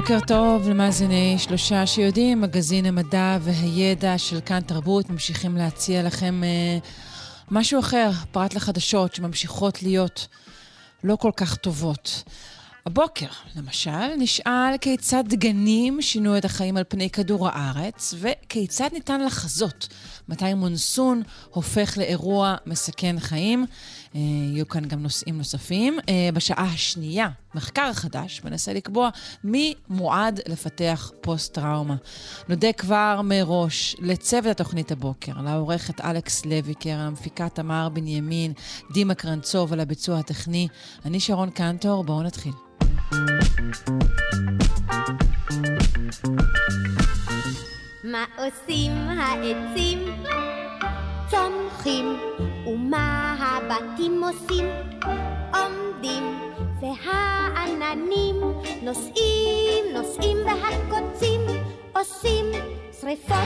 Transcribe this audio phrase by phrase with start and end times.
[0.00, 6.78] בוקר טוב למאזיני שלושה שיודעים, מגזין המדע והידע של כאן תרבות, ממשיכים להציע לכם אה,
[7.50, 10.26] משהו אחר, פרט לחדשות שממשיכות להיות
[11.04, 12.22] לא כל כך טובות.
[12.86, 13.26] הבוקר,
[13.56, 19.88] למשל, נשאל כיצד דגנים שינו את החיים על פני כדור הארץ, וכיצד ניתן לחזות
[20.28, 23.66] מתי מונסון הופך לאירוע מסכן חיים.
[24.14, 25.98] אה, יהיו כאן גם נושאים נוספים.
[26.08, 29.10] אה, בשעה השנייה, מחקר חדש מנסה לקבוע
[29.44, 31.96] מי מועד לפתח פוסט-טראומה.
[32.48, 38.52] נודה כבר מראש לצוות התוכנית הבוקר, לעורכת אלכס לויקר, המפיקה תמר בנימין,
[38.92, 40.68] דימה קרנצוב על הביצוע הטכני.
[41.04, 42.52] אני שרון קנטור, בואו נתחיל.
[48.04, 49.98] מה עושים העצים?
[51.30, 52.16] צומחים,
[52.66, 53.29] ומה
[53.60, 54.64] הבתים עושים?
[55.54, 56.38] עומדים,
[56.80, 58.36] והעננים
[58.82, 61.40] נוסעים, נוסעים, והקוצים
[61.92, 62.46] עושים
[63.00, 63.36] שריפות.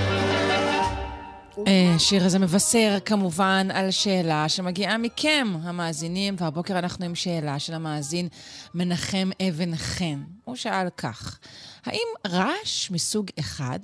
[1.96, 7.74] השיר אה, הזה מבשר כמובן על שאלה שמגיעה מכם, המאזינים, והבוקר אנחנו עם שאלה של
[7.74, 8.28] המאזין
[8.74, 10.22] מנחם אבן חן.
[10.44, 11.38] הוא שאל כך,
[11.84, 13.78] האם רעש מסוג אחד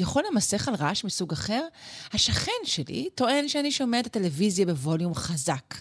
[0.00, 1.66] יכול למסך על רעש מסוג אחר?
[2.12, 5.74] השכן שלי טוען שאני שומע את הטלוויזיה בווליום חזק.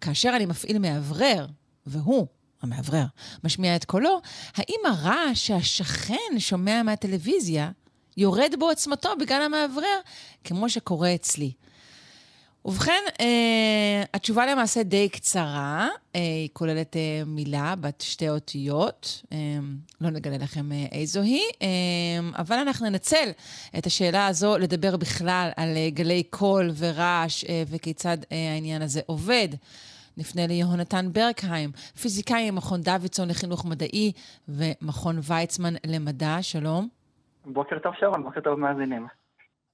[0.00, 1.46] כאשר אני מפעיל מאוורר,
[1.86, 2.26] והוא,
[2.62, 3.04] המאוורר,
[3.44, 4.20] משמיע את קולו,
[4.54, 7.70] האם הרעש שהשכן שומע מהטלוויזיה
[8.16, 9.98] יורד בעוצמתו בגלל המאוורר,
[10.44, 11.52] כמו שקורה אצלי?
[12.66, 19.38] ובכן, אה, התשובה למעשה די קצרה, אה, היא כוללת אה, מילה בת שתי אותיות, אה,
[20.00, 21.68] לא נגלה לכם אה, איזו היא, אה,
[22.38, 23.28] אבל אנחנו ננצל
[23.78, 29.00] את השאלה הזו לדבר בכלל על אה, גלי קול ורעש אה, וכיצד אה, העניין הזה
[29.06, 29.48] עובד.
[30.18, 31.70] נפנה ליהונתן ברקהיים,
[32.02, 34.12] פיזיקאי ממכון דוידסון לחינוך מדעי
[34.48, 36.88] ומכון ויצמן למדע, שלום.
[37.44, 39.25] בוקר טוב שרון, בוקר טוב מאזינים.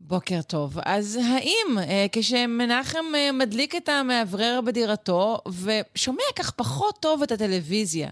[0.07, 0.79] בוקר טוב.
[0.85, 8.09] אז האם אה, כשמנחם אה, מדליק את המאוורר בדירתו ושומע כך פחות טוב את הטלוויזיה,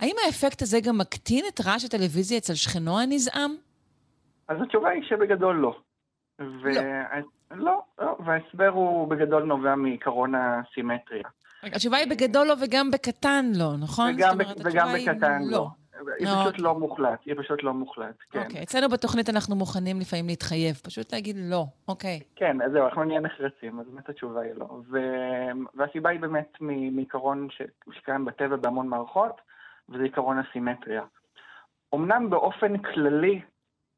[0.00, 3.54] האם האפקט הזה גם מקטין את רעש הטלוויזיה אצל שכנו הנזעם?
[4.48, 5.76] אז התשובה היא שבגדול לא.
[6.40, 6.70] ו...
[6.74, 6.82] לא.
[7.50, 11.28] לא, לא, וההסבר הוא בגדול נובע מעיקרון הסימטריה.
[11.62, 14.14] התשובה היא בגדול לא וגם בקטן לא, נכון?
[14.14, 15.50] וגם, אומרת, וגם בקטן לא.
[15.50, 15.68] לא.
[16.18, 16.64] היא פשוט אוקיי.
[16.64, 18.38] לא מוחלט, פשוט לא מוחלט, כן.
[18.38, 22.20] אוקיי, אצלנו בתוכנית אנחנו מוכנים לפעמים להתחייב, פשוט להגיד לא, אוקיי.
[22.36, 24.80] כן, אז זהו, אנחנו נהיה נחרצים, אז באמת התשובה היא לא.
[25.74, 27.48] והסיבה היא באמת מעיקרון
[27.92, 29.40] שקיים בטבע בהמון מערכות,
[29.88, 31.02] וזה עיקרון הסימטריה.
[31.94, 33.40] אמנם באופן כללי,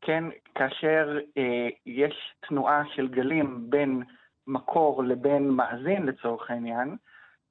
[0.00, 4.02] כן, כאשר אה, יש תנועה של גלים בין
[4.46, 6.96] מקור לבין מאזין לצורך העניין,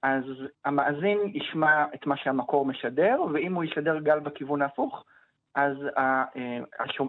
[0.07, 0.23] אז
[0.65, 5.03] המאזין ישמע את מה שהמקור משדר, ואם הוא ישדר גל בכיוון ההפוך,
[5.55, 6.23] אז אה,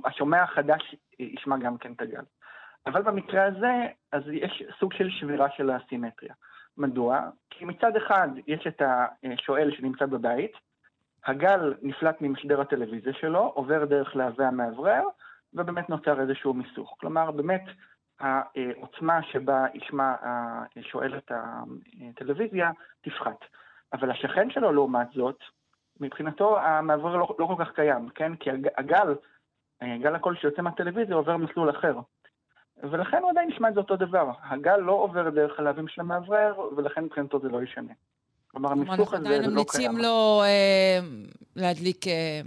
[0.04, 2.22] השומע החדש ישמע גם כן את הגל.
[2.86, 6.34] אבל במקרה הזה, אז יש סוג של שבירה של הסימטריה.
[6.76, 7.20] מדוע?
[7.50, 8.82] כי מצד אחד יש את
[9.32, 10.52] השואל שנמצא בבית,
[11.26, 15.02] הגל נפלט ממשדר הטלוויזיה שלו, עובר דרך להבי המאוורר,
[15.54, 16.96] ובאמת נוצר איזשהו מיסוך.
[17.00, 17.64] כלומר, באמת
[18.20, 20.14] העוצמה שבה ישמע
[20.76, 21.32] השואל את
[22.10, 22.70] הטלוויזיה
[23.00, 23.44] תפחת.
[23.92, 25.38] אבל השכן שלו, לעומת זאת,
[26.00, 28.36] מבחינתו המעבר לא, לא כל כך קיים, כן?
[28.36, 29.14] כי הגל,
[29.82, 31.98] גל הקול שיוצא מהטלוויזיה עובר מסלול אחר.
[32.82, 34.30] ולכן הוא עדיין ישמע את זה אותו דבר.
[34.42, 37.92] הגל לא עובר דרך הלהבים של המאוורר, ולכן מבחינתו זה לא ישנה.
[38.50, 39.40] כלומר, המיסוך הזה זה לא קיים.
[39.40, 40.98] אנחנו עדיין ממליצים לו אה,
[41.56, 42.40] להדליק אה,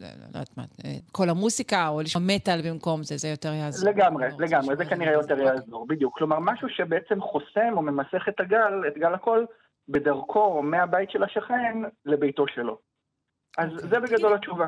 [0.00, 3.52] לא, לא, לא יודעת מה, אה, כל המוסיקה, או לשמוע מטאל במקום זה, זה יותר
[3.52, 3.90] יעזור.
[3.90, 6.18] לגמרי, לגמרי, זה כנראה יותר יעזור, בדיוק.
[6.18, 9.46] כלומר, משהו שבעצם חוסם או ממסך את הגל, את גל הקול,
[9.88, 12.78] בדרכו מהבית של השכן לביתו שלו.
[13.58, 13.88] אז אוקיי.
[13.88, 14.66] זה בגדול התשובה.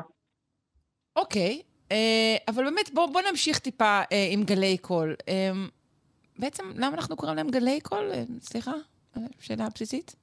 [1.15, 1.61] אוקיי,
[1.91, 5.15] אה, אבל באמת, בואו נמשיך טיפה אה, עם גלי קול.
[6.39, 8.11] בעצם, למה אנחנו קוראים להם גלי קול?
[8.41, 8.71] סליחה,
[9.39, 10.15] שאלה בסיסית.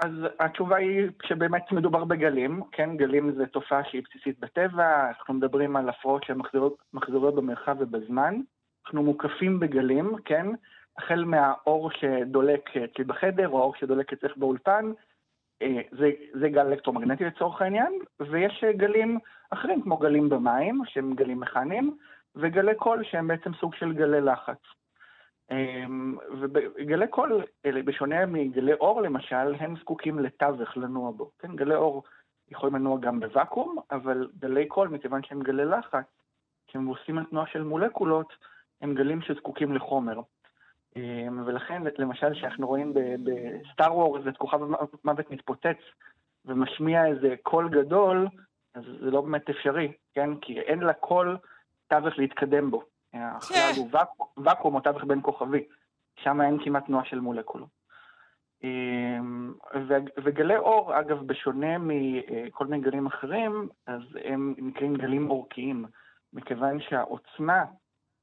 [0.00, 0.10] אז
[0.40, 2.96] התשובה היא שבאמת מדובר בגלים, כן?
[2.96, 6.38] גלים זה תופעה שהיא בסיסית בטבע, אנחנו מדברים על הפרעות שהן
[6.92, 8.40] מחזוריות במרחב ובזמן.
[8.84, 10.46] אנחנו מוקפים בגלים, כן?
[10.98, 14.92] החל מהאור שדולק אצלי בחדר, או האור שדולק אצלך באולפן,
[15.62, 16.10] אה, זה,
[16.40, 19.18] זה גל אלקטרומגנטי לצורך העניין, ויש גלים
[19.50, 21.96] אחרים, כמו גלים במים, שהם גלים מכניים,
[22.36, 24.79] וגלי קול שהם בעצם סוג של גלי לחץ.
[25.50, 27.42] אמ, וגלי קול,
[27.84, 31.30] בשונה מגלי אור למשל, הם זקוקים לתווך לנוע בו.
[31.38, 32.02] כן, גלי אור
[32.50, 36.04] יכולים לנוע גם בוואקום, אבל גלי קול, מכיוון שהם גלי לחץ,
[36.74, 38.32] שעושים על תנועה של מולקולות,
[38.80, 40.20] הם גלים שזקוקים לחומר.
[40.96, 45.78] אמ, ולכן, למשל, כשאנחנו רואים ב Star Wars את כוכב המוות מתפוצץ
[46.44, 48.28] ומשמיע איזה קול גדול,
[48.74, 50.36] אז זה לא באמת אפשרי, כן?
[50.36, 51.36] כי אין לקול
[51.88, 52.84] תווך להתקדם בו.
[53.14, 53.88] החלל הוא
[54.44, 55.64] ואקום או תווך בין-כוכבי,
[56.16, 57.80] שם אין כמעט תנועה של מולקולות.
[58.64, 59.52] אמ,
[60.24, 65.84] וגלי אור, אגב, בשונה מכל מיני גלים אחרים, אז הם נקראים גלים אורכיים,
[66.32, 67.64] מכיוון שהעוצמה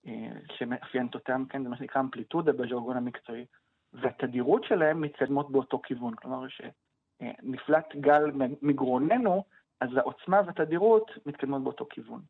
[0.07, 3.45] אה, שמאפיינת אותם, כן, זה מה שנקרא אמפליטודה בז'רגון המקצועי,
[3.93, 6.15] והתדירות שלהם מתקדמות באותו כיוון.
[6.15, 8.31] כלומר, כשנפלט גל
[8.61, 9.43] מגרוננו,
[9.81, 12.21] אז העוצמה והתדירות מתקדמות באותו כיוון.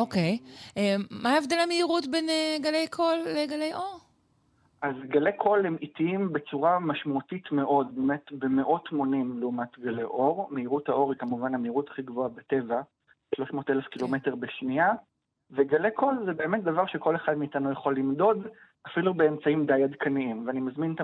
[0.00, 0.38] אוקיי.
[0.76, 4.00] אה, מה ההבדל במהירות בין אה, גלי קול לגלי אור?
[4.82, 10.48] אז גלי קול הם איטיים בצורה משמעותית מאוד, באמת במאות מונים לעומת גלי אור.
[10.50, 12.80] מהירות האור היא כמובן המהירות הכי גבוהה בטבע,
[13.34, 14.92] 300 אלף קילומטר בשנייה,
[15.50, 18.46] וגלי קול זה באמת דבר שכל אחד מאיתנו יכול למדוד,
[18.86, 20.94] אפילו באמצעים די עדכניים, ואני מזמין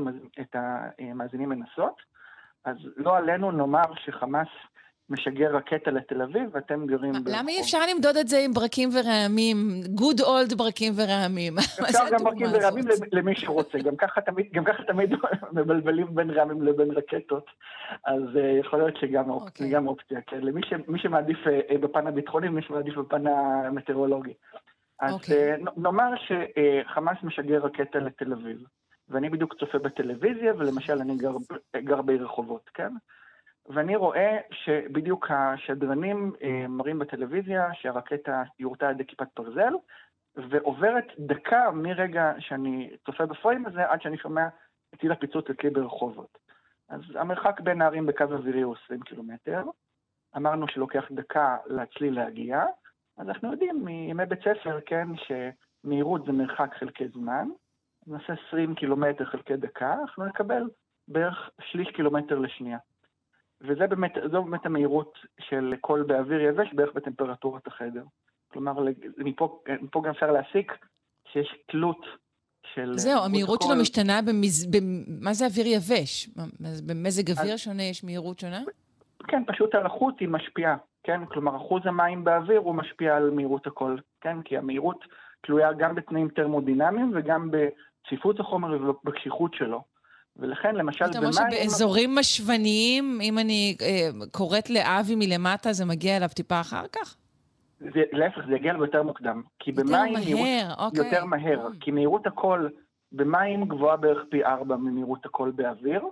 [0.40, 2.02] את המאזינים לנסות.
[2.64, 4.48] אז לא עלינו נאמר שחמאס
[5.10, 7.28] משגר רקטה לתל אביב, ואתם גרים ברחוב.
[7.28, 9.56] למה אי אפשר למדוד את זה עם ברקים ורעמים?
[9.96, 11.58] good old ברקים ורעמים.
[11.90, 13.78] אפשר גם ברקים ורעמים למי שרוצה.
[13.78, 15.10] גם ככה תמיד, גם ככה תמיד
[15.56, 17.46] מבלבלים בין רעמים לבין רקטות.
[18.04, 19.32] אז uh, יכול להיות שגם okay.
[19.32, 19.76] אוקיי.
[19.76, 20.40] אופציה, כן.
[20.40, 24.34] למי שמעדיף uh, בפן הביטחוני ומי שמעדיף בפן המטאורולוגי.
[25.00, 25.12] אז.
[25.12, 25.56] אוקיי.
[25.76, 28.58] נאמר שחמאס משגר רקטה לתל אביב,
[29.08, 31.16] ואני בדיוק צופה בטלוויזיה, ולמשל אני
[31.84, 32.92] גר בעיר רחובות, כן?
[33.68, 39.72] ואני רואה שבדיוק השדרנים אה, מראים בטלוויזיה שהרקטה יורתה על ידי כיפת ברזל,
[40.36, 44.48] ועוברת דקה מרגע שאני צופה בפריים הזה עד שאני שומע
[44.94, 46.38] את טיל הפיצוץ אצלי ברחובות.
[46.88, 49.62] אז המרחק בין הערים בקו אווירי הוא 20 קילומטר.
[50.36, 52.64] אמרנו שלוקח דקה להצליל להגיע,
[53.18, 57.48] אז אנחנו יודעים מימי בית ספר, כן, שמהירות זה מרחק חלקי זמן.
[58.06, 60.62] נעשה 20 קילומטר חלקי דקה, אנחנו נקבל
[61.08, 62.78] בערך שליש קילומטר לשנייה.
[63.60, 68.02] וזו באמת, באמת המהירות של קול באוויר יבש בערך בטמפרטורת החדר.
[68.52, 68.72] כלומר,
[69.18, 70.72] מפה, מפה גם אפשר להסיק
[71.32, 72.06] שיש תלות
[72.74, 72.92] של...
[72.96, 74.66] זהו, המהירות שלו משתנה במז...
[74.66, 76.28] במה זה אוויר יבש?
[76.86, 77.60] במזג אוויר אז...
[77.60, 78.60] שונה יש מהירות שונה?
[79.28, 81.26] כן, פשוט הלחות היא משפיעה, כן?
[81.26, 84.42] כלומר, אחוז המים באוויר הוא משפיע על מהירות הקול, כן?
[84.42, 85.04] כי המהירות
[85.40, 89.95] תלויה גם בתנאים טרמודינמיים וגם בצפיפות החומר ובקשיחות שלו.
[90.38, 91.30] ולכן, למשל, במים...
[91.30, 96.86] אתה אומר שבאזורים משווניים, אם אני אה, קוראת לאבי מלמטה, זה מגיע אליו טיפה אחר
[96.92, 97.16] כך?
[97.80, 99.42] זה, להפך, זה יגיע אליו יותר מוקדם.
[99.58, 100.12] כי יותר במים...
[100.12, 101.04] מהר, מהירות, אוקיי.
[101.04, 101.68] יותר מהר.
[101.80, 102.70] כי מהירות הקול
[103.12, 106.04] במים גבוהה בערך פי ארבע ממהירות הקול באוויר,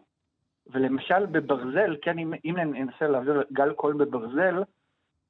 [0.72, 4.62] ולמשל בברזל, כן, אם, אם ננסה להעביר גל קול בברזל,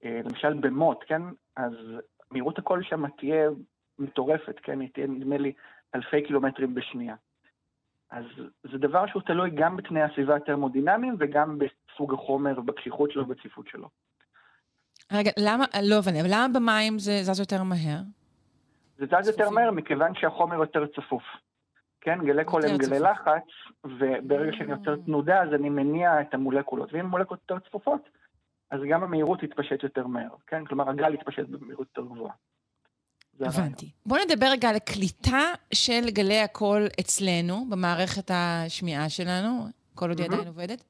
[0.05, 1.23] אה, למשל במוט, כן,
[1.56, 1.73] אז
[2.31, 3.49] מהירות הקול שם תהיה
[3.99, 5.52] מטורפת, כן, היא תהיה נדמה לי
[5.94, 7.14] אלפי קילומטרים בשנייה.
[8.14, 8.25] אז
[8.72, 13.88] זה דבר שהוא תלוי גם בתנאי הסביבה הטרמודינמיים וגם בסוג החומר, בקשיחות שלו ובצפיפות שלו.
[15.12, 18.00] רגע, למה, לא הבנתי, אבל למה במים זה זז יותר מהר?
[18.99, 21.22] זה זז יותר מהר מכיוון שהחומר יותר צפוף.
[22.00, 23.46] כן, גלי קול הם גלי לחץ,
[23.84, 24.96] וברגע שאני יוצר אה.
[25.05, 28.08] תנודה אז אני מניע את המולקולות, ואם המולקולות יותר צפופות,
[28.70, 30.65] אז גם המהירות תתפשט יותר מהר, כן?
[30.65, 32.34] כלומר, הגל יתפשט במהירות יותר גבוהה.
[33.41, 33.91] הבנתי.
[34.06, 35.43] בואו נדבר רגע על הקליטה
[35.74, 39.67] של גלי הקול אצלנו, במערכת השמיעה שלנו.
[39.94, 40.84] כל עוד היא עדיין עובדת?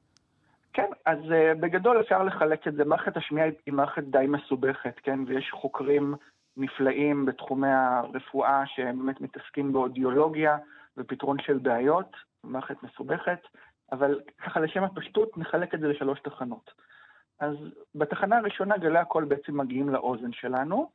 [0.73, 2.85] כן, אז uh, בגדול אפשר לחלק את זה.
[2.85, 5.19] מערכת השמיעה היא מערכת די מסובכת, כן?
[5.27, 6.15] ויש חוקרים
[6.57, 10.57] נפלאים בתחומי הרפואה שהם באמת מתעסקים באודיולוגיה
[10.97, 13.39] ופתרון של בעיות, מערכת מסובכת,
[13.91, 16.71] אבל ככה לשם הפשטות נחלק את זה לשלוש תחנות.
[17.39, 17.55] אז
[17.95, 20.89] בתחנה הראשונה גלי הקול בעצם מגיעים לאוזן שלנו,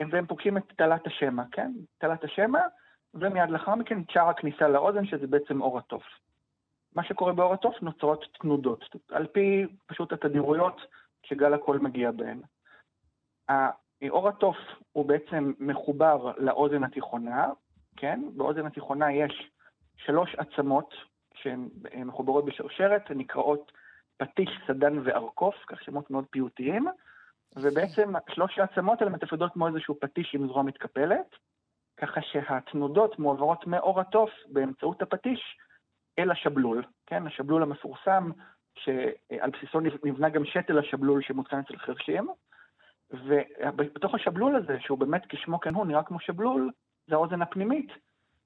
[0.00, 1.72] והם פוגשים את תעלת השמע, כן?
[1.98, 2.60] תעלת השמע,
[3.14, 6.02] ומיד לאחר מכן שער הכניסה לאוזן, שזה בעצם אור התוף.
[6.94, 10.80] מה שקורה באור התוף נוצרות תנודות, על פי פשוט התדירויות
[11.22, 12.40] שגל הקול מגיע בהן.
[13.48, 14.56] האור התוף
[14.92, 17.46] הוא בעצם מחובר לאוזן התיכונה,
[17.96, 18.22] כן?
[18.36, 19.50] באוזן התיכונה יש
[19.96, 20.94] שלוש עצמות
[21.34, 21.68] שהן
[22.04, 23.72] מחוברות בשרשרת, הן נקראות
[24.16, 26.86] פטיש, סדן וארכוף, כך שמות מאוד פיוטיים.
[27.56, 31.36] ובעצם שלוש העצמות האלה מתפקדות כמו איזשהו פטיש עם זרוע מתקפלת,
[31.96, 35.58] ככה שהתנודות מועברות מאור התוף באמצעות הפטיש
[36.18, 37.26] אל השבלול, כן?
[37.26, 38.30] השבלול המפורסם,
[38.78, 42.28] שעל בסיסו נבנה גם שתל השבלול שמותקן אצל חרשים,
[43.10, 46.70] ובתוך השבלול הזה, שהוא באמת כשמו כן הוא, נראה כמו שבלול,
[47.06, 47.92] זה האוזן הפנימית,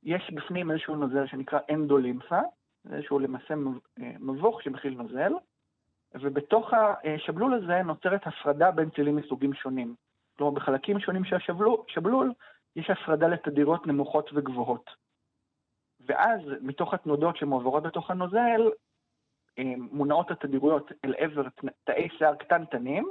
[0.02, 2.40] יש בפנים איזשהו נוזל שנקרא אנדולימפה,
[2.84, 3.54] זה איזשהו למעשה
[3.98, 5.32] מבוך שמכיל נוזל,
[6.14, 9.94] ובתוך השבלול הזה נוצרת הפרדה בין צלילים מסוגים שונים.
[10.36, 12.32] כלומר, בחלקים שונים של השבלול
[12.76, 14.90] יש הפרדה לתדירות נמוכות וגבוהות.
[16.06, 18.70] ואז, מתוך התנודות שמועברות בתוך הנוזל,
[19.58, 21.42] אה, מונעות התדירויות אל עבר
[21.84, 23.08] תאי שיער קטנטנים,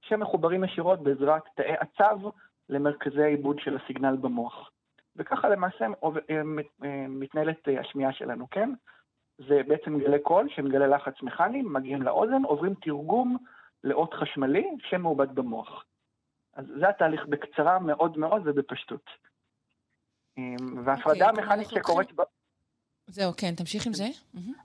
[0.00, 2.18] שמחוברים ישירות בעזרת תאי עצב
[2.68, 4.70] למרכזי העיבוד של הסיגנל במוח.
[5.16, 6.10] וככה למעשה אה,
[6.84, 8.70] אה, מתנהלת השמיעה שלנו, כן?
[9.38, 13.36] זה בעצם גלי קול שהם גלי לחץ מכני, מגיעים לאוזן, עוברים תרגום
[13.84, 15.84] לאות חשמלי שמעובד במוח.
[16.54, 19.10] אז זה התהליך בקצרה מאוד מאוד ובפשטות.
[20.84, 22.12] וההפרדה okay, אוקיי, המכנית שקורית...
[22.16, 22.22] ב...
[23.06, 24.04] זהו, כן, תמשיך עם זה.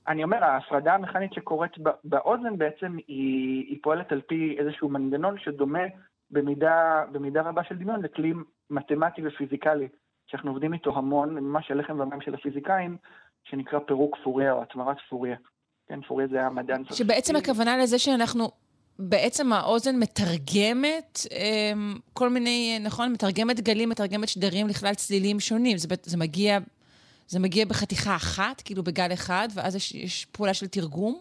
[0.08, 1.72] אני אומר, ההפרדה המכנית שקורית
[2.04, 5.84] באוזן בעצם היא, היא פועלת על פי איזשהו מנגנון שדומה
[6.32, 8.34] במידה, במידה רבה של דמיון לכלי
[8.70, 9.88] מתמטי ופיזיקלי,
[10.28, 12.98] שאנחנו עובדים איתו המון, ממש הלחם והמים של הפיזיקאים,
[13.44, 15.36] שנקרא פירוק פוריה או התמרת פוריה.
[15.88, 16.84] כן, פוריה זה המדען...
[16.94, 18.52] שבעצם הכוונה לזה שאנחנו
[19.00, 23.12] בעצם האוזן מתרגמת אמ, כל מיני, נכון?
[23.14, 25.78] מתרגמת גלים, מתרגמת שדרים לכלל צלילים שונים.
[25.78, 26.60] זה, זה מגיע
[27.30, 31.20] זה מגיע בחתיכה אחת, כאילו בגל אחד, ואז יש, יש פעולה של תרגום?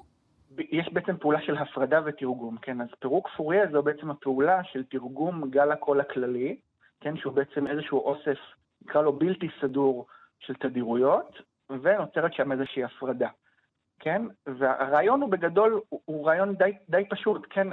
[0.59, 2.81] יש בעצם פעולה של הפרדה ותרגום, כן?
[2.81, 6.57] אז פירוק פוריה זו בעצם הפעולה של תרגום גל הקול הכללי,
[7.01, 7.17] כן?
[7.17, 8.39] שהוא בעצם איזשהו אוסף,
[8.83, 10.07] נקרא לו בלתי סדור
[10.39, 11.39] של תדירויות,
[11.71, 13.29] ונוצרת שם איזושהי הפרדה,
[13.99, 14.23] כן?
[14.47, 17.69] והרעיון הוא בגדול, הוא, הוא רעיון די, די פשוט, כן?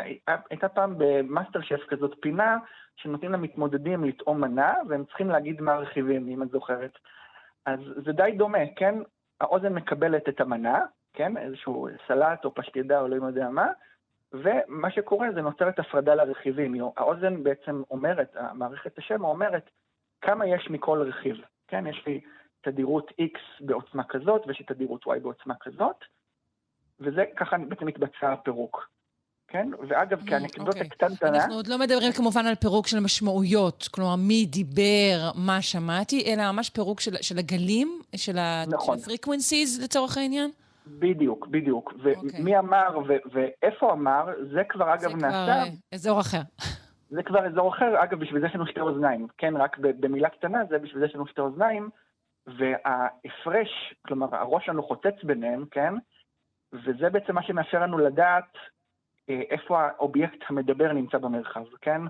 [0.50, 2.58] הייתה פעם במאסטר שף כזאת פינה,
[2.96, 6.98] שנותנים למתמודדים לטעום מנה, והם צריכים להגיד מה הרכיבים, אם את זוכרת.
[7.66, 8.96] אז זה די דומה, כן?
[9.42, 11.38] האוזן מקבלת את המנה, כן?
[11.38, 13.68] איזשהו סלט או פשטידה או לא יודע מה,
[14.34, 16.76] ומה שקורה זה נוצרת הפרדה לרכיבים.
[16.98, 19.70] האוזן בעצם אומרת, המערכת השם אומרת,
[20.22, 21.36] כמה יש מכל רכיב,
[21.68, 21.88] כן?
[21.88, 22.22] יש לי
[22.66, 25.96] תדירות X בעוצמה כזאת, ויש לי תדירות Y בעוצמה כזאת,
[27.00, 28.90] וזה ככה בעצם מתבצע הפירוק.
[29.48, 29.70] כן?
[29.88, 30.74] ואגב, mm, כאנקדוטה okay.
[30.74, 30.90] אוקיי.
[30.90, 31.38] קטנטנה...
[31.38, 36.52] אנחנו עוד לא מדברים כמובן על פירוק של משמעויות, כלומר, מי דיבר, מה שמעתי, אלא
[36.52, 38.36] ממש פירוק של, של הגלים, של
[38.68, 38.98] נכון.
[38.98, 40.52] ה-frequencies לצורך העניין?
[40.88, 41.94] בדיוק, בדיוק.
[42.04, 42.36] ומי okay.
[42.36, 42.60] אוקיי.
[42.60, 45.46] אמר ו- ואיפה אמר, זה כבר אגב זה נעשה...
[45.46, 46.42] זה כבר אזור אחר.
[47.10, 49.28] זה כבר אזור אחר, אגב, בשביל זה יש לנו שתי אוזניים.
[49.38, 51.90] כן, רק במילה קטנה, זה בשביל זה יש לנו שתי אוזניים,
[52.48, 55.94] וההפרש, כלומר, הראש שלנו חוצץ ביניהם, כן?
[56.74, 58.58] וזה בעצם מה שמאפשר לנו לדעת
[59.30, 62.02] אה, איפה האובייקט המדבר נמצא במרחב, כן?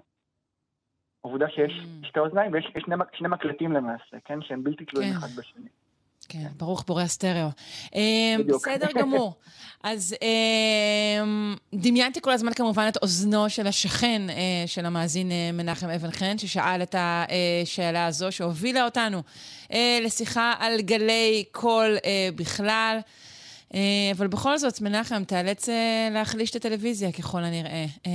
[1.22, 2.08] עובדה שיש mm.
[2.08, 4.42] שתי אוזניים ויש שני, שני מקלטים למעשה, כן?
[4.42, 5.18] שהם בלתי תלויים כן.
[5.18, 5.70] אחד בשני.
[6.30, 7.48] כן, ברוך בורא הסטריאו.
[7.96, 8.02] אה,
[8.40, 8.68] בדיוק.
[8.68, 9.34] בסדר גמור.
[9.84, 11.24] אז אה,
[11.74, 14.22] דמיינתי כל הזמן כמובן את אוזנו של השכן
[14.66, 19.22] של המאזין מנחם אבן חן, ששאל את השאלה הזו, שהובילה אותנו
[20.02, 21.98] לשיחה על גלי קול
[22.36, 23.00] בכלל.
[23.74, 27.86] אה, אבל בכל זאת, מנחם, תיאלץ אה, להחליש את הטלוויזיה ככל הנראה.
[28.06, 28.12] אה,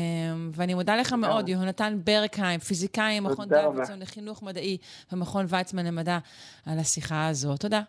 [0.53, 4.77] ואני מודה לך מאוד, יהונתן ברקהיים, פיזיקאי, מכון דוידסון לחינוך מדעי
[5.13, 6.19] ומכון ויצמן למדע,
[6.67, 7.57] על השיחה הזו.
[7.57, 7.83] תודה.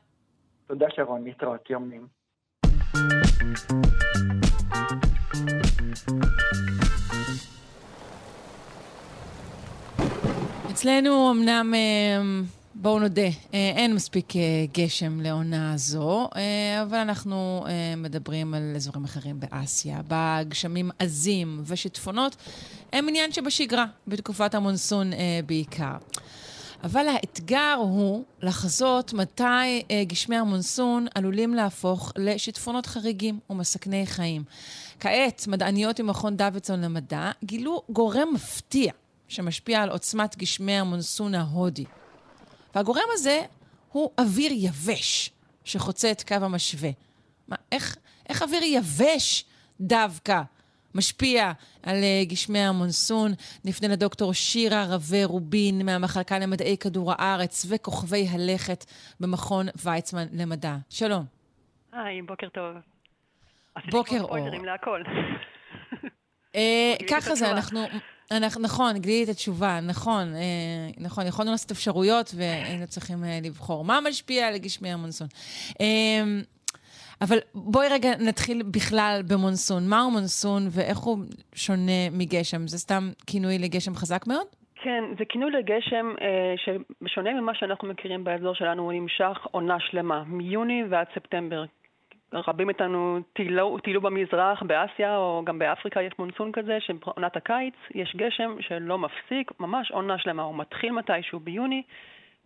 [0.71, 1.23] תודה, שרון.
[1.23, 1.69] להתראות.
[1.69, 2.07] יום נעים.
[10.71, 11.73] אצלנו אמנם...
[12.75, 14.41] בואו נודה, אה, אין מספיק אה,
[14.73, 17.65] גשם לעונה הזו, אה, אבל אנחנו
[17.97, 22.35] מדברים על אזורים אחרים באסיה, בה גשמים עזים ושיטפונות
[22.93, 25.11] הם עניין שבשגרה, בתקופת המונסון
[25.45, 25.95] בעיקר.
[26.83, 34.43] אבל האתגר הוא לחזות מתי גשמי המונסון עלולים להפוך לשיטפונות חריגים ומסכני חיים.
[34.99, 38.93] כעת, מדעניות ממכון דוידסון למדע גילו גורם מפתיע
[39.27, 41.85] שמשפיע על עוצמת גשמי המונסון ההודי.
[42.75, 43.41] והגורם הזה
[43.91, 45.31] הוא אוויר יבש
[45.63, 46.89] שחוצה את קו המשווה.
[47.47, 47.97] מה, איך,
[48.29, 49.45] איך אוויר יבש
[49.81, 50.41] דווקא
[50.95, 51.51] משפיע
[51.83, 53.31] על uh, גשמי המונסון?
[53.65, 58.85] נפנה לדוקטור שירה רווה רובין מהמחלקה למדעי כדור הארץ וכוכבי הלכת
[59.19, 60.75] במכון ויצמן למדע.
[60.89, 61.25] שלום.
[61.91, 62.75] היי, בוקר טוב.
[63.91, 64.37] בוקר אור.
[66.55, 67.79] אה, ככה זה, אנחנו
[68.31, 70.41] אנחנו, נכון, את התשובה, נכון, אה,
[70.97, 75.27] נכון, יכולנו לעשות אפשרויות והיינו צריכים אה, לבחור מה משפיע על גשמי המונסון.
[75.81, 76.23] אה,
[77.21, 79.83] אבל בואי רגע נתחיל בכלל במונסון.
[79.89, 81.17] מהו מונסון ואיך הוא
[81.55, 82.67] שונה מגשם?
[82.67, 84.47] זה סתם כינוי לגשם חזק מאוד?
[84.83, 90.23] כן, זה כינוי לגשם אה, שבשונה ממה שאנחנו מכירים באזור שלנו, הוא נמשך עונה שלמה,
[90.27, 91.63] מיוני ועד ספטמבר.
[92.33, 98.15] רבים איתנו טיילו, טיילו במזרח, באסיה או גם באפריקה יש מונסון כזה, שבעונת הקיץ יש
[98.15, 100.43] גשם שלא מפסיק, ממש עונה שלמה.
[100.43, 101.83] הוא מתחיל מתישהו ביוני,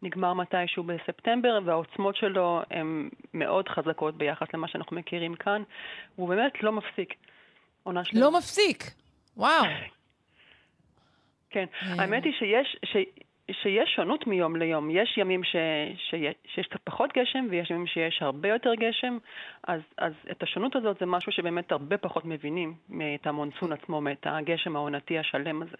[0.06, 5.64] נגמר מתישהו בספטמבר, והעוצמות שלו הן מאוד חזקות ביחס למה שאנחנו מכירים כאן,
[6.18, 7.14] והוא באמת לא מפסיק.
[7.84, 8.26] עונה שלמה.
[8.26, 8.84] לא מפסיק?
[9.38, 9.64] וואו.
[11.50, 12.02] כן, אה.
[12.02, 12.98] האמת היא שיש, ש,
[13.52, 14.90] שיש שונות מיום ליום.
[14.90, 15.56] יש ימים ש,
[15.98, 16.16] ש,
[16.48, 19.18] שיש קצת פחות גשם ויש ימים שיש הרבה יותר גשם,
[19.68, 22.74] אז, אז את השונות הזאת זה משהו שבאמת הרבה פחות מבינים
[23.16, 25.78] את המונסון עצמו, את הגשם העונתי השלם הזה.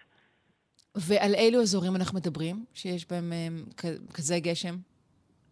[0.96, 4.74] ועל אילו אזורים אנחנו מדברים שיש בהם אה, כזה גשם?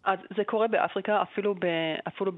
[0.04, 1.66] אז זה קורה באפריקה, אפילו, ב,
[2.08, 2.32] אפילו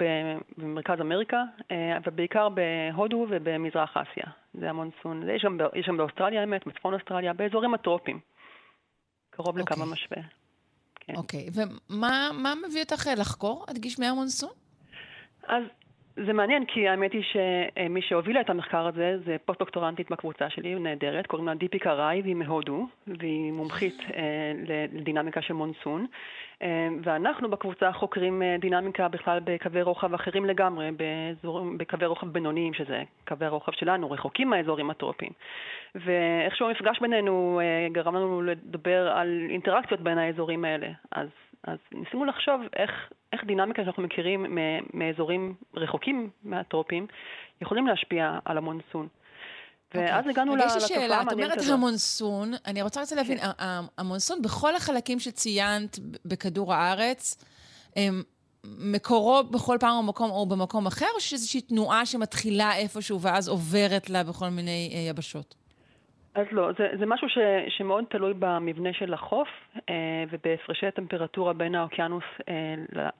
[0.59, 4.27] במרכז אמריקה, אה, אבל בעיקר בהודו ובמזרח אסיה.
[4.55, 5.31] זה המונסון.
[5.31, 8.21] יש גם, יש גם באוסטרליה, האמת, בצפון אוסטרליה, באזורים הטרופיים.
[9.31, 9.61] קרוב okay.
[9.61, 9.89] לקו אוקיי.
[9.89, 10.23] המשווה.
[10.95, 11.15] כן.
[11.17, 11.61] אוקיי, okay.
[11.91, 14.51] ומה מביא אותך לחקור את גשמי המונסון?
[15.47, 15.63] אז
[16.25, 21.26] זה מעניין, כי האמת היא שמי שהובילה את המחקר הזה זה פוסט-דוקטורנטית בקבוצה שלי, נהדרת,
[21.26, 24.52] קוראים לה דיפיקה ראי, והיא מהודו, והיא מומחית אה,
[24.92, 26.06] לדינמיקה של מונסון.
[26.62, 32.75] אה, ואנחנו בקבוצה חוקרים אה, דינמיקה בכלל בקווי רוחב אחרים לגמרי, באזור, בקווי רוחב בינוניים,
[32.75, 35.32] שזה קווי הרוחב שלנו, רחוקים מהאזורים הטרופיים.
[35.94, 37.61] ואיכשהו המפגש בינינו
[37.92, 40.88] גרם לנו לדבר על אינטראקציות בין האזורים האלה.
[41.12, 41.28] אז
[41.66, 44.59] אז ניסינו לחשוב איך, איך דינמיקה שאנחנו מכירים
[44.95, 47.07] מאזורים רחוקים מהטרופים
[47.62, 49.09] יכולים להשפיע על המונסון.
[49.95, 50.31] ואז okay.
[50.31, 50.90] הגענו לתופעה המעניינת הזאת.
[50.90, 53.47] יש לי שאלה, את אומרת המונסון, אני רוצה רוצה להבין, כן.
[53.99, 57.45] המונסון בכל החלקים שציינת בכדור הארץ,
[58.64, 64.11] מקורו בכל פעם במקום או במקום אחר, או שיש איזושהי תנועה שמתחילה איפשהו ואז עוברת
[64.11, 65.65] לה בכל מיני אה, יבשות?
[66.37, 67.38] אז לא, זה, זה משהו ש,
[67.69, 69.49] שמאוד תלוי במבנה של החוף
[69.90, 72.75] אה, ובהפרשי הטמפרטורה בין האוקיינוס אה,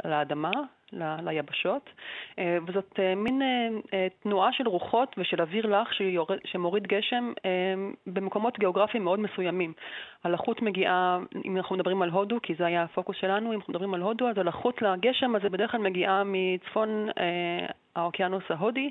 [0.05, 0.51] לאדמה,
[0.93, 1.91] ל, ליבשות,
[2.39, 7.33] אה, וזאת אה, מין אה, אה, תנועה של רוחות ושל אוויר לח שיורד, שמוריד גשם
[7.45, 7.51] אה,
[8.07, 9.73] במקומות גיאוגרפיים מאוד מסוימים.
[10.25, 13.95] הלחות מגיעה, אם אנחנו מדברים על הודו, כי זה היה הפוקוס שלנו, אם אנחנו מדברים
[13.95, 18.91] על הודו, אז הלחות לגשם הזה בדרך כלל מגיעה מצפון אה, האוקיינוס ההודי,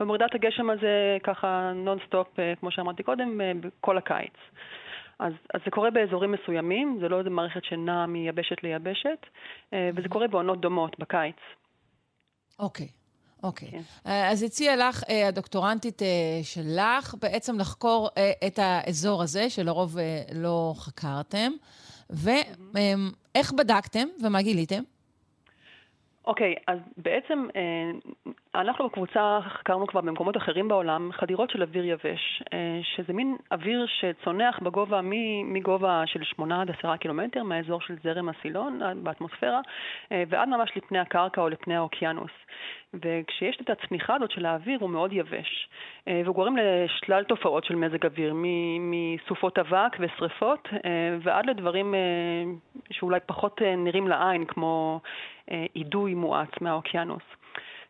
[0.00, 4.34] ומורידה את הגשם הזה ככה נונסטופ, אה, כמו שאמרתי קודם, אה, כל הקיץ.
[5.18, 9.26] אז, אז זה קורה באזורים מסוימים, זה לא איזה מערכת שנעה מיבשת ליבשת,
[9.72, 11.36] אה, וזה קורה בעונות דומות, בקיץ.
[12.58, 12.88] אוקיי.
[13.42, 13.68] אוקיי.
[13.70, 13.80] כן.
[14.04, 16.02] אז הציעה לך הדוקטורנטית
[16.42, 18.08] שלך בעצם לחקור
[18.46, 19.96] את האזור הזה, שלרוב
[20.34, 21.52] לא חקרתם,
[22.10, 24.82] ואיך בדקתם ומה גיליתם?
[26.26, 27.46] אוקיי, okay, אז בעצם
[28.60, 33.86] אנחנו בקבוצה חקרנו כבר במקומות אחרים בעולם חדירות של אוויר יבש, אה, שזה מין אוויר
[33.86, 35.00] שצונח בגובה
[35.44, 39.60] מגובה של 8 עד 10 קילומטר מהאזור של זרם הסילון אה, באטמוספירה
[40.12, 42.30] אה, ועד ממש לפני הקרקע או לפני האוקיינוס.
[43.02, 45.68] וכשיש את הצמיחה הזאת של האוויר הוא מאוד יבש,
[46.06, 48.34] והוא גורם לשלל תופעות של מזג אוויר,
[48.80, 50.68] מסופות אבק ושריפות
[51.22, 51.94] ועד לדברים
[52.90, 55.00] שאולי פחות נראים לעין, כמו
[55.76, 57.22] אידוי מואץ מהאוקיינוס.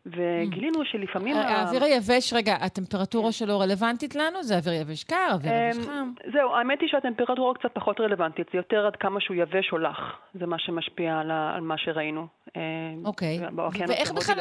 [0.07, 1.37] וגילינו שלפעמים...
[1.37, 4.42] האוויר היבש, רגע, הטמפרטורה שלו רלוונטית לנו?
[4.42, 6.12] זה אוויר יבש קר, אוויר יבש אמ, חם?
[6.33, 9.99] זהו, האמת היא שהטמפרטורה קצת פחות רלוונטית, זה יותר עד כמה שהוא יבש או לח.
[10.35, 11.19] זה מה שמשפיע
[11.55, 12.27] על מה שראינו.
[12.57, 12.61] אמ,
[13.05, 13.38] אוקיי.
[13.88, 14.40] ואיך בכלל,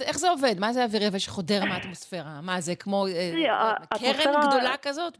[0.00, 0.54] איך זה עובד?
[0.60, 2.40] מה זה אוויר יבש שחודר מהאטמוספירה?
[2.42, 5.18] מה, זה כמו אה, קרן גדולה כזאת?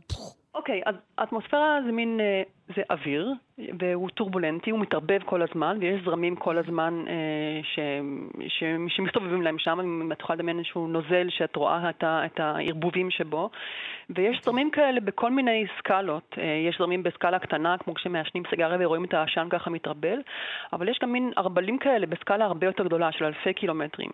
[0.57, 2.43] אוקיי, אז האטמוספירה זה מין, אה,
[2.77, 3.33] זה אוויר,
[3.79, 7.79] והוא טורבולנטי, הוא מתערבב כל הזמן, ויש זרמים כל הזמן אה, ש,
[8.49, 12.41] ש, שמסתובבים להם שם, אם את יכולה לדמיין איזשהו נוזל שאת רואה את, ה, את
[12.41, 13.51] הערבובים שבו,
[14.11, 19.05] ויש זרמים כאלה בכל מיני סקלות, אה, יש זרמים בסקאלה קטנה, כמו כשמעשנים סיגריה ורואים
[19.05, 20.19] את העשן ככה מתרבל,
[20.73, 24.11] אבל יש גם מין ערבלים כאלה בסקאלה הרבה יותר גדולה, של אלפי קילומטרים.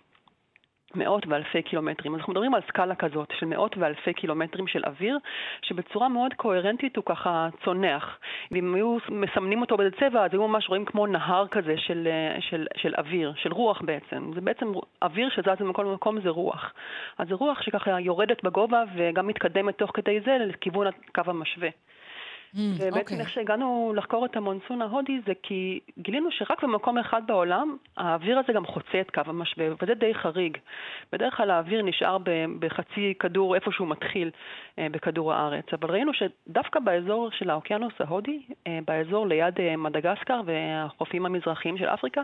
[0.96, 2.14] מאות ואלפי קילומטרים.
[2.14, 5.18] אז אנחנו מדברים על סקאלה כזאת של מאות ואלפי קילומטרים של אוויר,
[5.62, 8.18] שבצורה מאוד קוהרנטית הוא ככה צונח.
[8.50, 12.08] ואם היו מסמנים אותו באיזה צבע, אז היו ממש רואים כמו נהר כזה של,
[12.40, 14.30] של, של אוויר, של רוח בעצם.
[14.34, 16.72] זה בעצם אוויר שזז ממקום למקום זה רוח.
[17.18, 21.68] אז זה רוח שככה יורדת בגובה וגם מתקדמת תוך כדי זה לכיוון הקו המשווה.
[22.54, 23.20] Mm, ובעצם okay.
[23.20, 28.52] איך שהגענו לחקור את המונסון ההודי זה כי גילינו שרק במקום אחד בעולם האוויר הזה
[28.52, 30.58] גם חוצה את קו המשווה, וזה די חריג.
[31.12, 32.18] בדרך כלל האוויר נשאר
[32.58, 34.30] בחצי כדור איפה שהוא מתחיל
[34.78, 40.40] אה, בכדור הארץ, אבל ראינו שדווקא באזור של האוקיינוס ההודי, אה, באזור ליד אה, מדגסקר
[40.46, 42.22] והחופים המזרחיים של אפריקה,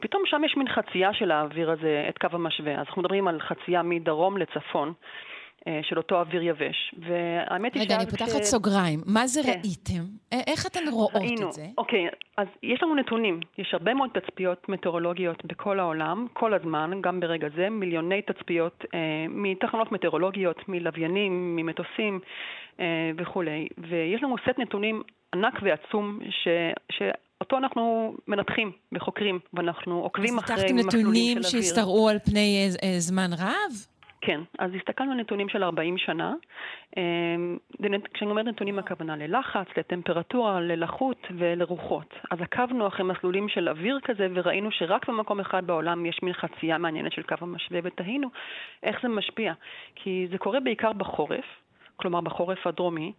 [0.00, 2.72] פתאום שם יש מין חצייה של האוויר הזה את קו המשווה.
[2.72, 4.92] אז אנחנו מדברים על חצייה מדרום לצפון.
[5.68, 6.94] אה, של אותו אוויר יבש.
[6.98, 8.46] והאמת היא רגע, אני פותחת ש...
[8.46, 9.00] סוגריים.
[9.06, 9.48] מה זה כן.
[9.48, 10.04] ראיתם?
[10.46, 11.48] איך אתן רואות ראינו.
[11.48, 11.66] את זה?
[11.78, 13.40] אוקיי, אז יש לנו נתונים.
[13.58, 18.98] יש הרבה מאוד תצפיות מטאורולוגיות בכל העולם, כל הזמן, גם ברגע זה, מיליוני תצפיות אה,
[19.28, 22.20] מתחנות מטאורולוגיות, מלוויינים, ממטוסים
[22.80, 23.68] אה, וכולי.
[23.78, 25.02] ויש לנו סט נתונים
[25.34, 26.48] ענק ועצום ש,
[27.40, 30.88] אותו אנחנו מנתחים וחוקרים, ואנחנו עוקבים אחרי מסלולים של אוויר.
[30.88, 33.93] אז פיתחתם נתונים שהשתרעו על פני זמן רב?
[34.26, 36.34] כן, אז הסתכלנו על נתונים של 40 שנה.
[36.96, 37.56] אמ,
[38.14, 42.14] כשאני אומרת נתונים, הכוונה ללחץ, לטמפרטורה, ללחות ולרוחות.
[42.30, 46.78] אז עקבנו אחרי מסלולים של אוויר כזה, וראינו שרק במקום אחד בעולם יש מין חצייה
[46.78, 48.28] מעניינת של קו המשווה, ותהינו
[48.82, 49.52] איך זה משפיע.
[49.94, 51.44] כי זה קורה בעיקר בחורף,
[51.96, 53.12] כלומר בחורף הדרומי,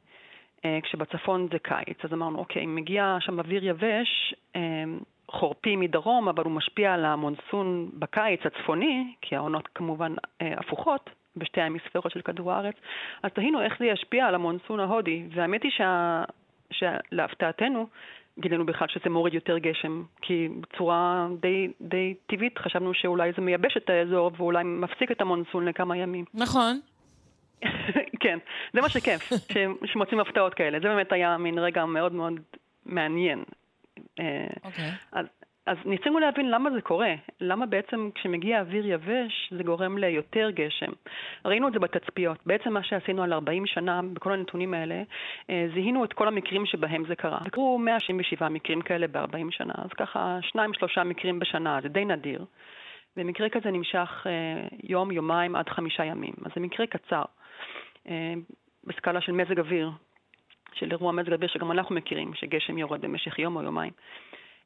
[0.65, 1.97] אה, כשבצפון זה קיץ.
[2.05, 4.99] אז אמרנו, אוקיי, אם מגיע שם אוויר יבש, אמ,
[5.31, 11.61] חורפי מדרום, אבל הוא משפיע על המונסון בקיץ הצפוני, כי העונות כמובן אה, הפוכות בשתי
[11.61, 12.75] ההמיספרות של כדור הארץ,
[13.23, 16.23] אז תהינו איך זה ישפיע על המונסון ההודי, והאמת היא שה...
[16.71, 17.87] שלהפתעתנו
[18.39, 23.77] גילינו בכלל שזה מוריד יותר גשם, כי בצורה די, די טבעית חשבנו שאולי זה מייבש
[23.77, 26.25] את האזור ואולי מפסיק את המונסון לכמה ימים.
[26.33, 26.79] נכון.
[28.23, 28.39] כן,
[28.73, 29.29] זה מה שכיף,
[29.91, 30.79] שמוצאים הפתעות כאלה.
[30.79, 32.33] זה באמת היה מין רגע מאוד מאוד
[32.85, 33.43] מעניין.
[33.99, 34.01] Okay.
[34.19, 34.91] אה, אוקיי.
[35.11, 35.25] אז,
[35.65, 40.91] אז ניסינו להבין למה זה קורה, למה בעצם כשמגיע אוויר יבש זה גורם ליותר גשם.
[41.45, 42.37] ראינו את זה בתצפיות.
[42.45, 45.03] בעצם מה שעשינו על 40 שנה, בכל הנתונים האלה,
[45.49, 47.39] אה, זיהינו את כל המקרים שבהם זה קרה.
[47.45, 52.45] וקרו 167 מקרים כאלה ב-40 שנה, אז ככה שניים, שלושה מקרים בשנה, זה די נדיר.
[53.17, 56.33] ומקרה כזה נמשך אה, יום, יומיים, עד חמישה ימים.
[56.45, 57.23] אז זה מקרה קצר.
[58.83, 59.91] בסקאלה של מזג אוויר,
[60.75, 63.91] של אירוע מזג אוויר שגם אנחנו מכירים, שגשם יורד במשך יום או יומיים.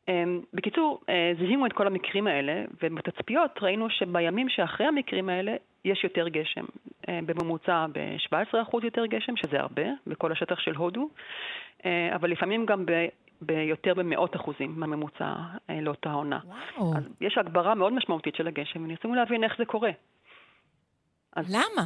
[0.08, 6.04] אמ, בקיצור, אה, זיהינו את כל המקרים האלה, ובתצפיות ראינו שבימים שאחרי המקרים האלה יש
[6.04, 6.66] יותר גשם.
[7.10, 11.10] אה, בממוצע ב-17% יותר גשם, שזה הרבה, בכל השטח של הודו,
[11.86, 12.92] אה, אבל לפעמים גם ב...
[13.42, 15.34] ביותר במאות אחוזים מהממוצע
[15.82, 16.40] לאותה עונה.
[16.78, 16.98] וואו.
[16.98, 19.92] אז יש הגברה מאוד משמעותית של הגשם, וניסינו להבין איך זה קורה.
[21.36, 21.56] אז...
[21.56, 21.84] למה?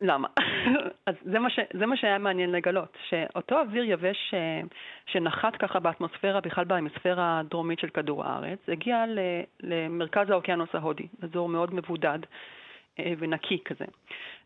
[0.00, 0.28] למה?
[1.06, 4.60] אז זה מה, ש, זה מה שהיה מעניין לגלות, שאותו אוויר יבש אה,
[5.06, 9.04] שנחת ככה באטמוספירה, בכלל בהמיספירה הדרומית של כדור הארץ, הגיע
[9.62, 12.18] למרכז האוקיינוס ההודי, אזור מאוד מבודד
[12.98, 13.84] אה, ונקי כזה.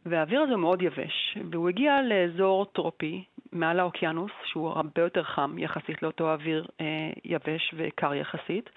[0.06, 6.02] והאוויר הזה מאוד יבש, והוא הגיע לאזור טרופי מעל האוקיינוס, שהוא הרבה יותר חם יחסית
[6.02, 8.70] לאותו אוויר אה, יבש וקר יחסית,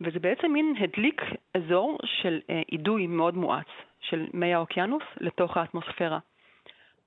[0.00, 1.22] וזה בעצם מין הדליק
[1.54, 2.40] אזור של
[2.72, 3.66] אידוי מאוד מואץ.
[4.00, 6.18] של מי האוקיינוס לתוך האטמוספירה.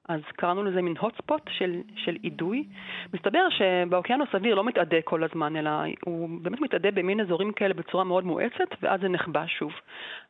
[0.10, 2.67] אז קראנו לזה מין hotspot של, של אידוי.
[3.13, 5.71] מסתבר שבאוקיינוס אוויר לא מתאדה כל הזמן, אלא
[6.06, 9.71] הוא באמת מתאדה במין אזורים כאלה בצורה מאוד מואצת, ואז זה נחבא שוב.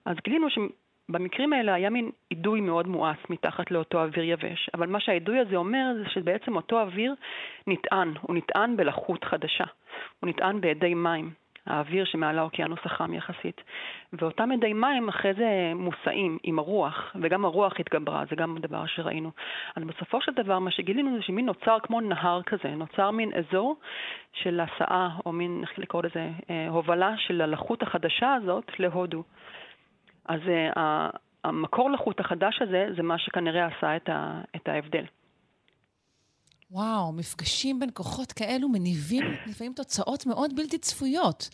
[0.06, 4.70] אז גילינו שבמקרים האלה היה מין אידוי מאוד מואץ מתחת לאותו אוויר יבש.
[4.74, 7.14] אבל מה שהאידוי הזה אומר זה שבעצם אותו אוויר
[7.68, 9.66] נטען, הוא נטען בלחות חדשה.
[10.20, 11.43] הוא נטען באדי מים.
[11.68, 13.62] האוויר שמעל האוקיינוס החם יחסית.
[14.14, 19.32] ואותם מדי מים אחרי זה מוסעים עם הרוח, וגם הרוח התגברה, זה גם דבר שראינו.
[19.76, 23.76] אז בסופו של דבר מה שגילינו זה שמין נוצר כמו נהר כזה, נוצר מין אזור
[24.34, 29.24] של הסעה, או מין, איך לקרוא לזה, אה, הובלה של הלחות החדשה הזאת להודו.
[30.26, 31.10] אז אה,
[31.44, 33.96] המקור לחות החדש הזה זה מה שכנראה עשה
[34.56, 35.06] את ההבדל.
[36.74, 41.50] וואו, מפגשים בין כוחות כאלו מניבים לפעמים תוצאות מאוד בלתי צפויות.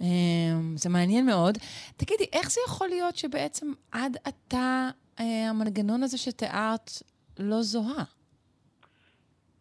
[0.00, 1.54] אמ, זה מעניין מאוד.
[1.96, 4.88] תגידי, איך זה יכול להיות שבעצם עד עתה
[5.20, 6.90] אה, המנגנון הזה שתיארת
[7.38, 8.04] לא זוהה?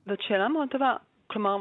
[0.05, 0.93] זאת שאלה מאוד טובה.
[1.27, 1.57] כלומר,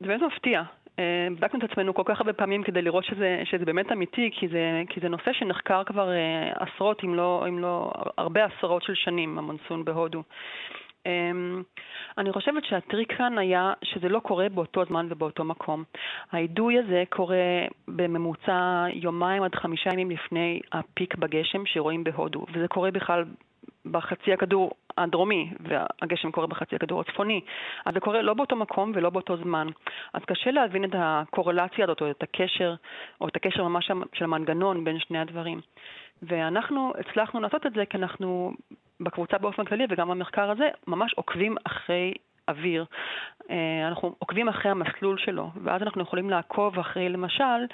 [0.00, 0.62] זה באמת מפתיע.
[0.98, 4.48] אה, בדקנו את עצמנו כל כך הרבה פעמים כדי לראות שזה, שזה באמת אמיתי, כי
[4.48, 8.94] זה, כי זה נושא שנחקר כבר אה, עשרות, אם לא, אם לא הרבה עשרות של
[8.94, 10.22] שנים, המונסון בהודו.
[11.06, 11.62] אמ,
[12.18, 15.84] אני חושבת שהטריק כאן היה שזה לא קורה באותו זמן ובאותו מקום.
[16.32, 22.90] האידוי הזה קורה בממוצע יומיים עד חמישה ימים לפני הפיק בגשם שרואים בהודו, וזה קורה
[22.90, 23.24] בכלל
[23.90, 27.40] בחצי הכדור הדרומי, והגשם קורה בחצי הכדור הצפוני.
[27.84, 29.66] אז זה קורה לא באותו מקום ולא באותו זמן.
[30.12, 32.74] אז קשה להבין את הקורלציה הזאת, או את הקשר,
[33.20, 35.60] או את הקשר ממש של המנגנון בין שני הדברים.
[36.22, 38.52] ואנחנו הצלחנו לעשות את זה כי אנחנו
[39.00, 42.14] בקבוצה באופן כללי וגם במחקר הזה ממש עוקבים אחרי
[42.48, 42.84] אוויר.
[43.50, 47.66] אה, אנחנו עוקבים אחרי המסלול שלו, ואז אנחנו יכולים לעקוב אחרי, למשל,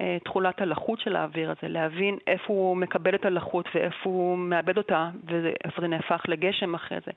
[0.00, 4.78] אה, תכולת הלחות של האוויר הזה, להבין איפה הוא מקבל את הלחות ואיפה הוא מאבד
[4.78, 7.12] אותה, ואיפה זה נהפך לגשם אחרי זה.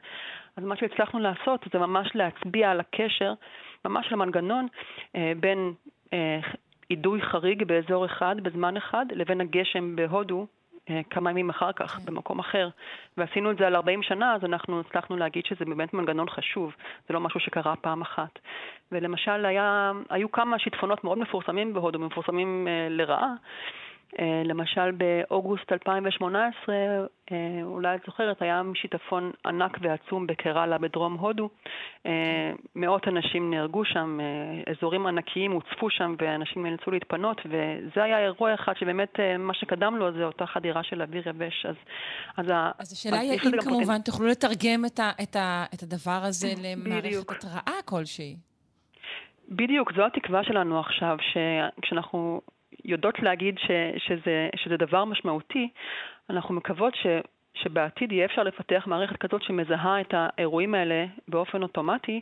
[0.57, 3.33] אז מה שהצלחנו לעשות זה ממש להצביע על הקשר,
[3.85, 4.67] ממש למנגנון,
[5.15, 5.73] אה, בין
[6.89, 10.47] אידוי חריג באזור אחד, בזמן אחד, לבין הגשם בהודו
[11.09, 12.05] כמה ימים אחר כך, כן.
[12.05, 12.69] במקום אחר.
[13.17, 16.75] ועשינו את זה על 40 שנה, אז אנחנו הצלחנו להגיד שזה באמת מנגנון חשוב,
[17.07, 18.39] זה לא משהו שקרה פעם אחת.
[18.91, 23.33] ולמשל, היה, היו כמה שיטפונות מאוד מפורסמים בהודו, מפורסמים uh, לרעה, אה,
[24.45, 26.75] למשל באוגוסט 2018,
[27.31, 31.49] אה, אולי את זוכרת, היה שיטפון ענק ועצום בקרלה בדרום הודו.
[32.05, 34.19] אה, מאות אנשים נהרגו שם,
[34.69, 40.13] אזורים ענקיים הוצפו שם ואנשים נאלצו להתפנות, וזה היה אירוע אחד שבאמת מה שקדם לו
[40.13, 41.65] זה אותה חדירה של אוויר יבש.
[41.65, 41.75] אז,
[42.37, 42.45] אז,
[42.79, 47.31] אז השאלה היא האם כמובן תוכלו לתרגם את, ה, את, ה, את הדבר הזה למערכת
[47.31, 48.35] התראה כלשהי.
[49.49, 52.41] בדיוק, זו התקווה שלנו עכשיו, שכשאנחנו
[52.85, 55.69] יודעות להגיד ש, שזה, שזה דבר משמעותי,
[56.29, 57.07] אנחנו מקוות ש,
[57.53, 62.21] שבעתיד יהיה אפשר לפתח מערכת כזאת שמזהה את האירועים האלה באופן אוטומטי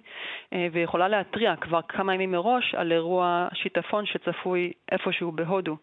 [0.53, 5.77] אה, ויכולה להתריע כבר כמה ימים מראש על אירוע שיטפון שצפוי איפשהו בהודו.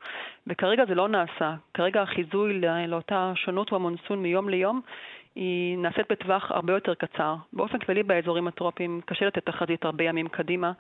[0.47, 1.55] וכרגע זה לא נעשה.
[1.75, 4.81] כרגע החיזוי לאותה שונות במונסון מיום ליום
[5.35, 7.35] היא נעשית בטווח הרבה יותר קצר.
[7.53, 10.73] באופן כללי באזורים הטרופיים קשה לתת תחזית הרבה ימים קדימה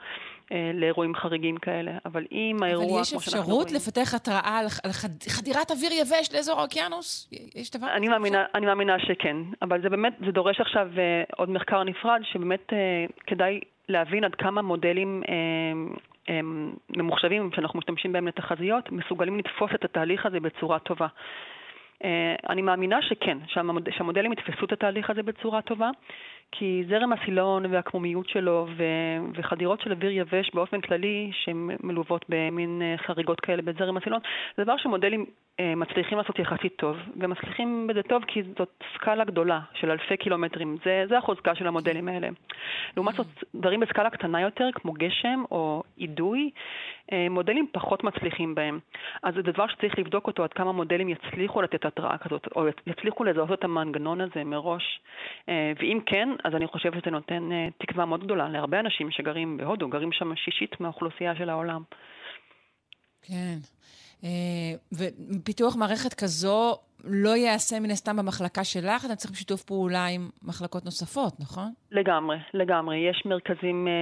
[0.53, 2.93] אה, לאירועים חריגים כאלה, אבל אם האירוע...
[2.93, 3.73] אבל יש אפשרות.
[3.73, 7.31] לפתח התראה על, על חד, חדירת אוויר יבש לאזור האוקיינוס?
[7.55, 11.51] יש דבר אני מאמינה, אני מאמינה שכן, אבל זה באמת, זה דורש עכשיו אה, עוד
[11.51, 12.79] מחקר נפרד, שבאמת אה,
[13.27, 15.23] כדאי להבין עד כמה מודלים...
[15.29, 16.01] אה
[16.97, 21.07] ממוחשבים שאנחנו משתמשים בהם לתחזיות, מסוגלים לתפוס את התהליך הזה בצורה טובה.
[22.05, 25.91] אה, אני מאמינה שכן, שהמוד, שהמודלים יתפסו את התהליך הזה בצורה טובה,
[26.53, 28.85] כי זרם הסילון והקמומיות שלו ו,
[29.35, 34.21] וחדירות של אוויר יבש באופן כללי, שהן מלוות במין אה, חריגות כאלה בזרם הסילון,
[34.57, 35.27] זה דבר שמודלים
[35.61, 40.77] אה, מצליחים לעשות יחסית טוב, ומצליחים בזה טוב כי זאת סקאלה גדולה של אלפי קילומטרים,
[40.85, 42.29] זה, זה החוזקה של המודלים האלה.
[42.97, 46.51] לעומת זאת, דברים בסקאלה קטנה יותר, כמו גשם או אידוי,
[47.31, 48.79] מודלים פחות מצליחים בהם.
[49.23, 53.25] אז זה דבר שצריך לבדוק אותו, עד כמה מודלים יצליחו לתת התראה כזאת, או יצליחו
[53.25, 55.01] לזהות את המנגנון הזה מראש.
[55.49, 59.88] אה, ואם כן, אז אני חושבת שזה נותן תקווה מאוד גדולה להרבה אנשים שגרים בהודו,
[59.88, 61.83] גרים שם שישית מהאוכלוסייה של העולם.
[63.23, 63.57] כן.
[64.25, 70.29] אה, ופיתוח מערכת כזו לא ייעשה מן הסתם במחלקה שלך, אתם צריכים שיתוף פעולה עם
[70.43, 71.73] מחלקות נוספות, נכון?
[71.93, 72.97] לגמרי, לגמרי.
[72.97, 73.93] יש מרכזים אה,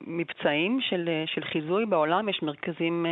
[0.00, 3.10] מבצעיים של, אה, של חיזוי בעולם, יש מרכזים אה,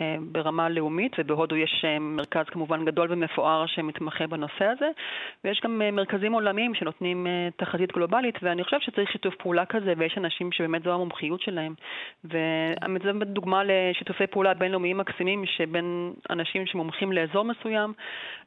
[0.00, 4.88] אה, ברמה לאומית, ובהודו יש אה, מרכז כמובן גדול ומפואר שמתמחה בנושא הזה,
[5.44, 9.92] ויש גם אה, מרכזים עולמיים שנותנים אה, תחזית גלובלית, ואני חושבת שצריך שיתוף פעולה כזה,
[9.96, 11.74] ויש אנשים שבאמת זו המומחיות שלהם.
[12.24, 17.92] וזו דוגמה לשיתופי פעולה בינלאומיים מקסימים שבין אנשים שמומחים לאזור מסוים,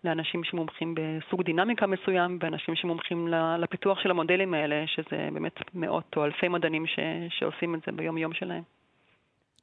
[0.08, 3.28] לאנשים שמומחים בסוג דינמיקה מסוים, ואנשים שמומחים
[3.60, 8.34] לפיתוח של המודלים האלה, שזה באמת מאות או אלפי מדענים ש, שעושים את זה ביום-יום
[8.34, 8.64] שלהם.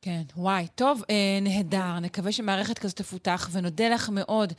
[0.05, 2.01] כן, וואי, טוב, אה, נהדר.
[2.03, 4.53] נקווה שמערכת כזאת תפותח, ונודה לך מאוד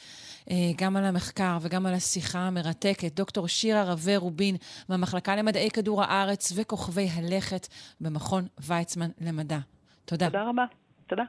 [0.51, 3.15] אה, גם על המחקר וגם על השיחה המרתקת.
[3.15, 4.55] דוקטור שירה רווה רובין
[4.89, 7.67] מהמחלקה למדעי כדור הארץ וכוכבי הלכת
[8.01, 9.57] במכון ויצמן למדע.
[10.05, 10.25] תודה.
[10.25, 10.65] תודה רבה.
[11.07, 11.23] תודה.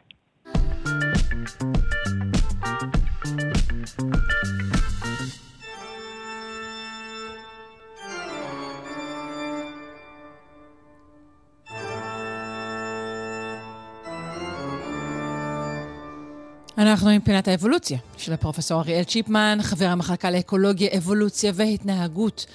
[16.78, 22.46] אנחנו עם פינת האבולוציה של הפרופסור אריאל צ'יפמן, חבר המחלקה לאקולוגיה, אבולוציה והתנהגות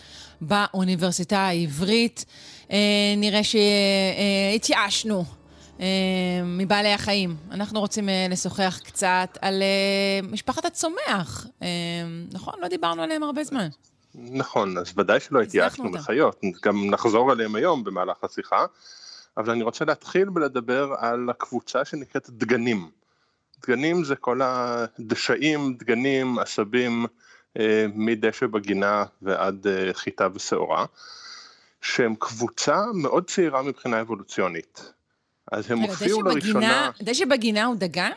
[0.42, 2.26] באוניברסיטה העברית.
[2.72, 2.78] אה,
[3.18, 5.41] נראה שהתייאשנו אה,
[6.46, 7.36] מבעלי החיים.
[7.52, 11.46] אנחנו רוצים אה, לשוחח קצת על אה, משפחת הצומח.
[11.62, 11.68] אה,
[12.34, 12.54] נכון?
[12.62, 13.68] לא דיברנו עליהם הרבה זמן.
[14.16, 18.66] נכון, אז ודאי שלא התייאשנו מחיות, גם נחזור עליהם היום במהלך השיחה,
[19.38, 22.90] אבל אני רוצה להתחיל בלדבר על הקבוצה שנקראת דגנים.
[23.62, 27.06] דגנים זה כל הדשאים, דגנים, עשבים,
[27.60, 30.86] אה, מדשא בגינה ועד אה, חיטה ושעורה,
[31.82, 34.94] שהם קבוצה מאוד צעירה מבחינה אבולוציונית.
[35.52, 36.92] אז הם הופיעו לראשונה...
[37.02, 38.12] דשא בגינה הוא דגן?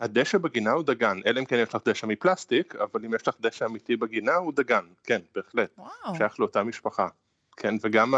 [0.00, 3.34] הדשא בגינה הוא דגן, אלא אם כן יש לך דשא מפלסטיק, אבל אם יש לך
[3.40, 5.70] דשא אמיתי בגינה הוא דגן, כן, בהחלט.
[5.78, 6.16] וואו.
[6.16, 7.08] שייך לאותה משפחה.
[7.56, 8.14] כן, וגם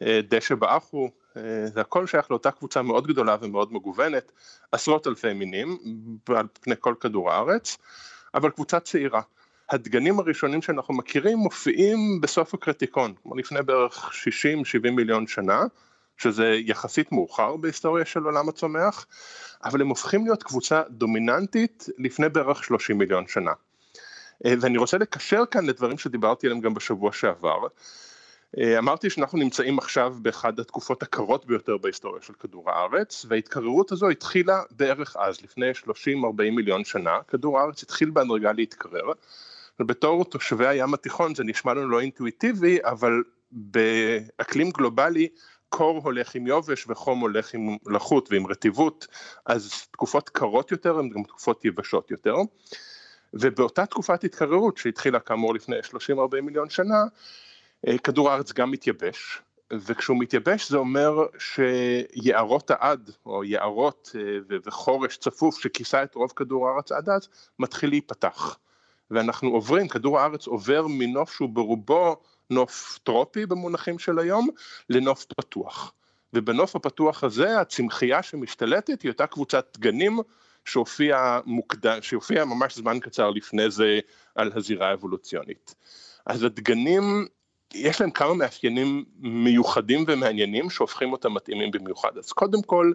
[0.00, 4.32] הדשא באחו אה, זה הכל שייך לאותה קבוצה מאוד גדולה ומאוד מגוונת,
[4.72, 5.78] עשרות אלפי מינים
[6.36, 7.76] על פני כל כדור הארץ,
[8.34, 9.20] אבל קבוצה צעירה.
[9.70, 14.10] הדגנים הראשונים שאנחנו מכירים מופיעים בסוף הקרטיקון, כמו לפני בערך
[14.86, 15.62] 60-70 מיליון שנה,
[16.16, 19.06] שזה יחסית מאוחר בהיסטוריה של עולם הצומח,
[19.64, 23.52] אבל הם הופכים להיות קבוצה דומיננטית לפני בערך 30 מיליון שנה.
[24.44, 27.66] אה, ואני רוצה לקשר כאן לדברים שדיברתי עליהם גם בשבוע שעבר.
[28.58, 34.08] אה, אמרתי שאנחנו נמצאים עכשיו באחד התקופות הקרות ביותר בהיסטוריה של כדור הארץ וההתקררות הזו
[34.08, 35.90] התחילה בערך אז, לפני 30-40
[36.38, 39.12] מיליון שנה, כדור הארץ התחיל בהדרגה להתקרר
[39.80, 45.28] ובתור תושבי הים התיכון זה נשמע לנו לא אינטואיטיבי אבל באקלים גלובלי
[45.68, 49.06] קור הולך עם יובש וחום הולך עם לחות ועם רטיבות,
[49.46, 52.34] אז תקופות קרות יותר הן גם תקופות יבשות יותר.
[53.34, 57.04] ובאותה תקופת התקררות שהתחילה כאמור לפני 30-40 מיליון שנה,
[57.86, 65.16] אה, כדור הארץ גם מתייבש, וכשהוא מתייבש זה אומר שיערות העד, או יערות אה, וחורש
[65.16, 68.58] צפוף שכיסה את רוב כדור הארץ עד אז, מתחיל להיפתח.
[69.10, 72.16] ואנחנו עוברים, כדור הארץ עובר מנוף שהוא ברובו
[72.50, 74.48] נוף טרופי במונחים של היום,
[74.90, 75.92] לנוף פתוח.
[76.32, 80.18] ובנוף הפתוח הזה הצמחייה שמשתלטת היא אותה קבוצת דגנים
[80.64, 82.00] שהופיעה מוקד...
[82.00, 84.00] שהופיע ממש זמן קצר לפני זה
[84.34, 85.74] על הזירה האבולוציונית.
[86.26, 87.26] אז הדגנים
[87.74, 92.18] יש להם כמה מאפיינים מיוחדים ומעניינים שהופכים אותם מתאימים במיוחד.
[92.18, 92.92] אז קודם כל,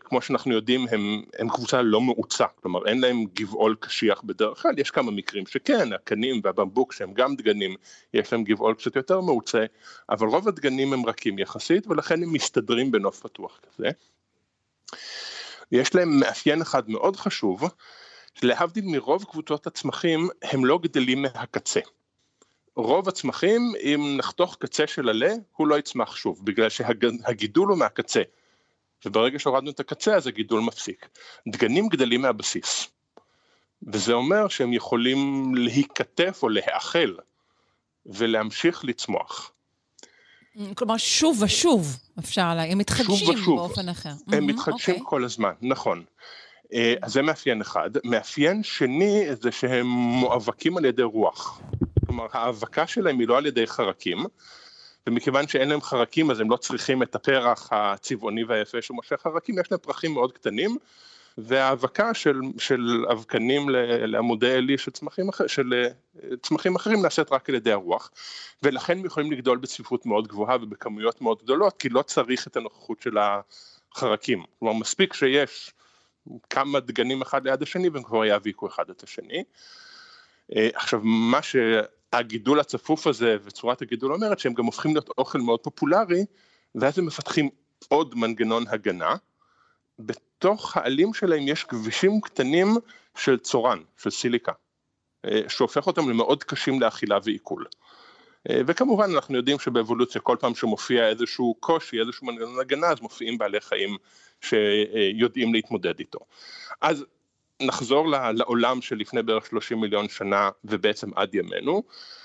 [0.00, 4.78] כמו שאנחנו יודעים, הם, הם קבוצה לא מעוצה, כלומר אין להם גבעול קשיח בדרך כלל,
[4.78, 7.76] יש כמה מקרים שכן, הקנים והבמבוק שהם גם דגנים,
[8.14, 9.64] יש להם גבעול קצת יותר מעוצה,
[10.10, 13.90] אבל רוב הדגנים הם רכים יחסית, ולכן הם מסתדרים בנוף פתוח כזה.
[15.72, 17.62] יש להם מאפיין אחד מאוד חשוב,
[18.42, 21.80] להבדיל מרוב קבוצות הצמחים, הם לא גדלים מהקצה.
[22.76, 28.22] רוב הצמחים, אם נחתוך קצה של עלה, הוא לא יצמח שוב, בגלל שהגידול הוא מהקצה.
[29.04, 31.08] וברגע שהורדנו את הקצה, אז הגידול מפסיק.
[31.48, 32.88] דגנים גדלים מהבסיס.
[33.82, 37.14] וזה אומר שהם יכולים להיכתף או להאכל
[38.06, 39.52] ולהמשיך לצמוח.
[40.74, 44.08] כלומר, שוב ושוב, אפשר להגיד, הם מתחדשים באופן אחר.
[44.08, 44.98] הם mm-hmm, מתחדשים okay.
[44.98, 45.10] אוקיי.
[45.10, 46.04] כל הזמן, נכון.
[46.72, 47.90] אה, אז זה מאפיין אחד.
[48.04, 51.60] מאפיין שני זה שהם מואבקים על ידי רוח.
[52.06, 54.24] כלומר ההאבקה שלהם היא לא על ידי חרקים,
[55.08, 59.72] ומכיוון שאין להם חרקים אז הם לא צריכים את הפרח הצבעוני והיפה שמושך חרקים, יש
[59.72, 60.76] להם פרחים מאוד קטנים,
[61.38, 63.68] והאבקה של, של אבקנים
[64.06, 64.90] לעמודי עלי של
[65.46, 68.10] של אה, צמחים אחרים נעשית רק על ידי הרוח,
[68.62, 73.02] ולכן הם יכולים לגדול בצפיפות מאוד גבוהה ובכמויות מאוד גדולות, כי לא צריך את הנוכחות
[73.02, 74.44] של החרקים.
[74.58, 75.72] כלומר מספיק שיש
[76.50, 79.44] כמה דגנים אחד ליד השני והם כבר יאביקו אחד את השני.
[80.56, 81.42] אה, עכשיו מה
[82.14, 86.24] שהגידול הצפוף הזה וצורת הגידול אומרת שהם גם הופכים להיות אוכל מאוד פופולרי
[86.74, 87.48] ואז הם מפתחים
[87.88, 89.16] עוד מנגנון הגנה.
[89.98, 92.68] בתוך העלים שלהם יש כבישים קטנים
[93.16, 94.52] של צורן, של סיליקה,
[95.24, 97.66] אה, שהופך אותם למאוד קשים לאכילה ועיכול.
[98.50, 103.38] אה, וכמובן אנחנו יודעים שבאבולוציה כל פעם שמופיע איזשהו קושי, איזשהו מנגנון הגנה, אז מופיעים
[103.38, 103.96] בעלי חיים
[104.40, 106.18] שיודעים להתמודד איתו.
[106.80, 107.04] אז
[107.62, 111.82] נחזור לעולם שלפני בערך 30 מיליון שנה ובעצם עד ימינו.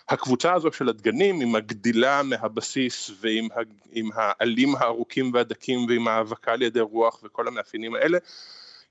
[0.10, 3.48] הקבוצה הזו של הדגנים עם הגדילה מהבסיס ועם
[3.92, 8.18] עם העלים הארוכים והדקים ועם האבקה על ידי רוח וכל המאפיינים האלה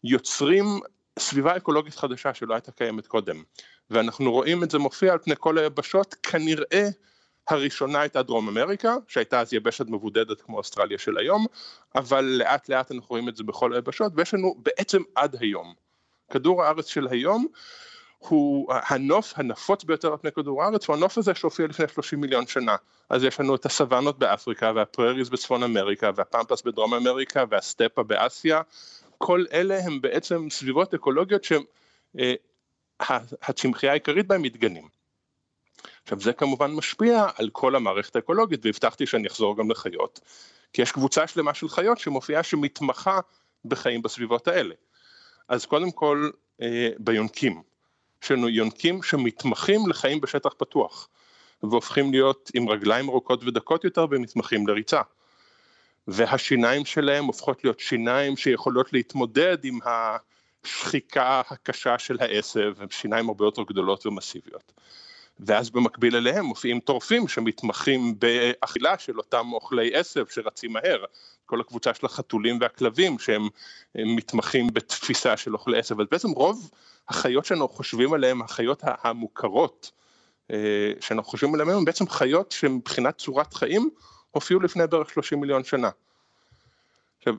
[0.05, 0.65] יוצרים
[1.19, 3.43] סביבה אקולוגית חדשה שלא הייתה קיימת קודם
[3.91, 6.89] ואנחנו רואים את זה מופיע על פני כל היבשות כנראה
[7.49, 11.47] הראשונה הייתה דרום אמריקה, שהייתה אז יבשת מבודדת כמו אוסטרליה של היום,
[11.95, 15.75] אבל לאט לאט אנחנו רואים את זה בכל היבשות, ויש לנו בעצם עד היום
[16.33, 17.47] כדור הארץ של היום
[18.19, 22.47] הוא הנוף הנפוץ ביותר על פני כדור הארץ הוא הנוף הזה שהופיע לפני 30 מיליון
[22.47, 22.77] שנה.
[23.11, 28.61] אז יש לנו את הסוואנות באפריקה והפרריז בצפון אמריקה והפמפס בדרום אמריקה והסטפה באסיה.
[29.19, 31.45] כל אלה הם בעצם סביבות אקולוגיות
[33.01, 34.89] שהצמחייה אה, העיקרית בהם מתגנים.
[36.03, 40.21] עכשיו זה כמובן משפיע על כל המערכת האקולוגית והבטחתי שאני אחזור גם לחיות
[40.73, 43.21] כי יש קבוצה שלמה של חיות שמופיעה שמתמחה
[43.65, 44.75] בחיים בסביבות האלה
[45.49, 46.31] אז קודם כל
[46.63, 47.63] אה, ביונקים,
[48.23, 51.09] יש לנו יונקים שמתמחים לחיים בשטח פתוח
[51.63, 55.01] והופכים להיות עם רגליים ארוכות ודקות יותר ומתמחים לריצה
[56.09, 63.45] והשיניים שלהם הופכות להיות שיניים שיכולות להתמודד עם השחיקה הקשה של העשב, הם שיניים הרבה
[63.45, 64.73] יותר גדולות ומסיביות.
[65.47, 71.05] ואז במקביל אליהם מופיעים טורפים שמתמחים באכילה של אותם אוכלי עשב שרצים מהר,
[71.47, 73.49] כל הקבוצה של החתולים והכלבים שהם
[73.95, 76.71] מתמחים בתפיסה של אוכלי עשב, אז בעצם רוב
[77.09, 79.93] החיות שאנחנו חושבים עליהן, החיות המוכרות
[80.51, 83.91] אה, שאנחנו חושבים עליהן הן בעצם חיות שמבחינת צורת חיים
[84.31, 85.91] הופיעו לפני בערך 30 מיליון שנה.
[87.19, 87.35] עכשיו,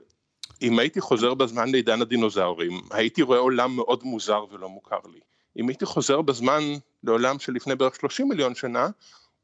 [0.61, 5.19] אם הייתי חוזר בזמן לעידן הדינוזאורים, הייתי רואה עולם מאוד מוזר ולא מוכר לי.
[5.57, 6.63] אם הייתי חוזר בזמן
[7.03, 8.87] לעולם שלפני בערך 30 מיליון שנה,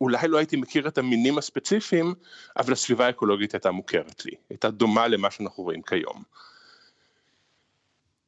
[0.02, 2.13] אולי לא הייתי מכיר את המינים הספציפיים,
[2.58, 6.24] אבל הסביבה האקולוגית הייתה מוכרת לי, הייתה דומה למה שאנחנו רואים כיום.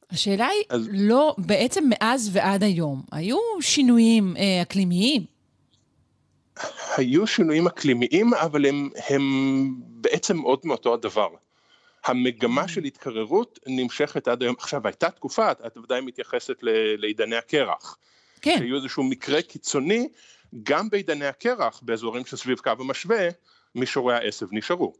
[0.09, 0.89] השאלה היא, אז...
[0.91, 5.25] לא, בעצם מאז ועד היום, היו שינויים אה, אקלימיים?
[6.97, 9.21] היו שינויים אקלימיים, אבל הם, הם
[9.77, 11.27] בעצם עוד מאותו הדבר.
[12.05, 14.55] המגמה של התקררות נמשכת עד היום.
[14.59, 16.57] עכשיו, הייתה תקופה, את ודאי מתייחסת
[16.97, 17.97] לעידני הקרח.
[18.41, 18.55] כן.
[18.59, 20.09] שהיו איזשהו מקרה קיצוני,
[20.63, 23.29] גם בעידני הקרח, באזורים שסביב קו המשווה,
[23.75, 24.93] מישורי העשב נשארו.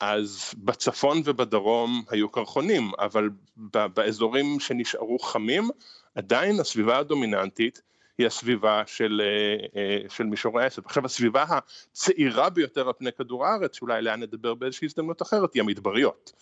[0.00, 5.68] אז בצפון ובדרום היו קרחונים, אבל באזורים שנשארו חמים,
[6.14, 7.82] עדיין הסביבה הדומיננטית
[8.18, 10.82] היא הסביבה של, אה, אה, של מישורי העשב.
[10.86, 15.62] עכשיו הסביבה הצעירה ביותר על פני כדור הארץ, שאולי עליה נדבר באיזושהי הזדמנות אחרת, היא
[15.62, 16.32] המדבריות.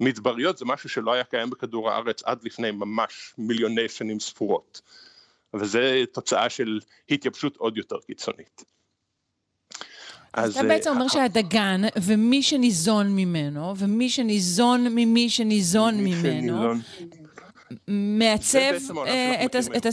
[0.00, 4.80] מדבריות זה משהו שלא היה קיים בכדור הארץ עד לפני ממש מיליוני שנים ספורות.
[5.54, 8.64] וזה תוצאה של התייבשות עוד יותר קיצונית.
[10.32, 16.72] אז אתה בעצם אומר שהדגן ומי שניזון ממנו, ומי שניזון ממי שניזון ממנו,
[17.88, 18.72] מעצב
[19.76, 19.88] את ה...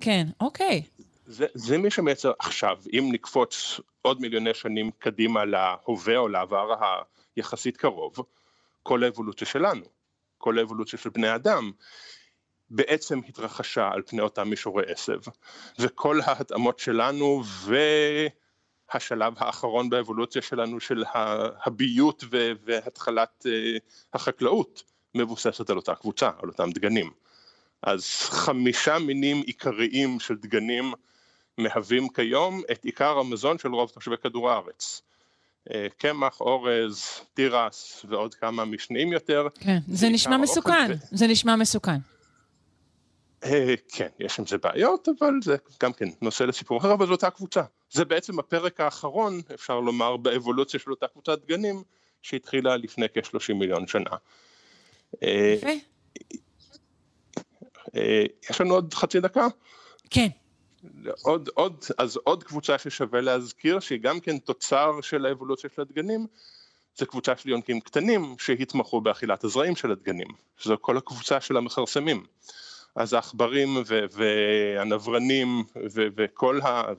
[0.00, 0.82] כן, אוקיי.
[1.26, 6.74] זה, זה מי שמייצר עכשיו, אם נקפוץ עוד מיליוני שנים קדימה להווה או לעבר
[7.36, 8.16] היחסית קרוב,
[8.82, 9.84] כל האבולוציה שלנו,
[10.38, 11.70] כל האבולוציה של בני אדם,
[12.70, 15.18] בעצם התרחשה על פני אותם מישורי עשב,
[15.78, 17.42] וכל ההתאמות שלנו
[18.94, 21.04] והשלב האחרון באבולוציה שלנו של
[21.66, 22.24] הביות
[22.64, 23.76] והתחלת אה,
[24.14, 24.82] החקלאות
[25.14, 27.10] מבוססת על אותה קבוצה, על אותם דגנים.
[27.82, 30.92] אז חמישה מינים עיקריים של דגנים
[31.58, 35.02] מהווים כיום את עיקר המזון של רוב תושבי כדור הארץ.
[35.74, 37.04] אה, קמח, אורז,
[37.34, 39.48] תירס ועוד כמה משניים יותר.
[39.60, 41.16] כן, זה נשמע מסוכן, ו...
[41.16, 41.96] זה נשמע מסוכן.
[43.44, 47.12] אה, כן, יש עם זה בעיות, אבל זה גם כן נושא לסיפור אחר, אבל זו
[47.12, 47.62] אותה קבוצה.
[47.90, 51.82] זה בעצם הפרק האחרון, אפשר לומר, באבולוציה של אותה קבוצת דגנים,
[52.22, 54.10] שהתחילה לפני כ-30 מיליון שנה.
[55.22, 55.70] אה, יפה.
[58.50, 59.46] יש לנו עוד חצי דקה?
[60.10, 60.28] כן.
[61.22, 66.26] עוד, עוד, אז עוד קבוצה ששווה להזכיר, שהיא גם כן תוצר של האבולוציה של הדגנים,
[66.96, 70.28] זה קבוצה של יונקים קטנים שהתמחו באכילת הזרעים של הדגנים,
[70.58, 72.26] שזו כל הקבוצה של המכרסמים.
[72.94, 73.68] אז העכברים
[74.10, 75.64] והנברנים
[75.94, 76.92] וכל ה...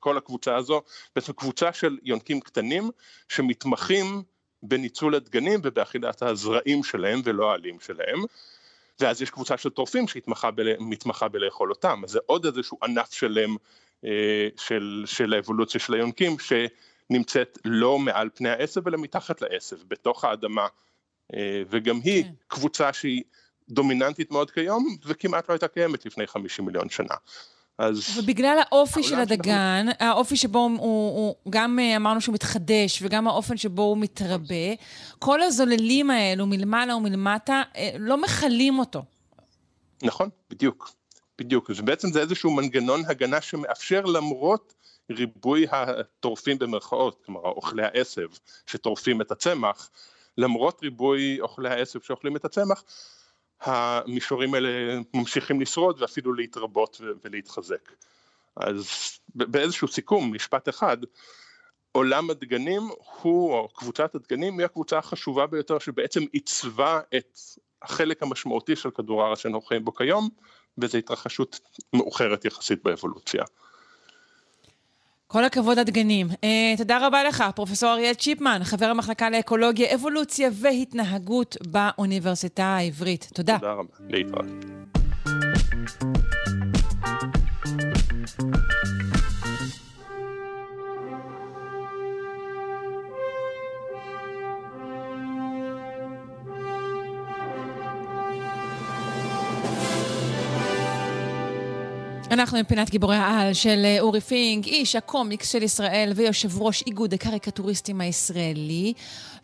[0.00, 0.82] כל הקבוצה הזו,
[1.14, 2.90] בעצם קבוצה של יונקים קטנים
[3.28, 4.22] שמתמחים
[4.62, 8.18] בניצול הדגנים ובאכילת הזרעים שלהם ולא העלים שלהם.
[9.00, 13.56] ואז יש קבוצה של טורפים שמתמחה בלאכול אותם, אז זה עוד איזשהו ענף שלם
[14.04, 20.24] אה, של, של האבולוציה של היונקים שנמצאת לא מעל פני העשב אלא מתחת לעשב, בתוך
[20.24, 20.66] האדמה,
[21.34, 22.30] אה, וגם היא כן.
[22.48, 23.22] קבוצה שהיא
[23.68, 27.14] דומיננטית מאוד כיום וכמעט לא הייתה קיימת לפני 50 מיליון שנה.
[27.78, 28.18] אז...
[28.18, 30.06] ובגלל האופי של הדגן, שאנחנו...
[30.06, 34.74] האופי שבו הוא, הוא, הוא, גם אה, אמרנו שהוא מתחדש, וגם האופן שבו הוא מתרבה,
[35.18, 39.02] כל הזוללים האלו מלמעלה ומלמטה אה, לא מכלים אותו.
[40.02, 40.90] נכון, בדיוק.
[41.38, 41.70] בדיוק.
[41.76, 44.74] ובעצם זה איזשהו מנגנון הגנה שמאפשר למרות
[45.10, 48.28] ריבוי הטורפים במרכאות, כלומר אוכלי העשב
[48.66, 49.90] שטורפים את הצמח,
[50.38, 52.84] למרות ריבוי אוכלי העשב שאוכלים את הצמח,
[53.60, 57.92] המישורים האלה ממשיכים לשרוד ואפילו להתרבות ולהתחזק.
[58.56, 58.86] אז
[59.34, 60.96] באיזשהו סיכום, משפט אחד,
[61.92, 62.82] עולם הדגנים
[63.22, 67.38] הוא, או קבוצת הדגנים, היא הקבוצה החשובה ביותר שבעצם עיצבה את
[67.82, 70.28] החלק המשמעותי של כדור הארץ שאנחנו חיים בו כיום,
[70.78, 71.60] וזו התרחשות
[71.92, 73.44] מאוחרת יחסית באבולוציה.
[75.32, 76.26] כל הכבוד הדגנים.
[76.30, 83.28] Uh, תודה רבה לך, פרופ' אריאל צ'יפמן, חבר המחלקה לאקולוגיה, אבולוציה והתנהגות באוניברסיטה העברית.
[83.34, 83.58] תודה.
[83.58, 84.46] תודה רבה, להתראות.
[102.30, 106.82] אנחנו עם פינת גיבורי העל של אה, אורי פינק, איש הקומיקס של ישראל ויושב ראש
[106.86, 108.92] איגוד הקריקטוריסטים הישראלי.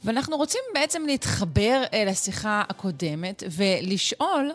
[0.05, 4.51] ואנחנו רוצים בעצם להתחבר לשיחה הקודמת ולשאול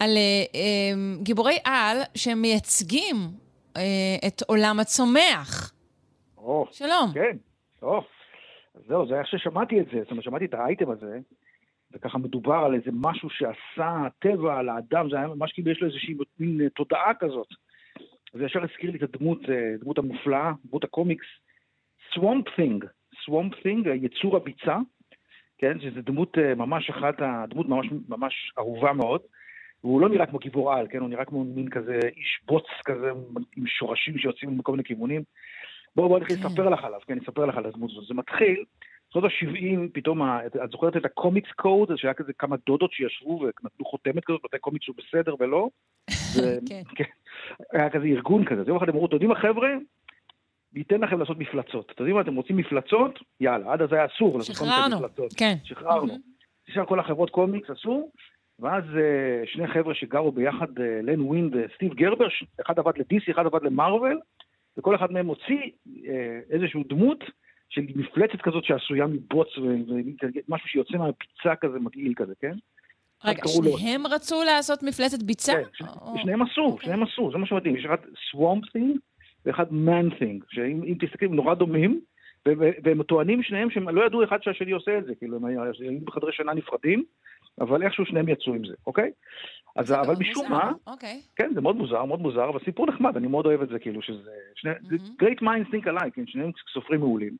[0.00, 3.16] על אה, אה, גיבורי על שמייצגים
[4.26, 5.72] את עולם הצומח.
[6.38, 7.10] או, שלום.
[7.14, 7.36] כן,
[7.80, 8.04] טוב.
[8.88, 9.98] זהו, זה איך ששמעתי את זה.
[10.02, 11.18] זאת אומרת, שמעתי את האייטם הזה,
[11.92, 15.88] וככה מדובר על איזה משהו שעשה הטבע על האדם, זה היה ממש כאילו יש לו
[15.88, 17.48] איזושהי מין תודעה כזאת.
[18.32, 21.26] זה ישר הזכיר לי את הדמות, אה, דמות המופלאה, דמות הקומיקס,
[22.12, 22.84] Swamp Thing,
[23.14, 24.76] Swamp Thing, יצור הביצה,
[25.58, 29.20] כן, שזה דמות אה, ממש אחת, הדמות ממש, ממש אהובה מאוד.
[29.84, 30.98] והוא לא נראה כמו גיבור על, כן?
[30.98, 33.10] הוא נראה כמו מין כזה איש בוץ כזה
[33.56, 35.22] עם שורשים שיוצאים מכל מיני כיוונים.
[35.96, 37.12] בואו בואו נתחיל לספר לך עליו, כן?
[37.12, 38.06] אני אספר לך על הדמות הזאת.
[38.06, 38.64] זה מתחיל,
[39.12, 40.22] בשנות ה-70 פתאום,
[40.64, 44.86] את זוכרת את הקומיקס קוד, שהיה כזה כמה דודות שישבו ונתנו חותמת כזאת, מתי קומיקס
[44.88, 45.68] הוא בסדר ולא?
[46.68, 46.82] כן.
[46.94, 47.04] כן.
[47.72, 48.60] היה כזה ארגון כזה.
[48.60, 49.68] אז יום אחד הם אמרו, אתם יודעים מה חבר'ה?
[50.72, 51.90] ניתן לכם לעשות מפלצות.
[51.90, 53.18] אתם יודעים מה, אתם רוצים מפלצות?
[53.40, 54.56] יאללה, עד אז היה אסור לעשות
[54.96, 55.32] מפלצות.
[55.36, 55.54] כן.
[55.64, 56.18] שחררנו.
[56.68, 58.10] נשאר כל החברות קומיקס עשו,
[58.58, 62.26] ואז uh, שני חבר'ה שגרו ביחד, uh, לן ווין וסטיב גרבר,
[62.66, 64.18] אחד עבד לדיסי, אחד עבד למרוויל,
[64.76, 66.00] וכל אחד מהם הוציא uh,
[66.50, 67.24] איזשהו דמות
[67.72, 72.54] של מפלצת כזאת שעשויה מבוץ, ומשהו שיוצא מהביצה כזה מגעיל כזה, כן?
[73.24, 74.10] רגע, שניהם לו...
[74.10, 75.52] רצו לעשות מפלצת ביצה?
[75.52, 76.14] כן, או...
[76.22, 76.64] שניהם עשו, okay.
[76.64, 76.84] אוקיי.
[76.84, 77.76] שניהם עשו, זה מה שמדהים.
[77.76, 78.98] יש אחד swamp thing
[79.46, 82.00] ואחד man thing, שאם תסתכלי, הם נורא דומים,
[82.82, 85.60] והם טוענים שניהם שהם לא ידעו אחד שהשני עושה את זה, כאילו הם היו
[86.04, 87.04] בחדרי שינה נפרדים,
[87.60, 89.10] אבל איכשהו שניהם יצאו עם זה, אוקיי?
[89.76, 91.20] אז אבל משום מה, אוקיי.
[91.36, 94.02] כן, זה מאוד מוזר, מאוד מוזר, אבל סיפור נחמד, אני מאוד אוהב את זה, כאילו
[94.02, 97.36] שזה, שני, זה great minds think alike, כן, שניהם סופרים מעולים.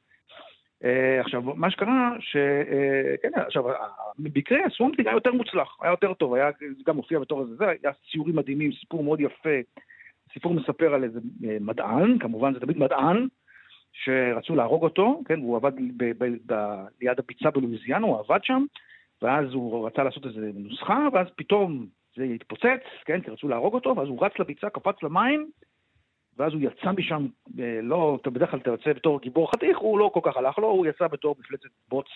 [0.83, 2.37] Uh, עכשיו, מה שקרה, ש...
[2.37, 3.64] Uh, כן, עכשיו,
[4.18, 6.51] במקרה הסוונטינג היה יותר מוצלח, היה יותר טוב, היה
[6.87, 9.59] גם מופיע בתור איזה, זה היה ציורים מדהימים, סיפור מאוד יפה,
[10.33, 13.26] סיפור מספר על איזה uh, מדען, כמובן זה תמיד מדען,
[13.93, 18.64] שרצו להרוג אותו, כן, והוא עבד ב- ב- ב- ליד הביצה בלואיזיאנה, הוא עבד שם,
[19.22, 23.97] ואז הוא רצה לעשות איזה נוסחה, ואז פתאום זה התפוצץ, כן, כי רצו להרוג אותו,
[23.97, 25.51] ואז הוא רץ לביצה, קפץ למים,
[26.39, 27.26] ואז הוא יצא משם,
[27.59, 30.59] אה, לא, אתה בדרך כלל אתה יוצא בתור גיבור חתיך, הוא לא כל כך הלך
[30.59, 32.07] לו, הוא יצא בתור מפלצת בוץ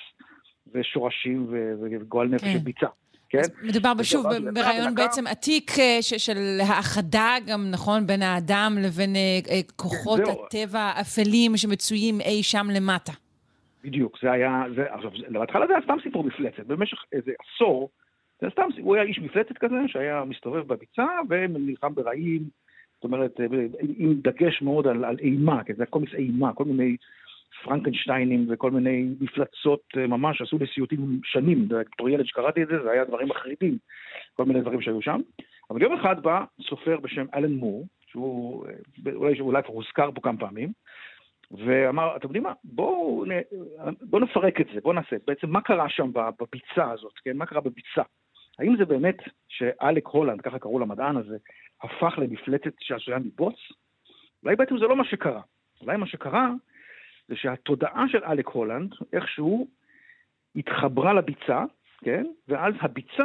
[0.73, 1.47] ושורשים
[1.81, 2.87] וגועל נפש של ביצה.
[3.29, 3.43] כן?
[3.62, 10.21] מדובר שוב ברעיון בעצם עתיק אה, של האחדה גם, נכון, בין האדם לבין אה, כוחות
[10.21, 13.12] הטבע האפלים שמצויים אי שם למטה.
[13.85, 17.91] בדיוק, זה היה, זה, עכשיו, בהתחלה זה היה סתם סיפור מפלצת, במשך איזה עשור,
[18.41, 22.43] זה סתם, הוא היה איש מפלצת כזה, שהיה מסתובב בביצה ונלחם ברעים,
[22.97, 23.47] זאת אומרת, אה,
[23.97, 26.97] עם דגש מאוד על, על אימה, כי זה היה קומיקס אימה, כל מיני
[27.64, 32.90] פרנקנשטיינים וכל מיני מפלצות אה, ממש עשו לסיוטים שנים, בתור ילד שקראתי את זה, זה
[32.90, 33.78] היה דברים מחרידים,
[34.34, 35.20] כל מיני דברים שהיו שם.
[35.70, 40.20] אבל יום אחד בא סופר בשם אלן מור, שהוא אה, אולי, אולי כבר הוזכר פה
[40.20, 40.72] כמה פעמים,
[41.51, 43.24] ואמר, אתם יודעים מה, בואו
[44.03, 47.36] בוא נפרק את זה, בואו נעשה, בעצם מה קרה שם בביצה הזאת, כן?
[47.36, 48.03] מה קרה בביצה?
[48.59, 49.16] האם זה באמת
[49.49, 51.36] שאלק הולנד, ככה קראו למדען הזה,
[51.83, 53.55] הפך למפלצת שעשויה מבוץ?
[54.43, 55.41] אולי בעצם זה לא מה שקרה.
[55.81, 56.51] אולי מה שקרה
[57.29, 59.68] זה שהתודעה של אלק הולנד איכשהו
[60.57, 61.64] התחברה לביצה,
[62.01, 62.27] כן?
[62.49, 63.24] ואז הביצה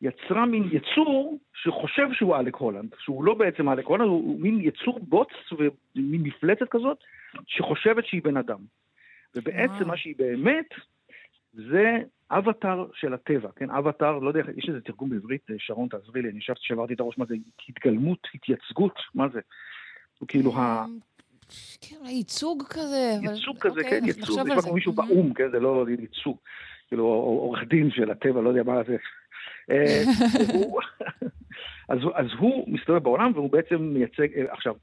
[0.00, 5.00] יצרה מין יצור שחושב שהוא אלק הולנד, שהוא לא בעצם אלק הולנד, הוא, מין יצור
[5.00, 6.98] בוץ ומין מפלצת כזאת
[7.46, 8.58] שחושבת שהיא בן אדם.
[9.34, 10.74] ובעצם מה שהיא באמת,
[11.52, 11.98] זה
[12.30, 13.70] אבטאר של הטבע, כן?
[13.70, 17.18] אבטאר, לא יודע, יש איזה תרגום בעברית, שרון תעזרי לי, אני חשבתי שברתי את הראש
[17.18, 17.34] מה זה
[17.68, 19.40] התגלמות, התייצגות, מה זה?
[20.18, 20.84] הוא כאילו ה...
[21.80, 23.16] כן, ייצוג כזה.
[23.22, 26.36] ייצוג כזה, כן, ייצוג, יש כמו מישהו באו"ם, כן, זה לא ייצוג.
[26.88, 28.96] כאילו, עורך דין של הטבע, לא יודע מה זה.
[29.70, 30.02] אה,
[32.14, 34.74] אז הוא מסתובב בעולם והוא בעצם מייצג, אה, עכשיו,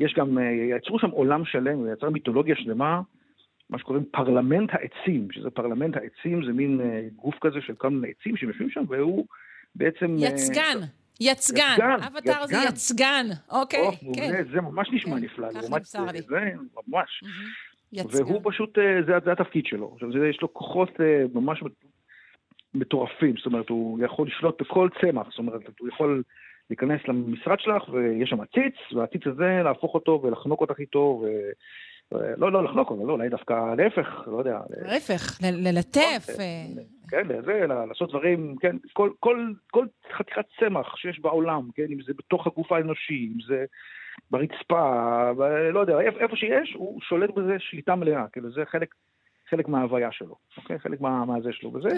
[0.00, 3.00] יש גם, אה, יצרו שם עולם שלם, יצרה מיתולוגיה שלמה,
[3.70, 6.80] מה שקוראים פרלמנט העצים, שזה פרלמנט העצים, זה מין
[7.16, 9.26] גוף כזה של כל מיני עצים שיושבים שם, והוא
[9.74, 10.16] בעצם...
[10.18, 10.78] יצגן.
[11.20, 14.44] יצגן, אבטאר זה יצגן, אוקיי, כן.
[14.52, 15.98] זה ממש נשמע כן, נפלא, לעומת זה,
[16.88, 17.24] ממש.
[17.92, 18.78] והוא פשוט,
[19.24, 19.90] זה התפקיד שלו.
[19.94, 20.90] עכשיו, יש לו כוחות
[21.34, 21.62] ממש
[22.74, 26.22] מטורפים, זאת אומרת, הוא יכול לשלוט בכל צמח, זאת אומרת, הוא יכול
[26.70, 31.26] להיכנס למשרד שלך ויש שם עציץ, והעציץ הזה, להפוך אותו ולחנוק אותך איתו, ו...
[32.12, 34.60] לא, לא לחנוק אותו, לא, אולי דווקא להפך, לא יודע.
[34.70, 36.26] להפך, ללטף.
[37.08, 39.86] כן, לזה, לעשות דברים, כן, כל, כל, כל
[40.16, 43.64] חתיכת צמח שיש בעולם, כן, אם זה בתוך הגוף האנושי, אם זה
[44.30, 45.30] ברצפה,
[45.72, 48.94] לא יודע, איפה שיש, הוא שולט בזה שליטה מלאה, כאילו זה חלק
[49.50, 50.78] חלק מההוויה שלו, אוקיי?
[50.78, 51.72] חלק מה, מהזה שלו.
[51.74, 51.88] וזה,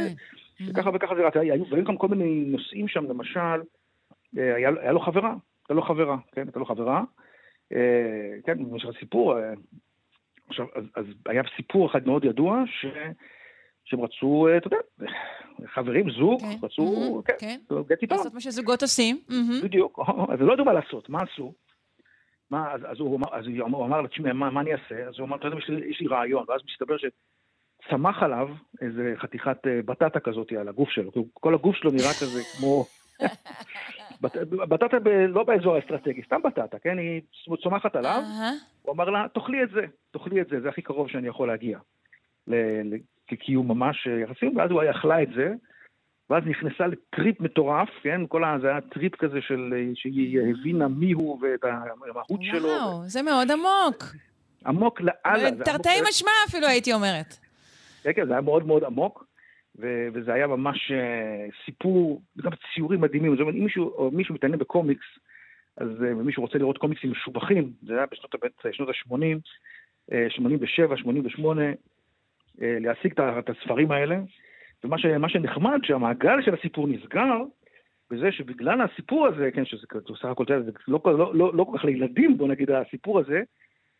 [0.58, 0.64] כן.
[0.70, 1.40] וככה וככה זה רצה.
[1.40, 3.60] היו, והיו גם כל מיני נושאים שם, למשל,
[4.38, 6.40] אה, היה, היה לו חברה, הייתה לו חברה, כן?
[6.40, 7.02] הייתה לו חברה.
[7.72, 9.52] אה, כן, במשך הסיפור, אה,
[10.50, 12.86] עכשיו, אז, אז היה סיפור אחד מאוד ידוע, ש...
[13.84, 15.12] שהם רצו, אתה יודע,
[15.66, 16.56] חברים, זוג, כן.
[16.62, 17.60] רצו, כן, כן.
[17.86, 18.16] גט איתם.
[18.16, 19.20] לעשות מה שזוגות עושים.
[19.62, 19.98] בדיוק,
[20.32, 21.52] אז לא ידעו מה לעשות, מה עשו?
[22.50, 25.08] מה, אז, אז, הוא, אמר, אז הוא אמר לה, תשמע, מה, מה אני אעשה?
[25.08, 28.48] אז הוא אמר, אתה יודע, יש לי, יש לי רעיון, ואז מסתבר שצמח עליו
[28.80, 32.84] איזה חתיכת אה, בטטה כזאת על הגוף שלו, כל הגוף שלו נראה כזה כמו...
[34.68, 36.98] בטטה ב, לא באזור האסטרטגי, סתם בטטה, כן?
[36.98, 37.20] היא
[37.62, 38.22] צומחת עליו,
[38.82, 41.78] הוא אמר לה, תאכלי את זה, תאכלי את זה, זה הכי קרוב שאני יכול להגיע
[42.46, 45.52] לקיום ממש יחסים, ואז היא אכלה את זה,
[46.30, 48.20] ואז נכנסה לטריפ מטורף, כן?
[48.28, 48.56] כל ה...
[48.62, 49.74] זה היה טריפ כזה של...
[49.94, 52.68] שהיא הבינה מי הוא ואת המהות שלו.
[52.68, 54.04] וואו, זה מאוד עמוק.
[54.66, 55.64] עמוק לאללה.
[55.64, 57.36] תרתי משמע אפילו, הייתי אומר.
[58.02, 59.24] כן, כן, זה היה מאוד מאוד עמוק,
[59.78, 63.32] ו- וזה היה ממש uh, סיפור, וגם ציורים מדהימים.
[63.32, 65.06] זאת אומרת, אם מישהו, מישהו מתעניין בקומיקס,
[65.76, 68.34] אז uh, מישהו רוצה לראות קומיקסים משובחים, זה היה בשנות
[68.88, 69.14] ה-80,
[70.28, 71.62] 87, 88,
[72.58, 74.18] להשיג את הספרים האלה.
[74.84, 77.42] ומה ש, שנחמד, שהמעגל של הסיפור נסגר,
[78.10, 79.86] בזה שבגלל הסיפור הזה, כן, שזה
[80.18, 83.42] סך הכל, זה לא, לא, לא, לא כל כך לילדים, בוא נגיד, הסיפור הזה,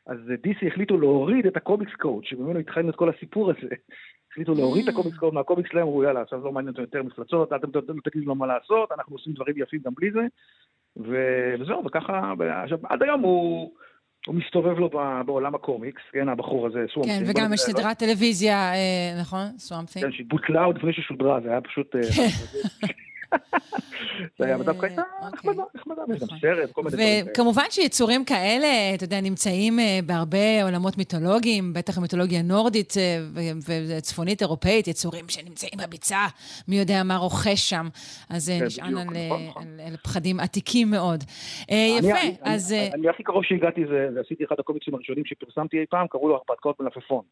[0.06, 3.74] אז DC החליטו להוריד את הקומיקס קוד, שממנו התחלנו את כל הסיפור הזה.
[4.30, 4.94] החליטו להוריד את.
[4.94, 7.70] הקומיקס קוד מהקומיקס שלהם, אמרו יאללה, עכשיו לא מעניין אותם יותר מפלצות, אתם
[8.04, 10.20] תגידו לו מה לעשות, אנחנו עושים דברים יפים גם בלי זה.
[10.96, 12.32] וזהו, וככה,
[12.62, 13.72] עכשיו, עד היום הוא...
[14.26, 14.90] הוא מסתובב לו
[15.26, 17.08] בעולם הקומיקס, כן, הבחור הזה, סוואמפ.
[17.08, 19.46] כן, וגם יש סדרת טלוויזיה, אה, נכון?
[19.58, 21.94] סוואמפ כן, שהיא בוטלה עוד לפני ששודרה, זה היה פשוט...
[23.32, 23.38] אה.
[24.38, 25.02] זה היה דווקא הייתה
[25.32, 26.38] נחמדה, נחמדה, ויש גם נכון.
[26.40, 27.24] סרט, כל מיני דברים.
[27.26, 33.18] וכמובן שיצורים כאלה, אתה יודע, נמצאים אה, בהרבה עולמות מיתולוגיים, בטח המיתולוגיה הנורדית אה,
[33.88, 36.26] וצפונית אירופאית, יצורים שנמצאים בביצה,
[36.68, 37.86] מי יודע מה רוחש שם.
[38.30, 39.14] אז אה, כן, נשען נכון,
[39.48, 39.80] נכון.
[39.86, 41.24] על פחדים עתיקים מאוד.
[41.98, 42.74] יפה, אז...
[42.94, 46.80] אני הכי קרוב שהגעתי זה, ועשיתי אחד הקומיקסים הראשונים שפרסמתי אי פעם, קראו לו הרפתקאות
[46.80, 47.22] מלפפון.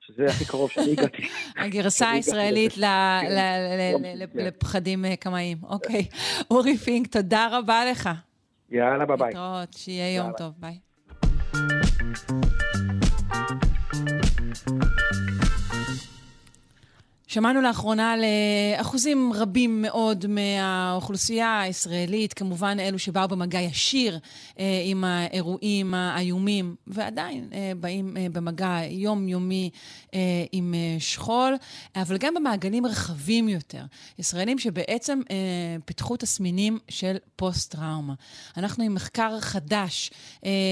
[0.00, 1.22] שזה הכי קרוב שאני הגעתי.
[1.64, 2.80] הגרסה הישראלית כן.
[4.34, 5.58] לפחדים אה, קמאיים.
[5.62, 6.06] אוקיי.
[6.50, 8.10] אורי פינק, תודה רבה לך.
[8.70, 9.26] יאללה, ביי ביי.
[9.26, 10.78] להתראות, שיהיה יום טוב, ביי.
[17.30, 24.18] שמענו לאחרונה על אה, אחוזים רבים מאוד מהאוכלוסייה הישראלית, כמובן אלו שבאו במגע ישיר
[24.58, 29.70] אה, עם האירועים האיומים, ועדיין אה, באים במגע יומיומי
[30.52, 31.54] עם שכול,
[31.96, 33.82] אבל גם במעגלים רחבים יותר.
[34.18, 35.20] ישראלים שבעצם
[35.84, 38.14] פיתחו תסמינים של פוסט-טראומה.
[38.56, 40.10] אנחנו עם מחקר חדש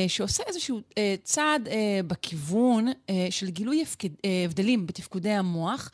[0.09, 0.81] שעושה איזשהו
[1.23, 1.69] צעד
[2.07, 2.87] בכיוון
[3.31, 3.85] של גילוי
[4.45, 5.91] הבדלים בתפקודי המוח.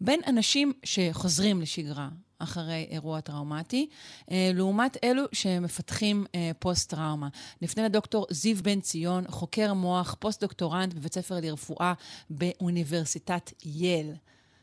[0.00, 3.88] בין אנשים שחוזרים לשגרה אחרי אירוע טראומטי,
[4.30, 7.28] אה, לעומת אלו שמפתחים אה, פוסט-טראומה.
[7.62, 11.92] נפנה לדוקטור זיו בן ציון, חוקר מוח, פוסט-דוקטורנט בבית ספר לרפואה
[12.30, 14.12] באוניברסיטת יל.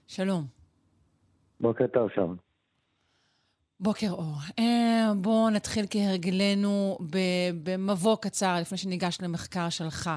[0.07, 0.45] שלום.
[1.59, 2.35] בוקר טוב, שלום.
[3.79, 4.35] בוקר אור.
[4.59, 6.97] אה, בואו נתחיל כהרגלנו
[7.63, 10.09] במבוא קצר, לפני שניגש למחקר שלך.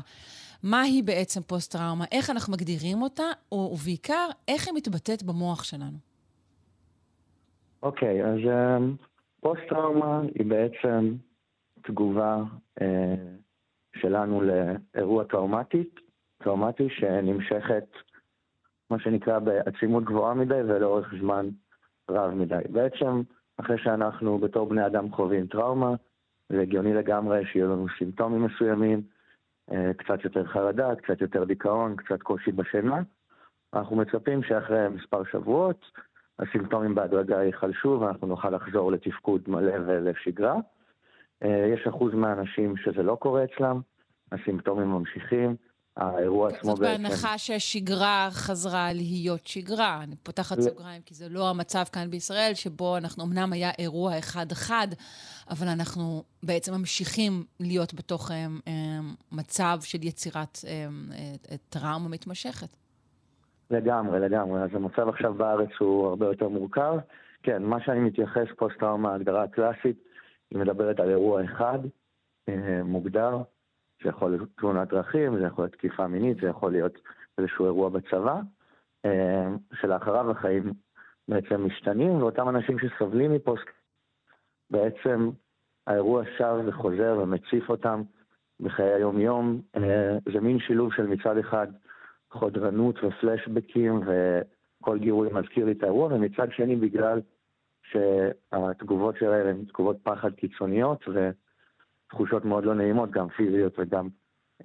[0.64, 5.98] מהי בעצם פוסט-טראומה, איך אנחנו מגדירים אותה, ובעיקר, איך היא מתבטאת במוח שלנו.
[7.82, 9.06] אוקיי, okay, אז um,
[9.40, 11.14] פוסט-טראומה היא בעצם
[11.82, 12.42] תגובה
[12.80, 12.82] uh,
[13.96, 15.84] שלנו לאירוע טראומטי,
[16.44, 17.86] טראומטי שנמשכת,
[18.90, 21.48] מה שנקרא, בעצימות גבוהה מדי ולאורך זמן
[22.10, 22.62] רב מדי.
[22.70, 23.22] בעצם,
[23.56, 25.94] אחרי שאנחנו בתור בני אדם חווים טראומה,
[26.48, 29.02] זה הגיוני לגמרי שיהיו לנו סימפטומים מסוימים,
[29.96, 33.02] קצת יותר חרדה, קצת יותר דיכאון, קצת קושי בשינה.
[33.74, 35.84] אנחנו מצפים שאחרי מספר שבועות
[36.38, 40.56] הסימפטומים בהדרגה ייחלשו ואנחנו נוכל לחזור לתפקוד מלא ולשגרה.
[41.42, 43.80] אה, יש אחוז מהאנשים שזה לא קורה אצלם,
[44.32, 45.56] הסימפטומים ממשיכים,
[45.96, 46.92] האירוע עצמו בעצם...
[46.92, 50.00] זאת בהנחה שהשגרה חזרה להיות שגרה.
[50.02, 54.88] אני פותחת סוגריים, כי זה לא המצב כאן בישראל, שבו אנחנו, אמנם היה אירוע אחד-אחד,
[55.50, 58.70] אבל אנחנו בעצם ממשיכים להיות בתוך um, um,
[59.32, 61.14] מצב של יצירת um,
[61.68, 62.68] טראומה מתמשכת.
[63.70, 64.62] לגמרי, לגמרי.
[64.62, 66.94] אז המצב עכשיו בארץ הוא הרבה יותר מורכב.
[67.42, 70.04] כן, מה שאני מתייחס, פוסט-טראומה, ההגדרה הקלאסית,
[70.50, 71.78] היא מדברת על אירוע אחד,
[72.84, 73.42] מוגדר,
[74.04, 76.92] זה יכול להיות תאונת דרכים, זה יכול להיות תקיפה מינית, זה יכול להיות
[77.38, 78.40] איזשהו אירוע בצבא,
[79.04, 79.48] אה,
[79.80, 80.72] שלאחריו החיים
[81.28, 83.66] בעצם משתנים, ואותם אנשים שסובלים מפוסט,
[84.70, 85.30] בעצם
[85.86, 88.02] האירוע שב וחוזר ומציף אותם
[88.60, 89.60] בחיי היום-יום.
[89.76, 91.66] אה, זה מין שילוב של מצד אחד
[92.30, 97.20] חודרנות ופלשבקים וכל גירוי מזכיר לי את האירוע, ומצד שני בגלל
[97.82, 101.30] שהתגובות שלהם הן תגובות פחד קיצוניות, ו...
[102.14, 104.08] תחושות מאוד לא נעימות, גם פיזיות וגם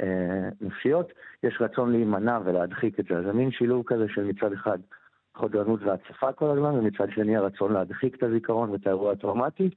[0.02, 1.12] אה, נפשיות,
[1.44, 3.18] יש רצון להימנע ולהדחיק את זה.
[3.18, 4.78] אז זה מין שילוב כזה של מצד אחד
[5.38, 9.70] חודרנות והצפה כל הזמן, ומצד שני הרצון להדחיק את הזיכרון ואת האירוע הטראומטי.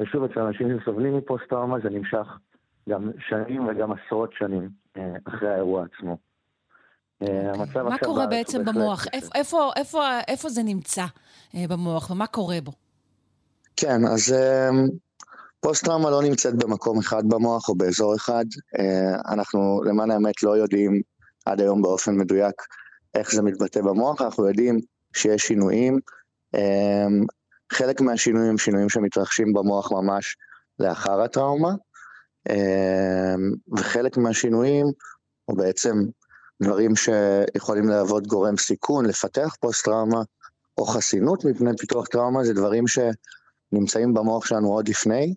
[0.00, 2.26] ושוב, אצל אנשים שסובלים מפוסט-טראומה זה נמשך
[2.88, 6.16] גם שנים וגם עשרות שנים אה, אחרי האירוע עצמו.
[7.22, 7.82] אה, אוקיי.
[7.82, 9.06] מה קורה בעצם במוח?
[9.12, 11.04] איפה, איפה, איפה, איפה זה נמצא
[11.54, 12.72] אה, במוח ומה קורה בו?
[13.76, 14.70] כן, אז אה,
[15.60, 18.44] פוסט-טראומה לא נמצאת במקום אחד במוח או באזור אחד.
[18.78, 21.00] אה, אנחנו למען האמת לא יודעים
[21.46, 22.54] עד היום באופן מדויק
[23.14, 24.78] איך זה מתבטא במוח, אנחנו יודעים
[25.16, 25.98] שיש שינויים.
[26.54, 27.06] אה,
[27.72, 30.36] חלק מהשינויים הם שינויים שמתרחשים במוח ממש
[30.78, 31.74] לאחר הטראומה,
[32.50, 33.34] אה,
[33.78, 34.86] וחלק מהשינויים
[35.44, 35.96] הוא בעצם
[36.62, 40.22] דברים שיכולים להוות גורם סיכון, לפתח פוסט-טראומה
[40.78, 45.34] או חסינות מפני פיתוח טראומה, זה דברים שנמצאים במוח שלנו עוד לפני,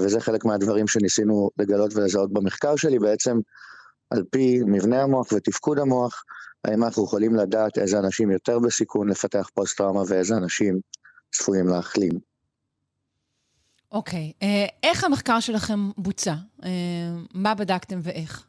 [0.00, 3.38] וזה חלק מהדברים שניסינו לגלות ולזהות במחקר שלי, בעצם
[4.10, 6.24] על פי מבנה המוח ותפקוד המוח,
[6.64, 10.80] האם אנחנו יכולים לדעת איזה אנשים יותר בסיכון לפתח פוסט-טראומה ואיזה אנשים
[11.32, 12.12] צפויים להחלים.
[13.92, 14.44] אוקיי, okay.
[14.44, 16.34] אה, איך המחקר שלכם בוצע?
[16.64, 16.70] אה,
[17.34, 18.46] מה בדקתם ואיך?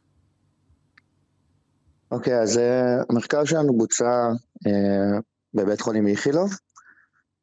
[2.12, 2.60] אוקיי, okay, אז
[3.10, 4.30] המחקר שלנו בוצע
[5.54, 6.52] בבית חולים איכילוב.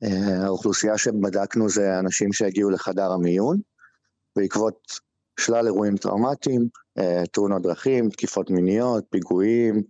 [0.05, 3.61] Uh, האוכלוסייה שבדקנו זה אנשים שהגיעו לחדר המיון,
[4.36, 4.78] בעקבות
[5.40, 6.68] שלל אירועים טראומטיים,
[6.99, 9.82] uh, תאונות דרכים, תקיפות מיניות, פיגועים,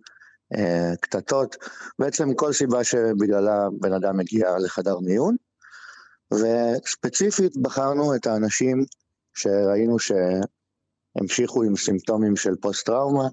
[0.54, 1.56] uh, קטטות,
[1.98, 5.36] בעצם כל סיבה שבגללה בן אדם מגיע לחדר מיון.
[6.34, 8.84] וספציפית בחרנו את האנשים
[9.34, 13.28] שראינו שהמשיכו עם סימפטומים של פוסט-טראומה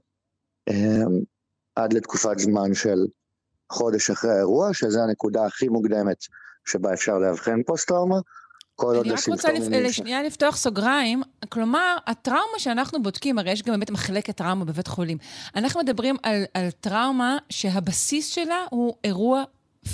[1.75, 2.97] עד לתקופת זמן של
[3.71, 6.17] חודש אחרי האירוע, שזה הנקודה הכי מוקדמת
[6.65, 8.15] שבה אפשר לאבחן פוסט-טראומה.
[8.75, 9.55] כל עוד הסימפטומים...
[9.55, 11.21] אני רק רוצה לשנייה לפתוח סוגריים.
[11.49, 15.17] כלומר, הטראומה שאנחנו בודקים, הרי יש גם באמת מחלקת טראומה בבית חולים.
[15.55, 19.43] אנחנו מדברים על, על טראומה שהבסיס שלה הוא אירוע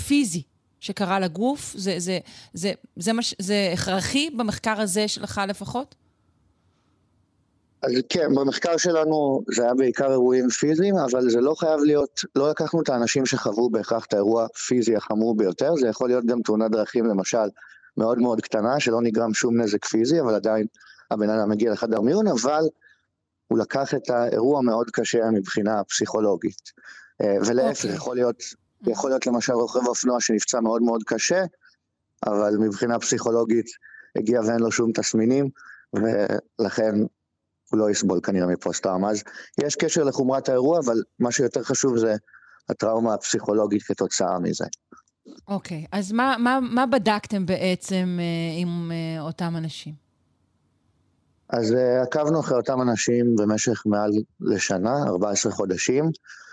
[0.06, 0.42] פיזי.
[0.80, 1.74] שקרה לגוף?
[1.76, 2.18] זה, זה,
[2.54, 5.94] זה, זה, מש, זה הכרחי במחקר הזה שלך לפחות?
[7.82, 12.50] אז כן, במחקר שלנו זה היה בעיקר אירועים פיזיים, אבל זה לא חייב להיות, לא
[12.50, 16.70] לקחנו את האנשים שחוו בהכרח את האירוע הפיזי החמור ביותר, זה יכול להיות גם תאונת
[16.70, 17.48] דרכים למשל
[17.96, 20.66] מאוד מאוד קטנה, שלא נגרם שום נזק פיזי, אבל עדיין
[21.10, 22.62] הבן אדם מגיע לחדר מיון, אבל
[23.48, 26.72] הוא לקח את האירוע מאוד קשה מבחינה פסיכולוגית.
[27.22, 27.84] אה, ולהפך, okay.
[27.84, 27.96] אוקיי.
[27.96, 28.42] יכול להיות
[28.86, 31.44] יכול להיות למשל רוכב אופנוע שנפצע מאוד מאוד קשה,
[32.26, 33.66] אבל מבחינה פסיכולוגית
[34.16, 35.48] הגיע ואין לו שום תסמינים,
[35.94, 36.94] ולכן
[37.72, 39.10] הוא לא יסבול כנראה מפוסט-טראומה.
[39.10, 39.22] אז
[39.64, 42.14] יש קשר לחומרת האירוע, אבל מה שיותר חשוב זה
[42.68, 44.64] הטראומה הפסיכולוגית כתוצאה מזה.
[45.48, 49.94] אוקיי, okay, אז מה, מה, מה בדקתם בעצם אה, עם אה, אותם אנשים?
[51.48, 54.10] אז uh, עקבנו אחרי אותם אנשים במשך מעל
[54.40, 56.10] לשנה, 14 חודשים,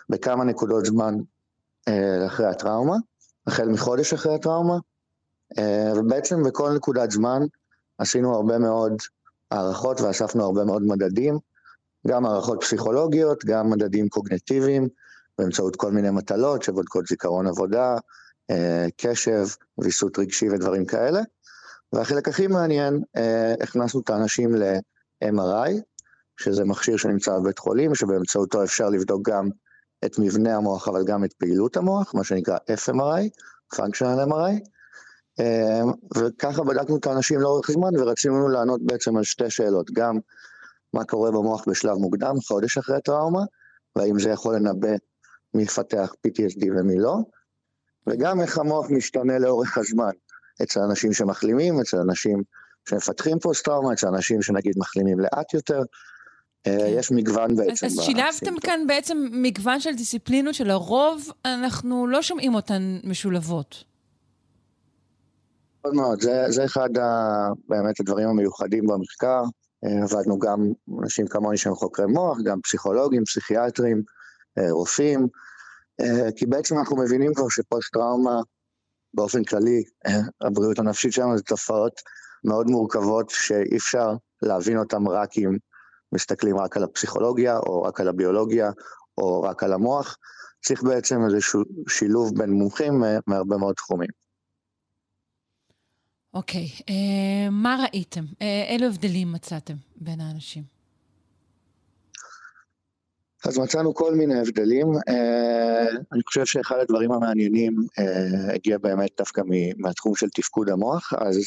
[0.10, 1.16] בכמה נקודות זמן
[1.88, 2.96] אה, אחרי הטראומה,
[3.48, 4.78] החל מחודש אחרי הטראומה,
[5.58, 7.42] אה, ובעצם בכל נקודת זמן
[7.98, 8.94] עשינו הרבה מאוד
[9.52, 11.38] הערכות ואספנו הרבה מאוד מדדים,
[12.08, 14.88] גם הערכות פסיכולוגיות, גם מדדים קוגנטיביים,
[15.38, 17.96] באמצעות כל מיני מטלות שבודקות זיכרון עבודה,
[18.52, 19.46] אה, קשב,
[19.78, 21.22] ויסות רגשי ודברים כאלה.
[21.94, 23.04] והחלק הכי מעניין,
[23.62, 25.72] הכנסנו את האנשים ל-MRI,
[26.38, 29.50] שזה מכשיר שנמצא בבית חולים, שבאמצעותו אפשר לבדוק גם
[30.06, 33.30] את מבנה המוח, אבל גם את פעילות המוח, מה שנקרא FMRI,
[33.76, 34.60] Functional MRI,
[36.18, 40.20] וככה בדקנו את האנשים לאורך זמן ורצינו לענות בעצם על שתי שאלות, גם
[40.94, 43.42] מה קורה במוח בשלב מוקדם, חודש אחרי הטראומה,
[43.96, 44.90] והאם זה יכול לנבא
[45.54, 47.18] מי יפתח PTSD ומי לא,
[48.08, 50.12] וגם איך המוח משתנה לאורך הזמן,
[50.64, 52.44] אצל אנשים שמחלימים, אצל אנשים
[52.90, 55.82] שמפתחים פוסט-טראומה, אצל אנשים שנגיד מחלימים לאט יותר,
[56.68, 56.86] אה, כן.
[56.88, 57.86] יש מגוון בעצם.
[57.86, 63.89] אז שילבתם כאן בעצם מגוון של דיסציפלינות שלרוב אנחנו לא שומעים אותן משולבות.
[65.84, 67.04] מאוד מאוד, זה, זה אחד ה,
[67.68, 69.44] באמת הדברים המיוחדים במחקר.
[69.86, 70.72] אה, עבדנו גם
[71.04, 74.02] אנשים כמוני שהם חוקרי מוח, גם פסיכולוגים, פסיכיאטרים,
[74.58, 75.28] אה, רופאים,
[76.36, 78.42] כי בעצם אנחנו מבינים כבר שפוסט-טראומה
[79.14, 79.84] באופן כללי,
[80.42, 82.02] הבריאות הנפשית שלנו זה תופעות
[82.44, 85.58] מאוד מורכבות שאי אפשר להבין אותן רק עם
[86.12, 88.72] מסתכלים רק על הפסיכולוגיה, או רק על הביולוגיה,
[89.18, 90.18] או רק על המוח.
[90.66, 94.19] צריך בעצם איזשהו שילוב בין מומחים אה, מהרבה מאוד תחומים.
[96.34, 96.94] אוקיי, uh,
[97.52, 98.24] מה ראיתם?
[98.24, 100.64] Uh, אילו הבדלים מצאתם בין האנשים?
[103.46, 104.88] אז מצאנו כל מיני הבדלים.
[104.88, 105.12] Uh,
[106.14, 109.42] אני חושב שאחד הדברים המעניינים uh, הגיע באמת דווקא
[109.78, 111.38] מהתחום של תפקוד המוח, אז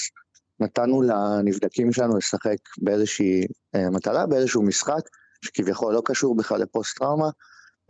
[0.63, 5.01] נתנו לנבדקים שלנו לשחק באיזושהי אה, מטלה, באיזשהו משחק,
[5.45, 7.31] שכביכול לא קשור בכלל לפוסט-טראומה,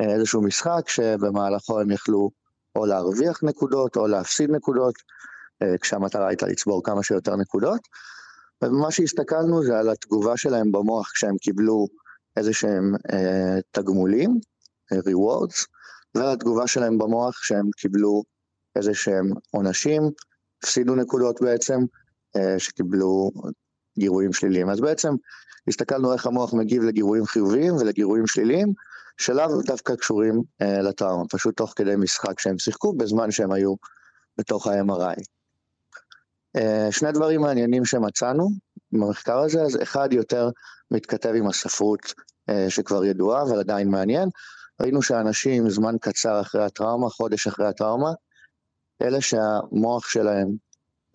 [0.00, 2.30] אה, איזשהו משחק שבמהלכו הם יכלו
[2.76, 5.02] או להרוויח נקודות או להפסיד נקודות, אה,
[5.80, 7.80] כשהמטרה הייתה לצבור כמה שיותר נקודות.
[8.62, 11.86] ומה שהסתכלנו זה על התגובה שלהם במוח כשהם קיבלו
[12.36, 14.40] איזה שהם אה, תגמולים,
[14.94, 15.66] rewards,
[16.14, 18.22] ועל התגובה שלהם במוח כשהם קיבלו
[18.76, 20.02] איזה שהם עונשים,
[20.62, 21.80] הפסידו נקודות בעצם,
[22.36, 23.30] אה, שקיבלו
[23.98, 24.68] גירויים שליליים.
[24.68, 25.14] אז בעצם
[25.68, 28.72] הסתכלנו איך המוח מגיב לגירויים חיוביים ולגירויים שליליים,
[29.18, 33.74] שלאו דווקא קשורים אה, לטראומה, פשוט תוך כדי משחק שהם שיחקו בזמן שהם היו
[34.38, 35.22] בתוך ה-MRI.
[36.56, 38.48] אה, שני דברים מעניינים שמצאנו
[38.92, 40.50] במחקר הזה, אז אחד יותר
[40.90, 42.14] מתכתב עם הספרות
[42.48, 44.28] אה, שכבר ידועה, אבל עדיין מעניין.
[44.80, 48.12] ראינו שאנשים זמן קצר אחרי הטראומה, חודש אחרי הטראומה,
[49.02, 50.48] אלה שהמוח שלהם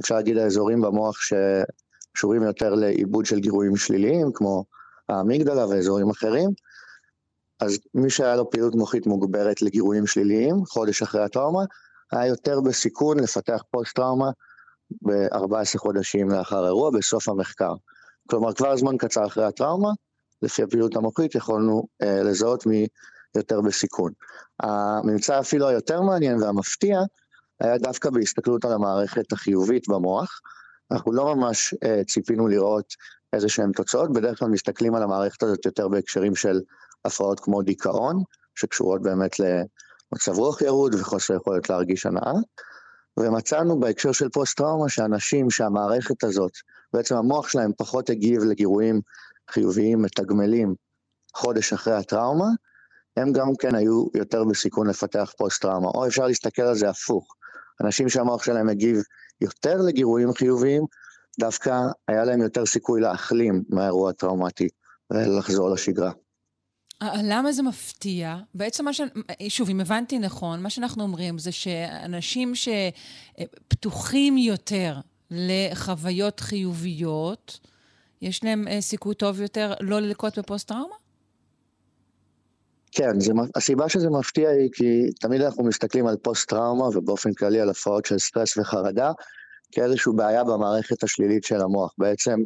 [0.02, 4.66] אפשר להגיד האזורים במוח שקשורים יותר לעיבוד של גירויים שליליים, כמו
[5.10, 6.50] האמיגדלה ואזורים אחרים,
[7.60, 11.64] אז מי שהיה לו פעילות מוחית מוגברת לגירויים שליליים, חודש אחרי הטראומה,
[12.12, 14.32] היה יותר בסיכון לפתח פוסט-טראומה
[15.02, 17.74] ב-14 חודשים לאחר האירוע, בסוף המחקר.
[18.30, 19.90] כלומר, כבר זמן קצר אחרי הטראומה,
[20.42, 22.88] לפי הפעילות המוחית יכולנו אה, לזהות מי
[23.36, 24.12] יותר בסיכון.
[24.60, 27.00] הממצא אפילו היותר מעניין והמפתיע
[27.60, 30.40] היה דווקא בהסתכלות על המערכת החיובית במוח.
[30.92, 32.94] אנחנו לא ממש אה, ציפינו לראות
[33.34, 36.62] איזה שהן תוצאות, בדרך כלל מסתכלים על המערכת הזאת יותר בהקשרים של
[37.06, 38.24] הפרעות כמו דיכאון,
[38.56, 42.34] שקשורות באמת למצב רוח ירוד וחוסר יכולת להרגיש הנאה.
[43.18, 46.52] ומצאנו בהקשר של פוסט-טראומה שאנשים שהמערכת הזאת,
[46.94, 49.02] בעצם המוח שלהם פחות הגיב לגירויים
[49.52, 50.76] חיוביים, מתגמלים,
[51.36, 52.48] חודש אחרי הטראומה,
[53.18, 55.88] הם גם כן היו יותר בסיכון לפתח פוסט-טראומה.
[55.88, 57.36] או אפשר להסתכל על זה הפוך.
[57.84, 58.98] אנשים שהמוח שלהם הגיב
[59.42, 60.84] יותר לגירויים חיוביים,
[61.40, 64.68] דווקא היה להם יותר סיכוי להחלים מהאירוע הטראומטי
[65.12, 66.12] ולחזור לשגרה.
[67.04, 68.38] למה זה מפתיע?
[68.56, 69.02] בעצם מה ש...
[69.50, 75.00] שוב, אם הבנתי נכון, מה שאנחנו אומרים זה שאנשים שפתוחים יותר
[75.32, 77.60] לחוויות חיוביות,
[78.22, 80.96] יש להם אה, סיכוי טוב יותר לא ללקות בפוסט-טראומה?
[82.92, 87.70] כן, זה, הסיבה שזה מפתיע היא כי תמיד אנחנו מסתכלים על פוסט-טראומה ובאופן כללי על
[87.70, 89.12] הפרעות של סטרס וחרדה
[89.72, 91.94] כאיזושהי בעיה במערכת השלילית של המוח.
[91.98, 92.40] בעצם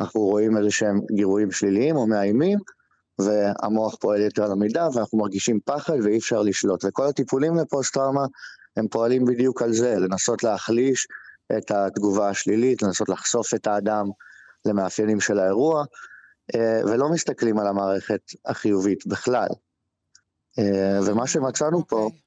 [0.00, 2.58] אנחנו רואים איזה שהם גירויים שליליים או מאיימים,
[3.18, 6.84] והמוח פועל יותר למידה ואנחנו מרגישים פחד ואי אפשר לשלוט.
[6.84, 8.26] וכל הטיפולים לפוסט-טראומה
[8.76, 11.06] הם פועלים בדיוק על זה, לנסות להחליש
[11.58, 14.06] את התגובה השלילית, לנסות לחשוף את האדם
[14.64, 15.84] למאפיינים של האירוע,
[16.54, 19.48] אה, ולא מסתכלים על המערכת החיובית בכלל.
[20.58, 22.18] אה, ומה שמצאנו פה, אוקיי.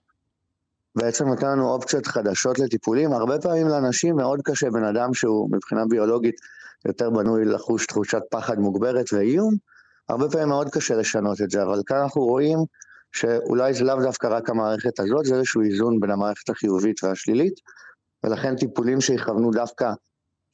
[0.96, 3.12] בעצם נותן לנו אופציות חדשות לטיפולים.
[3.12, 6.36] הרבה פעמים לאנשים מאוד קשה, בן אדם שהוא מבחינה ביולוגית
[6.86, 9.54] יותר בנוי לחוש תחושת פחד מוגברת ואיום,
[10.10, 12.58] הרבה פעמים מאוד קשה לשנות את זה, אבל כאן אנחנו רואים
[13.12, 17.54] שאולי זה לאו דווקא רק המערכת הזאת, זה איזשהו איזון בין המערכת החיובית והשלילית,
[18.24, 19.92] ולכן טיפולים שיכוונו דווקא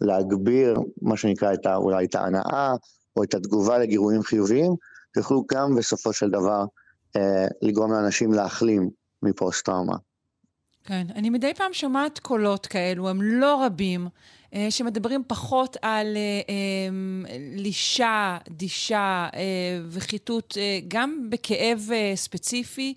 [0.01, 2.73] להגביר, מה שנקרא, את ה, אולי את ההנאה,
[3.15, 4.75] או את התגובה לגירויים חיוביים,
[5.17, 6.65] יוכלו גם בסופו של דבר
[7.15, 8.89] אה, לגרום לאנשים להחלים
[9.23, 9.95] מפוסט-טראומה.
[10.83, 14.07] כן, אני מדי פעם שומעת קולות כאלו, הם לא רבים,
[14.69, 16.41] שמדברים פחות על אה,
[16.89, 17.25] אמ,
[17.55, 19.27] לישה, דישה
[19.89, 22.93] וחיטוט, גם בכאב ספציפי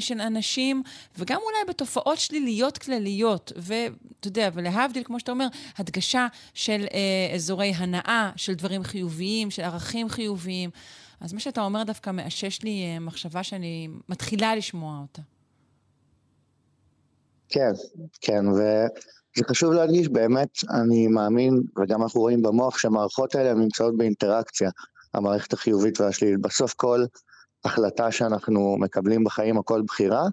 [0.00, 0.82] של אנשים,
[1.18, 3.52] וגם אולי בתופעות שליליות כלליות.
[3.56, 5.46] ואתה יודע, ולהבדיל, כמו שאתה אומר,
[5.78, 6.86] הדגשה של
[7.34, 10.70] אזורי הנאה, של דברים חיוביים, של ערכים חיוביים.
[11.20, 15.22] אז מה שאתה אומר דווקא מאשש לי מחשבה שאני מתחילה לשמוע אותה.
[17.48, 17.72] כן,
[18.20, 18.86] כן, וזה
[19.44, 24.70] חשוב להדגיש, באמת, אני מאמין, וגם אנחנו רואים במוח שהמערכות האלה נמצאות באינטראקציה,
[25.14, 26.40] המערכת החיובית והשלילית.
[26.40, 27.04] בסוף כל
[27.64, 30.24] החלטה שאנחנו מקבלים בחיים, או כל בחירה,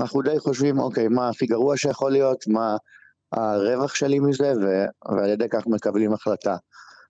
[0.00, 2.76] אנחנו די חושבים, אוקיי, מה הכי גרוע שיכול להיות, מה
[3.32, 4.84] הרווח שלי מזה, ו...
[5.16, 6.56] ועל ידי כך מקבלים החלטה.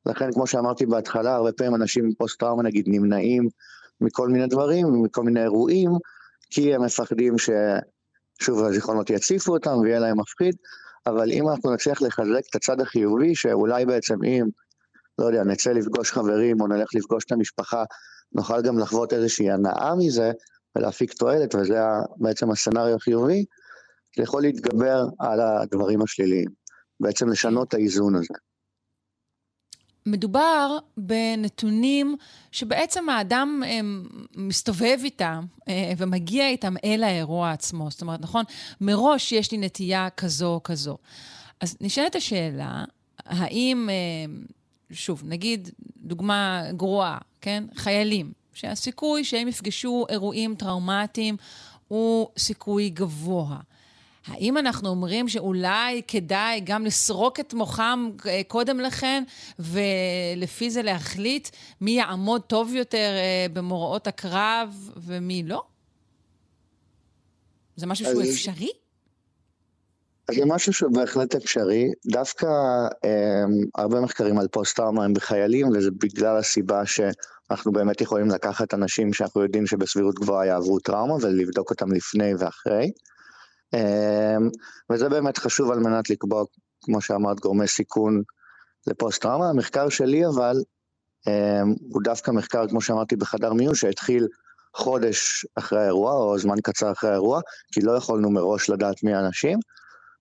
[0.06, 3.48] לכן, כמו שאמרתי בהתחלה, הרבה פעמים אנשים עם פוסט-טראומה, נגיד, נמנעים
[4.00, 5.90] מכל מיני דברים, מכל מיני אירועים,
[6.50, 7.50] כי הם מפחדים ש...
[8.40, 10.56] שוב הזיכרונות יציפו אותם ויהיה להם מפחיד,
[11.08, 14.46] אבל אם אנחנו נצליח לחזק את הצד החיובי, שאולי בעצם אם,
[15.18, 17.84] לא יודע, נצא לפגוש חברים או נלך לפגוש את המשפחה,
[18.32, 20.32] נוכל גם לחוות איזושהי הנאה מזה
[20.76, 21.78] ולהפיק תועלת, וזה
[22.16, 23.44] בעצם הסצנריו החיובי,
[24.16, 26.48] זה יכול להתגבר על הדברים השליליים,
[27.00, 28.34] בעצם לשנות את האיזון הזה.
[30.10, 32.16] מדובר בנתונים
[32.52, 33.80] שבעצם האדם אה,
[34.36, 37.90] מסתובב איתם אה, ומגיע איתם אל האירוע עצמו.
[37.90, 38.44] זאת אומרת, נכון,
[38.80, 40.96] מראש יש לי נטייה כזו או כזו.
[41.60, 42.84] אז נשאלת השאלה,
[43.26, 44.34] האם, אה,
[44.90, 47.64] שוב, נגיד דוגמה גרועה, כן?
[47.74, 51.36] חיילים, שהסיכוי שהם יפגשו אירועים טראומטיים
[51.88, 53.56] הוא סיכוי גבוה.
[54.28, 59.24] האם אנחנו אומרים שאולי כדאי גם לסרוק את מוחם אה, קודם לכן,
[59.58, 61.48] ולפי זה להחליט
[61.80, 65.62] מי יעמוד טוב יותר אה, במוראות הקרב ומי לא?
[67.76, 68.70] זה משהו שהוא אפשרי?
[70.30, 71.84] זה משהו שהוא בהחלט אפשרי.
[72.06, 72.46] דווקא
[73.04, 79.12] אה, הרבה מחקרים על פוסט-טראומה הם בחיילים, וזה בגלל הסיבה שאנחנו באמת יכולים לקחת אנשים
[79.12, 82.90] שאנחנו יודעים שבסבירות גבוהה יעברו טראומה ולבדוק אותם לפני ואחרי.
[83.74, 84.48] אמ,
[84.92, 86.44] וזה באמת חשוב על מנת לקבוע,
[86.84, 88.22] כמו שאמרת, גורמי סיכון
[88.86, 89.50] לפוסט-טראומה.
[89.50, 90.56] המחקר שלי אבל,
[91.26, 94.26] אמ, הוא דווקא מחקר, כמו שאמרתי, בחדר מיון, שהתחיל
[94.74, 97.40] חודש אחרי האירוע, או זמן קצר אחרי האירוע,
[97.72, 99.58] כי לא יכולנו מראש לדעת מי האנשים,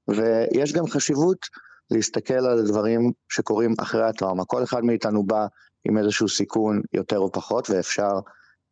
[0.08, 1.46] ויש גם חשיבות
[1.92, 4.46] להסתכל על דברים שקורים אחרי הטראומה.
[4.46, 5.46] כל אחד מאיתנו בא
[5.86, 8.12] עם איזשהו סיכון יותר או פחות, ואפשר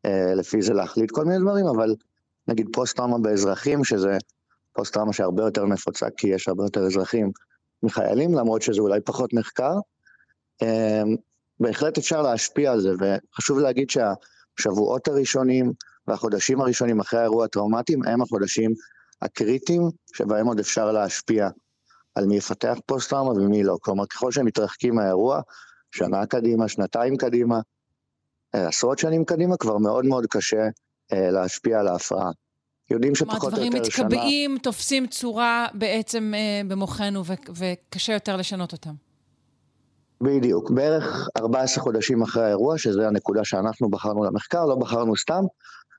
[0.06, 1.96] אה, לפי זה להחליט כל מיני דברים, אבל
[2.48, 4.18] נגיד פוסט-טראומה באזרחים, שזה
[4.76, 7.32] פוסט-טראומה שהרבה יותר נפוצה, כי יש הרבה יותר אזרחים
[7.84, 9.74] מחיילים, למרות שזה אולי פחות מחקר.
[10.62, 11.16] אמ,
[11.60, 15.72] בהחלט אפשר להשפיע על זה, וחשוב להגיד שהשבועות הראשונים
[16.08, 18.72] והחודשים הראשונים אחרי האירוע הטראומטי הם החודשים
[19.22, 19.82] הקריטיים
[20.14, 21.50] שבהם עוד אפשר להשפיע
[22.16, 23.78] על מי יפתח פוסט-טראומה ומי לא.
[23.82, 25.42] כלומר, ככל שהם מתרחקים מהאירוע,
[25.92, 27.60] שנה קדימה, שנתיים קדימה,
[28.56, 30.68] אה, עשרות שנים קדימה, כבר מאוד מאוד קשה
[31.14, 32.32] אה, להשפיע על ההפרעה.
[32.92, 33.96] יודעים שפחות או יותר שנה...
[33.96, 34.58] כלומר, דברים מתקבעים.
[34.58, 38.94] תופסים צורה בעצם אה, במוחנו, ו- וקשה יותר לשנות אותם.
[40.22, 40.72] בדיוק.
[40.72, 45.44] בערך 14 חודשים אחרי האירוע, שזו הנקודה שאנחנו בחרנו למחקר, לא בחרנו סתם.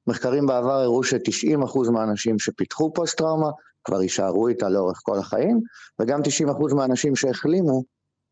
[0.06, 3.50] מחקרים בעבר הראו ש-90% מהאנשים שפיתחו פוסט-טראומה
[3.84, 5.60] כבר יישארו איתה לאורך כל החיים,
[6.00, 6.20] וגם
[6.70, 7.82] 90% מהאנשים שהחלימו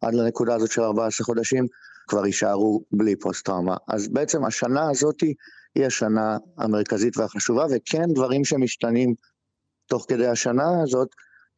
[0.00, 1.66] עד לנקודה הזאת של 14 חודשים,
[2.08, 3.76] כבר יישארו בלי פוסט-טראומה.
[3.88, 5.22] אז בעצם השנה הזאת
[5.74, 9.14] היא השנה המרכזית והחשובה, וכן דברים שמשתנים
[9.86, 11.08] תוך כדי השנה הזאת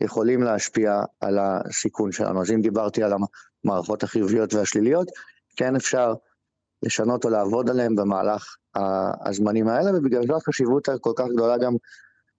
[0.01, 2.41] יכולים להשפיע על הסיכון שלנו.
[2.41, 3.13] אז אם דיברתי על
[3.65, 5.09] המערכות החיוביות והשליליות,
[5.57, 6.15] כן אפשר
[6.83, 8.57] לשנות או לעבוד עליהם במהלך
[9.27, 11.75] הזמנים האלה, ובגלל זה החשיבות הכל כך גדולה גם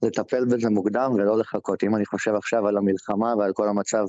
[0.02, 1.84] לטפל בזה מוקדם ולא לחכות.
[1.84, 4.06] אם אני חושב עכשיו על המלחמה ועל כל המצב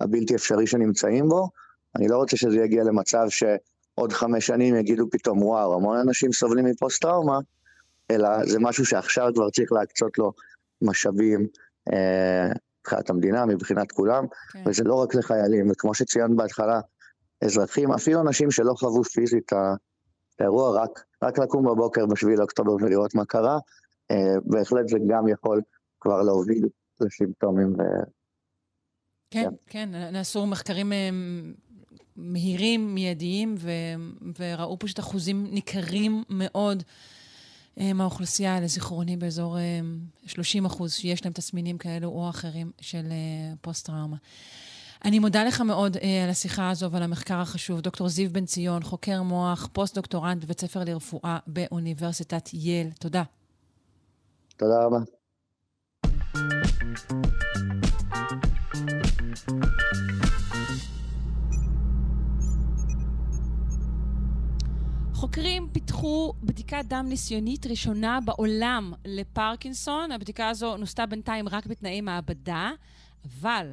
[0.00, 1.48] הבלתי אפשרי שנמצאים בו,
[1.96, 3.26] אני לא רוצה שזה יגיע למצב
[4.00, 7.38] שעוד חמש שנים יגידו פתאום, וואו, המון אנשים סובלים מפוסט-טראומה,
[8.10, 10.32] אלא זה משהו שעכשיו כבר צריך להקצות לו
[10.82, 11.46] משאבים
[11.92, 12.48] אה,
[12.80, 14.62] מבחינת המדינה, מבחינת כולם, כן.
[14.66, 16.80] וזה לא רק לחיילים, וכמו שציינת בהתחלה,
[17.44, 23.14] אזרחים, אפילו אנשים שלא חוו פיזית את האירוע, רק, רק לקום בבוקר בשביל לאוקטובר ולראות
[23.14, 23.58] מה קרה,
[24.10, 25.60] אה, בהחלט זה גם יכול
[26.00, 26.68] כבר להוביל
[27.00, 27.72] לסימפטומים.
[27.72, 27.82] ו...
[29.30, 31.10] כן, כן, כן, נעשו מחקרים אה,
[32.20, 33.70] מהירים, מיידיים, ו...
[34.38, 36.82] וראו פשוט אחוזים ניכרים מאוד
[37.80, 39.56] אה, מהאוכלוסייה, לזיכרוני, באזור
[40.26, 43.04] 30 אחוז, שיש להם תסמינים כאלו או אחרים של
[43.60, 44.16] פוסט-טראומה.
[45.04, 47.80] אני מודה לך מאוד אה, על השיחה הזו ועל המחקר החשוב.
[47.80, 52.90] דוקטור זיו בן ציון, חוקר מוח, פוסט-דוקטורנט בבית ספר לרפואה באוניברסיטת ייל.
[52.98, 53.22] תודה.
[54.56, 54.98] תודה רבה.
[65.20, 70.12] חוקרים פיתחו בדיקת דם ניסיונית ראשונה בעולם לפרקינסון.
[70.12, 72.70] הבדיקה הזו נוסתה בינתיים רק בתנאי מעבדה,
[73.24, 73.72] אבל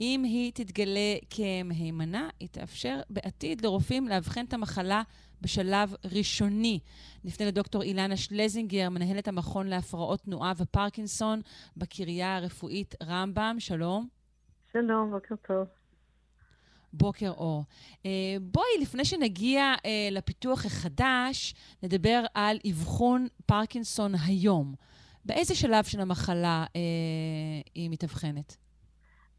[0.00, 5.02] אם היא תתגלה כמהימנה, היא תאפשר בעתיד לרופאים לאבחן את המחלה
[5.40, 6.80] בשלב ראשוני.
[7.24, 11.40] נפנה לדוקטור אילנה שלזינגר, מנהלת המכון להפרעות תנועה ופרקינסון
[11.76, 13.56] בקריה הרפואית רמב"ם.
[13.58, 14.08] שלום.
[14.72, 15.85] שלום, בוקר טוב.
[16.96, 17.64] בוקר אור.
[18.02, 18.06] Uh,
[18.40, 24.74] בואי, לפני שנגיע uh, לפיתוח החדש, נדבר על אבחון פרקינסון היום.
[25.24, 26.70] באיזה שלב של המחלה uh,
[27.74, 28.56] היא מתאבחנת?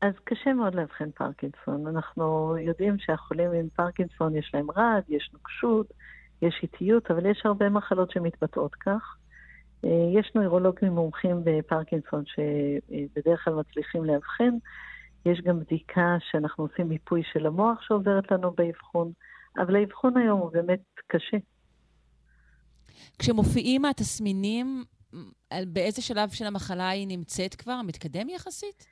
[0.02, 1.88] אז קשה מאוד לאבחן פרקינסון.
[1.88, 5.94] אנחנו יודעים שהחולים עם פרקינסון יש להם רעד, יש נוקשות,
[6.42, 9.18] יש איטיות, אבל יש הרבה מחלות שמתבטאות כך.
[9.86, 14.52] אה, יש נוירולוגים מומחים בפרקינסון שבדרך כלל מצליחים לאבחן.
[15.26, 19.12] יש גם בדיקה שאנחנו עושים מיפוי של המוח שעוברת לנו באבחון,
[19.58, 21.38] אבל האבחון היום הוא באמת קשה.
[23.20, 24.84] כשמופיעים התסמינים,
[25.68, 27.82] באיזה שלב של המחלה היא נמצאת כבר?
[27.86, 28.88] מתקדם יחסית?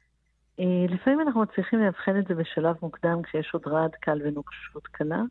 [0.59, 5.21] אה, לפעמים אנחנו מצליחים לאבחן את זה בשלב מוקדם כשיש עוד רעד קל ונוקשות קלה,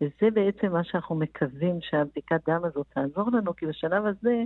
[0.00, 4.42] וזה בעצם מה שאנחנו מקווים שהבדיקת דם הזאת תעזור לנו, כי בשלב הזה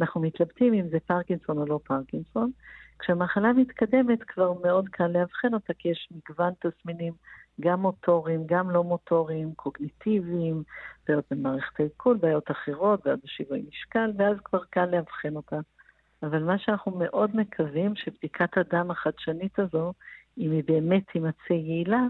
[0.00, 2.50] אנחנו מתלבטים אם זה פרקינסון או לא פרקינסון.
[2.98, 7.12] כשהמחלה מתקדמת כבר מאוד קל לאבחן אותה, כי יש מגוון תסמינים,
[7.60, 10.62] גם מוטוריים, גם לא מוטוריים, קוגניטיביים,
[11.08, 15.56] בעיות במערכת העיכול, בעיות אחרות, בעיות בשיווי משקל, ואז כבר קל לאבחן אותה.
[16.22, 19.92] אבל מה שאנחנו מאוד מקווים, שבדיקת הדם החדשנית הזו,
[20.38, 22.02] אם היא באמת תימצא יעילה,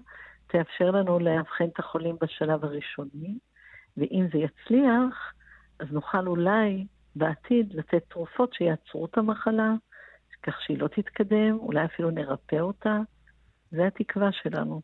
[0.46, 3.38] תאפשר לנו לאבחן את החולים בשלב הראשוני,
[3.96, 5.32] ואם זה יצליח,
[5.80, 6.86] אז נוכל אולי
[7.16, 9.74] בעתיד לתת תרופות שיעצרו את המחלה,
[10.42, 12.98] כך שהיא לא תתקדם, אולי אפילו נרפא אותה.
[13.70, 14.80] זה התקווה שלנו.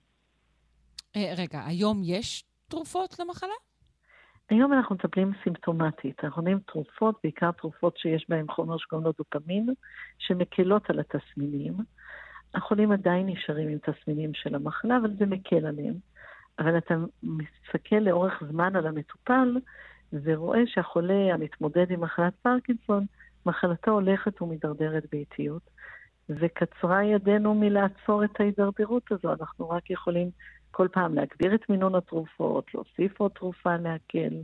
[1.17, 3.53] אה, רגע, היום יש תרופות למחלה?
[4.51, 6.25] היום אנחנו מטפלים סימפטומטית.
[6.25, 9.69] אנחנו נותנים תרופות, בעיקר תרופות שיש בהן חומר שקוראים לו דופמין,
[10.19, 11.75] שמקלות על התסמינים.
[12.55, 15.95] החולים עדיין נשארים עם תסמינים של המחלה, אבל זה מקל עליהם.
[16.59, 19.57] אבל אתה מסתכל לאורך זמן על המטופל,
[20.13, 23.07] ורואה שהחולה המתמודד עם מחלת פרקינסון,
[23.47, 25.63] מחלתו הולכת ומידרדרת באיטיות,
[26.29, 29.33] וקצרה ידינו מלעצור את ההידרדרות הזו.
[29.33, 30.31] אנחנו רק יכולים
[30.71, 34.43] כל פעם להגביר את מינון התרופות, להוסיף עוד תרופה להקל,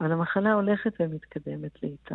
[0.00, 2.14] אבל המחלה הולכת ומתקדמת לאיתה.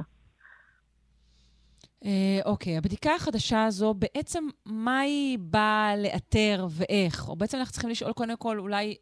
[2.06, 7.30] אה, אוקיי, הבדיקה החדשה הזו, בעצם מה היא באה לאתר ואיך?
[7.30, 8.96] או בעצם אנחנו צריכים לשאול קודם כל אולי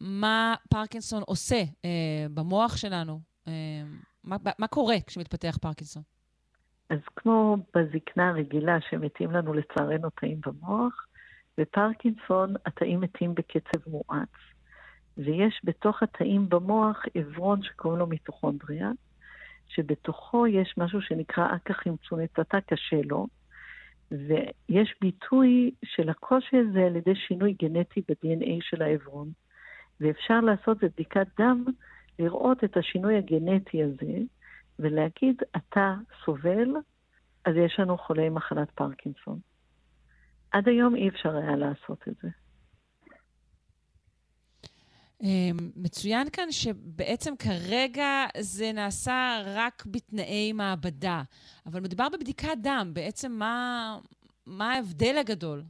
[0.00, 3.27] מה פרקינסון עושה אה, במוח שלנו?
[3.48, 3.82] אה,
[4.24, 6.02] מה, מה קורה כשמתפתח פרקינסון?
[6.90, 11.06] אז כמו בזקנה הרגילה שמתים לנו לצערנו תאים במוח,
[11.58, 14.28] בפרקינסון התאים מתים בקצב מואץ.
[15.18, 18.90] ויש בתוך התאים במוח עברון שקוראים לו מיטוכונדריה,
[19.68, 23.26] שבתוכו יש משהו שנקרא אקה חמצונית, התא קשה לו,
[24.10, 29.30] ויש ביטוי של הקושי הזה על ידי שינוי גנטי ב-DNA של העברון.
[30.00, 31.64] ואפשר לעשות בבדיקת דם,
[32.18, 34.18] לראות את השינוי הגנטי הזה,
[34.78, 35.94] ולהגיד, אתה
[36.24, 36.68] סובל,
[37.44, 39.38] אז יש לנו חולי מחלת פרקינסון.
[40.50, 42.28] עד היום אי אפשר היה לעשות את זה.
[45.22, 51.22] אמ, מצוין כאן שבעצם כרגע זה נעשה רק בתנאי מעבדה,
[51.66, 52.90] אבל מדובר בבדיקת דם.
[52.92, 53.98] בעצם מה,
[54.46, 55.62] מה ההבדל הגדול?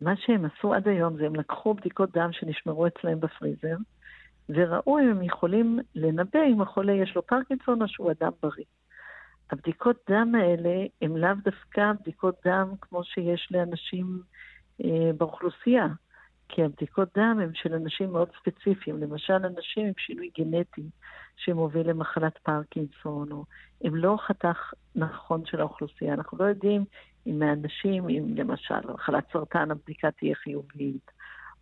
[0.00, 3.76] מה שהם עשו עד היום זה הם לקחו בדיקות דם שנשמרו אצלם בפריזר,
[4.54, 8.64] וראו אם הם יכולים לנבא אם החולה יש לו פרקינסון או שהוא אדם בריא.
[9.50, 14.20] הבדיקות דם האלה הן לאו דווקא בדיקות דם כמו שיש לאנשים
[14.84, 15.86] אה, באוכלוסייה.
[16.52, 20.90] כי הבדיקות דם הן של אנשים מאוד ספציפיים, למשל אנשים עם שינוי גנטי
[21.36, 23.44] שמוביל למחלת פרקינסון, או
[23.84, 26.14] הם לא חתך נכון של האוכלוסייה.
[26.14, 26.84] אנחנו לא יודעים
[27.26, 31.10] אם מאנשים עם למשל מחלת סרטן הבדיקה תהיה חיובית,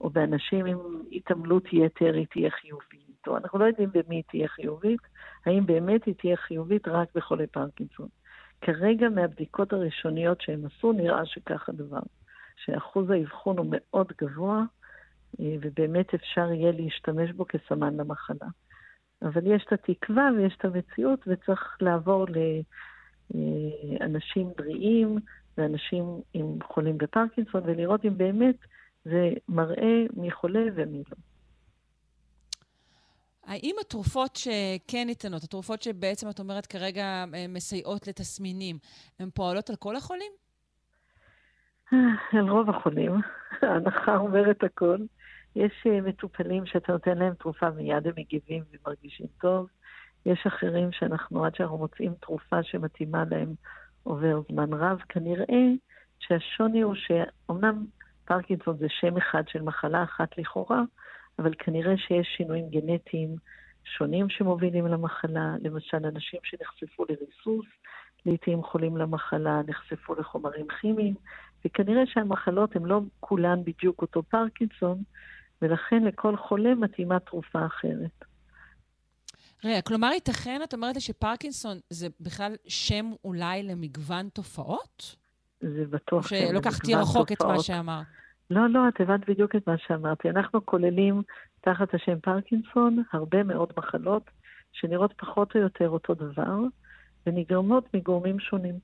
[0.01, 0.79] או באנשים עם
[1.13, 5.01] התעמלות יתר היא תהיה חיובית, או אנחנו לא יודעים במי היא תהיה חיובית,
[5.47, 8.09] האם באמת היא תהיה חיובית רק בחולי פרקינסון.
[8.61, 12.01] כרגע מהבדיקות הראשוניות שהם עשו נראה שכך הדבר.
[12.65, 14.63] שאחוז האבחון הוא מאוד גבוה,
[15.41, 18.47] אה, ובאמת אפשר יהיה להשתמש בו כסמן למחלה.
[19.23, 22.27] אבל יש את התקווה ויש את המציאות, וצריך לעבור
[24.01, 25.19] לאנשים בריאים
[25.59, 28.57] ואנשים עם חולים בפרקינסון, ולראות אם באמת
[29.11, 31.17] זה מראה מי חולה ומי לא.
[33.49, 38.77] האם התרופות שכן ניתנות, התרופות שבעצם את אומרת כרגע אה, מסייעות לתסמינים,
[39.21, 40.33] הן פועלות על כל החולים?
[41.93, 43.13] אה, על רוב החולים.
[43.63, 44.99] ההנחה אומרת הכל.
[45.57, 49.67] יש אה, מטופלים שאתה נותן להם תרופה, מיד הם מגיבים ומרגישים טוב.
[50.27, 53.55] יש אחרים שאנחנו, עד שאנחנו מוצאים תרופה שמתאימה להם,
[54.03, 54.99] עובר זמן רב.
[55.09, 55.65] כנראה
[56.19, 57.85] שהשוני הוא שאומנם
[58.29, 60.83] פרקינסון זה שם אחד של מחלה אחת לכאורה,
[61.39, 63.37] אבל כנראה שיש שינויים גנטיים
[63.85, 65.55] שונים שמובילים למחלה.
[65.61, 67.67] למשל, אנשים שנחשפו לריסוס,
[68.27, 71.15] לעיתים חולים למחלה, נחשפו לחומרים כימיים,
[71.65, 75.03] וכנראה שהמחלות הן לא כולן בדיוק אותו פרקינסון,
[75.63, 78.25] ולכן לכל חולה מתאימה תרופה אחרת.
[79.65, 85.17] רגע, כלומר, ייתכן, את אומרת לי שפרקינסון זה בכלל שם אולי למגוון תופעות?
[85.61, 87.03] זה בטוח שם למגוון תופעות.
[87.03, 88.07] רחוק את מה שאמרת.
[88.51, 90.31] לא, לא, את הבנת בדיוק את מה שאמרתי.
[90.31, 91.23] אנחנו כוללים
[91.61, 94.23] תחת השם פרקינסון הרבה מאוד מחלות
[94.73, 96.59] שנראות פחות או יותר אותו דבר,
[97.27, 98.75] ונגרמות מגורמים שונים.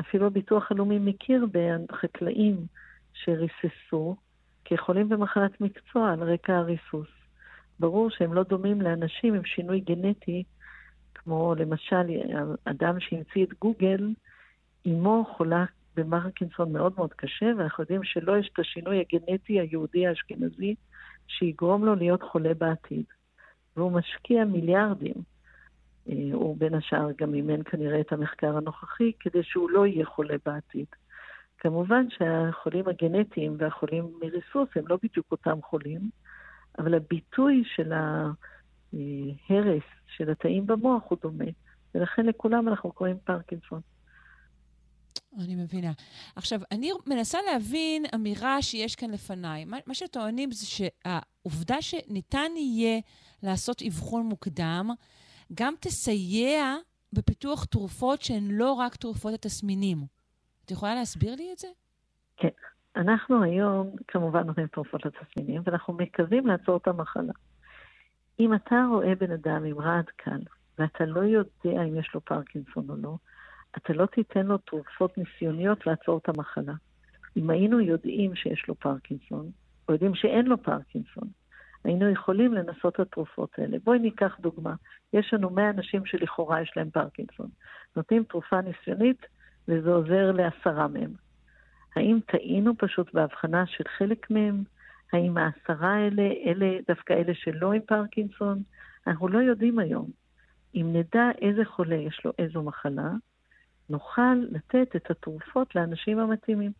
[0.00, 2.66] אפילו הביטוח הלאומי מכיר בחקלאים
[3.12, 4.16] שריססו
[4.64, 7.08] כחולים במחלת מקצוע על רקע הריסוס.
[7.78, 10.44] ברור שהם לא דומים לאנשים עם שינוי גנטי,
[11.14, 12.10] כמו למשל
[12.64, 14.12] אדם שהמציא את גוגל,
[14.86, 15.64] אמו חולה
[15.96, 20.74] במרקינסון מאוד מאוד קשה, ואנחנו יודעים שלא יש את השינוי הגנטי היהודי האשכנזי
[21.26, 23.04] שיגרום לו להיות חולה בעתיד.
[23.76, 25.14] והוא משקיע מיליארדים.
[26.08, 30.34] אה, הוא בין השאר גם אימן כנראה את המחקר הנוכחי, כדי שהוא לא יהיה חולה
[30.46, 30.86] בעתיד.
[31.58, 36.10] כמובן שהחולים הגנטיים והחולים מריסוס הם לא בדיוק אותם חולים,
[36.78, 41.44] אבל הביטוי של ההרס של התאים במוח הוא דומה,
[41.94, 43.80] ולכן לכולם אנחנו קוראים פרקינסון.
[45.38, 45.92] אני מבינה.
[46.36, 49.64] עכשיו, אני מנסה להבין אמירה שיש כאן לפניי.
[49.64, 53.00] מה, מה שטוענים זה שהעובדה שניתן יהיה
[53.42, 54.90] לעשות אבחון מוקדם,
[55.54, 56.76] גם תסייע
[57.12, 59.98] בפיתוח תרופות שהן לא רק תרופות התסמינים.
[60.64, 61.68] את יכולה להסביר לי את זה?
[62.36, 62.48] כן.
[62.96, 67.32] אנחנו היום כמובן נותנים תרופות לתסמינים, ואנחנו מקווים לעצור את המחלה.
[68.40, 70.40] אם אתה רואה בן אדם עם רעד קל,
[70.78, 73.16] ואתה לא יודע אם יש לו פרקינסון או לא,
[73.76, 76.72] אתה לא תיתן לו תרופות ניסיוניות לעצור את המחלה.
[77.36, 79.50] אם היינו יודעים שיש לו פרקינסון,
[79.88, 81.28] או יודעים שאין לו פרקינסון,
[81.84, 83.76] היינו יכולים לנסות את התרופות האלה.
[83.84, 84.74] בואי ניקח דוגמה.
[85.12, 87.48] יש לנו 100 אנשים שלכאורה יש להם פרקינסון.
[87.96, 89.26] נותנים תרופה ניסיונית,
[89.68, 91.10] וזה עוזר לעשרה מהם.
[91.96, 94.62] האם טעינו פשוט בהבחנה של חלק מהם?
[95.12, 98.62] האם העשרה האלה, אלה דווקא אלה שלא עם פרקינסון?
[99.06, 100.10] אנחנו לא יודעים היום.
[100.74, 103.10] אם נדע איזה חולה יש לו איזו מחלה,
[103.92, 106.72] נוכל לתת את התרופות לאנשים המתאימים.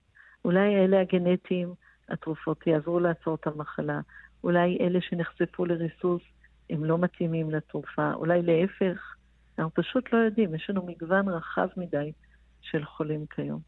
[0.45, 1.75] אולי אלה הגנטיים,
[2.09, 4.01] התרופות יעזרו לעצור את המחלה.
[4.45, 6.23] אולי אלה שנחשפו לריסוס,
[6.71, 9.17] הם לא מתאימים לתרופה, אולי להפך,
[9.59, 12.13] אנחנו פשוט לא יודעים, יש לנו מגוון רחב מדי
[12.61, 13.61] של חולים כיום.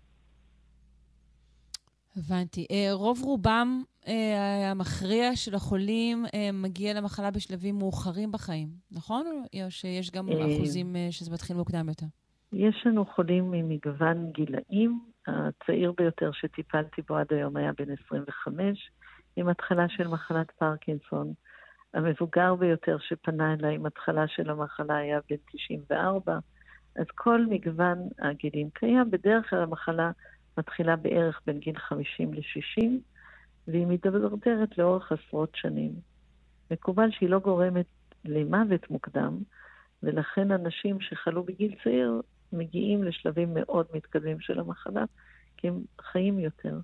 [2.16, 2.66] הבנתי.
[2.70, 9.26] אה, רוב רובם אה, המכריע של החולים אה, מגיע למחלה בשלבים מאוחרים בחיים, נכון?
[9.64, 12.06] או שיש גם אחוזים שזה מתחיל מוקדם יותר?
[12.56, 15.00] יש לנו חולים ממגוון גילאים.
[15.26, 18.90] הצעיר ביותר שטיפלתי בו עד היום היה בן 25,
[19.36, 21.32] עם התחלה של מחלת פרקינסון.
[21.94, 26.38] המבוגר ביותר שפנה אליי עם התחלה של המחלה היה בן 94.
[26.96, 29.10] אז כל מגוון הגילים קיים.
[29.10, 30.10] בדרך כלל המחלה
[30.58, 32.84] מתחילה בערך בין גיל 50 ל-60,
[33.68, 35.92] והיא מתדרדרת לאורך עשרות שנים.
[36.70, 37.86] מקובל שהיא לא גורמת
[38.24, 39.38] למוות מוקדם,
[40.02, 42.22] ולכן אנשים שחלו בגיל צעיר
[42.58, 45.04] מגיעים לשלבים מאוד מתקדמים של המחלה,
[45.56, 46.80] כי הם חיים יותר.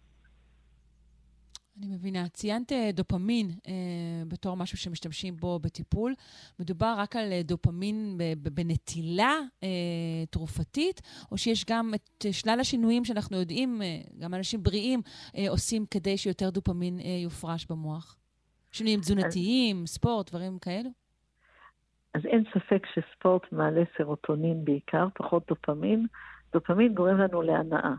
[1.78, 2.28] אני מבינה.
[2.28, 3.72] ציינת אה, דופמין אה,
[4.28, 6.14] בתור משהו שמשתמשים בו בטיפול.
[6.59, 9.68] מדובר רק על אה, דופמין בנטילה אה,
[10.30, 11.01] תרופתית,
[11.32, 15.02] או שיש גם את שלל השינויים שאנחנו יודעים, אה, גם אנשים בריאים
[15.36, 18.16] אה, עושים כדי שיותר דופמין אה, יופרש במוח?
[18.72, 19.88] שינויים תזונתיים, אז...
[19.88, 20.99] ספורט, דברים כאלו?
[22.14, 26.06] אז אין ספק שספורט מעלה סרוטונין בעיקר, פחות דופמין.
[26.52, 27.94] דופמין גורם לנו להנאה.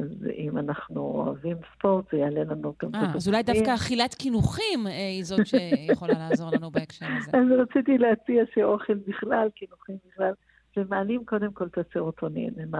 [0.00, 0.06] אז
[0.36, 2.94] אם אנחנו אוהבים ספורט, זה יעלה לנו גם...
[2.94, 7.30] אה, אז אולי דווקא אכילת קינוחים אה, היא זאת שיכולה לעזור לנו בהקשר הזה.
[7.38, 10.32] אז רציתי להציע שאוכל בכלל, קינוחים בכלל,
[10.76, 12.70] ומעלים קודם כל את הסרוטונין, הם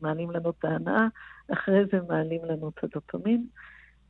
[0.00, 1.06] מעלים לנו את ההנאה,
[1.52, 3.46] אחרי זה מעלים לנו את הדופמין.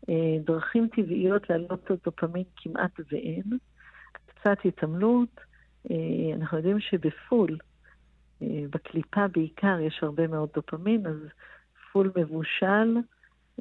[0.08, 3.58] אה, דרכים טבעיות להעלות את הדופמין כמעט ואין.
[4.26, 5.40] קצת התעמלות,
[6.34, 7.58] אנחנו יודעים שבפול,
[8.40, 11.16] בקליפה בעיקר, יש הרבה מאוד דופמין, אז
[11.92, 12.96] פול מבושל,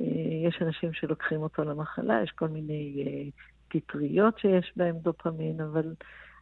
[0.02, 3.30] אה, יש אנשים שלוקחים אותו למחלה, יש כל מיני אה,
[3.68, 5.94] פטריות שיש בהן דופמין, אבל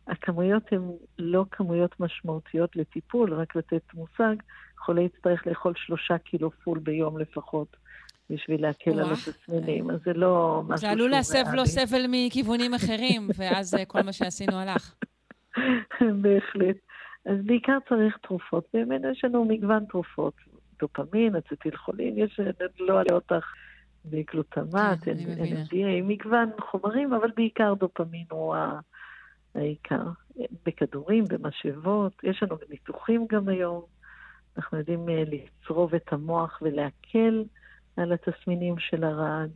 [0.07, 0.81] הכמויות הן
[1.17, 4.35] לא כמויות משמעותיות לטיפול, רק לתת מושג,
[4.77, 7.75] חולה יצטרך לאכול שלושה קילו פול ביום לפחות.
[8.29, 12.73] בשביל להקל על התסמינים, אז זה לא משהו שהוא זה עלול להסב לו סבל מכיוונים
[12.73, 14.95] אחרים, ואז אה, כל מה שעשינו הלך.
[16.21, 16.75] בהחלט.
[17.25, 18.67] אז בעיקר צריך תרופות.
[18.73, 20.33] באמת יש לנו מגוון תרופות.
[20.79, 22.39] דופמין, אצטיל חולין, יש,
[22.79, 23.53] לא עלי אותך,
[24.05, 28.55] בגלוטמט, כן, NDA, מגוון חומרים, אבל בעיקר דופמין הוא
[29.55, 30.03] העיקר.
[30.65, 33.81] בכדורים, במשאבות, יש לנו ניתוחים גם היום.
[34.57, 37.43] אנחנו יודעים אה, לצרוב את המוח ולהקל
[37.97, 39.51] על התסמינים של הרעד.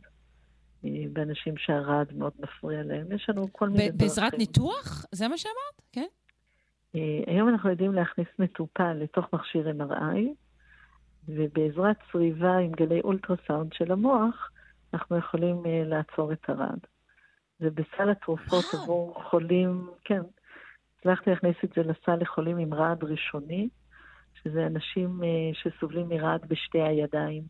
[0.86, 3.12] אה, באנשים שהרעד מאוד מפריע להם.
[3.12, 3.98] יש לנו כל מיני דרכים.
[3.98, 5.06] בעזרת ניתוח?
[5.12, 5.82] זה מה שאמרת?
[5.92, 6.06] כן?
[6.94, 10.20] אה, היום אנחנו יודעים להכניס מטופל לתוך מכשיר MRI,
[11.28, 14.50] ובעזרת צריבה עם גלי אולטרסאונד של המוח,
[14.94, 16.86] אנחנו יכולים uh, לעצור את הרעד.
[17.60, 20.20] ובסל התרופות עבור חולים, כן,
[20.98, 23.68] הצלחתי להכניס את זה לסל לחולים עם רעד ראשוני,
[24.42, 25.20] שזה אנשים
[25.52, 27.42] שסובלים מרעד בשתי הידיים,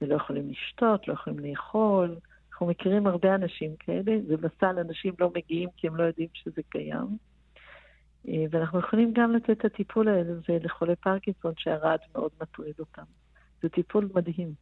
[0.00, 2.16] ולא יכולים לשתות, לא יכולים לאכול.
[2.52, 7.18] אנחנו מכירים הרבה אנשים כאלה, ובסל אנשים לא מגיעים כי הם לא יודעים שזה קיים.
[8.28, 13.02] אה, ואנחנו יכולים גם לתת את הטיפול הזה לחולי פרקינסון שהרעד מאוד מטריד אותם.
[13.62, 14.52] זה טיפול מדהים.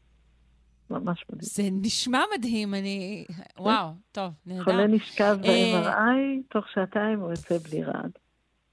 [0.90, 1.42] ממש מדהים.
[1.42, 3.24] זה נשמע מדהים, אני...
[3.28, 3.62] כן.
[3.62, 4.64] וואו, טוב, נהדר.
[4.64, 8.12] חולה נשכב אה, ב-MRI, תוך שעתיים הוא יוצא בלי רעד.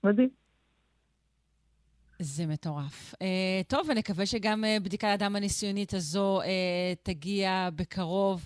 [0.03, 0.29] מדהים.
[2.19, 3.13] זה מטורף.
[3.13, 3.17] Uh,
[3.67, 6.45] טוב, ונקווה שגם uh, בדיקת הדם הניסיונית הזו uh,
[7.03, 8.45] תגיע בקרוב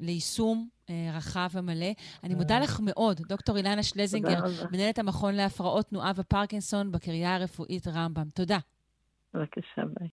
[0.00, 1.92] ליישום uh, רחב ומלא.
[2.24, 4.40] אני מודה לך מאוד, דוקטור אילנה שלזינגר,
[4.72, 8.28] מנהלת המכון להפרעות תנועה ופרקינסון בקריה הרפואית רמב"ם.
[8.34, 8.58] תודה.
[9.34, 10.08] בבקשה, ביי.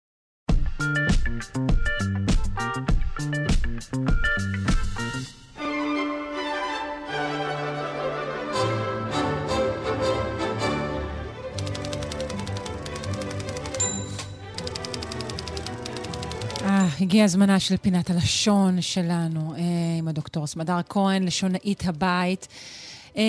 [16.96, 19.60] אה, הגיע הזמנה של פינת הלשון שלנו אה,
[19.98, 22.48] עם הדוקטור סמדר כהן, לשונאית הבית.
[23.16, 23.22] אה,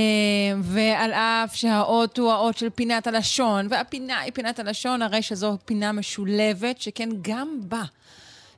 [0.62, 5.92] ועל אף שהאות הוא האות של פינת הלשון, והפינה היא פינת הלשון, הרי שזו פינה
[5.92, 7.84] משולבת, שכן גם בה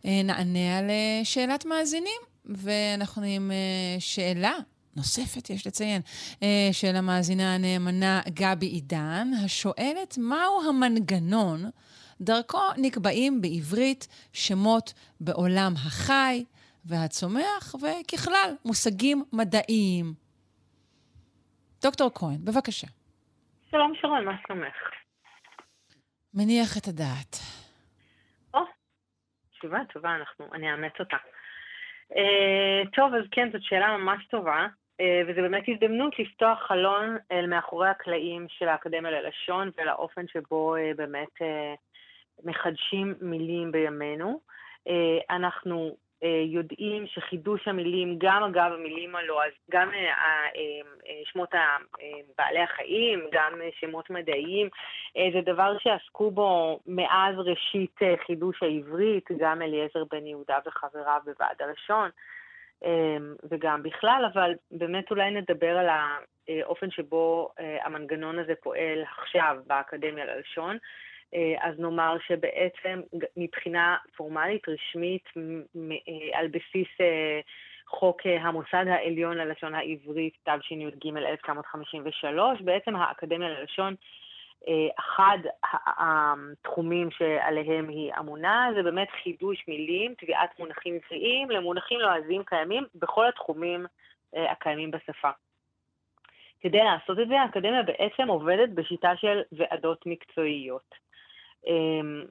[0.03, 0.89] נענה על
[1.23, 2.21] שאלת מאזינים.
[2.45, 3.51] ואנחנו עם
[3.99, 4.53] שאלה
[4.95, 6.01] נוספת, יש לציין,
[6.71, 11.69] של המאזינה הנאמנה גבי עידן, השואלת מהו המנגנון
[12.21, 16.43] דרכו נקבעים בעברית שמות בעולם החי
[16.85, 20.05] והצומח, וככלל, מושגים מדעיים.
[21.81, 22.87] דוקטור כהן, בבקשה.
[23.71, 24.75] שלום שרון, מה שלומך?
[26.33, 27.35] מניח את הדעת.
[28.53, 28.59] או,
[29.51, 31.17] תשובה טובה, אנחנו, אני אאמץ אותה.
[32.11, 34.67] Uh, טוב, אז כן, זאת שאלה ממש טובה.
[35.27, 41.41] וזו באמת הזדמנות לפתוח חלון אל מאחורי הקלעים של האקדמיה ללשון ולאופן שבו באמת
[42.43, 44.39] מחדשים מילים בימינו.
[45.29, 49.99] אנחנו אה, יודעים שחידוש המילים, גם אגב המילים הלועז, גם אה,
[50.55, 51.49] אה, שמות
[52.37, 54.69] בעלי החיים, גם שמות מדעיים,
[55.33, 62.09] זה דבר שעסקו בו מאז ראשית חידוש העברית, גם אליעזר בן יהודה וחבריו בוועד הלשון,
[63.49, 67.49] וגם בכלל, אבל באמת אולי נדבר על האופן שבו
[67.83, 70.77] המנגנון הזה פועל עכשיו באקדמיה ללשון.
[71.33, 73.01] אה, אז נאמר שבעצם
[73.37, 77.39] מבחינה פורמלית, רשמית, אה, על בסיס אה,
[77.87, 83.95] חוק המוסד העליון ללשון העברית, תשי"ג 1953, בעצם האקדמיה ללשון,
[84.99, 85.37] אחד
[85.97, 93.27] התחומים שעליהם היא אמונה זה באמת חידוש מילים, תביעת מונחים עבריים למונחים לועזיים קיימים בכל
[93.27, 93.85] התחומים
[94.33, 95.29] הקיימים בשפה.
[96.61, 101.08] כדי לעשות את זה, האקדמיה בעצם עובדת בשיטה של ועדות מקצועיות.
[101.67, 102.23] אמ,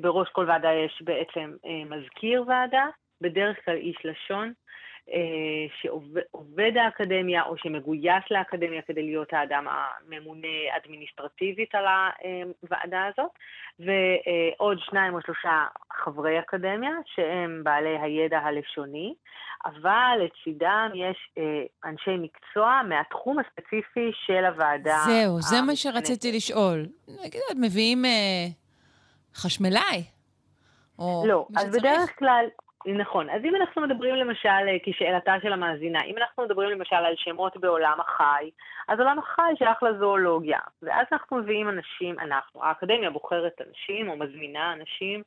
[0.00, 2.86] בראש כל ועדה יש בעצם אה, מזכיר ועדה,
[3.20, 4.52] בדרך כלל איש לשון,
[5.80, 11.84] שעובד האקדמיה או שמגויס לאקדמיה כדי להיות האדם הממונה אדמיניסטרטיבית על
[12.62, 13.30] הוועדה הזאת,
[13.78, 19.14] ועוד שניים או שלושה חברי אקדמיה שהם בעלי הידע הלשוני,
[19.64, 25.02] אבל לצידם יש אה, אנשי מקצוע מהתחום הספציפי של הוועדה.
[25.06, 26.86] זהו, זה מה שרציתי לשאול.
[27.24, 28.46] נגיד, מביאים אה,
[29.34, 30.04] חשמלאי?
[30.98, 32.44] לא, אז בדרך כלל,
[32.86, 33.30] נכון.
[33.30, 37.56] אז אם אנחנו מדברים למשל, אה, כשאלתה של המאזינה, אם אנחנו מדברים למשל על שמות
[37.56, 38.50] בעולם החי,
[38.88, 40.58] אז עולם החי שייך לזואולוגיה.
[40.82, 45.22] ואז אנחנו מביאים אנשים, אנחנו, האקדמיה בוחרת אנשים או מזמינה אנשים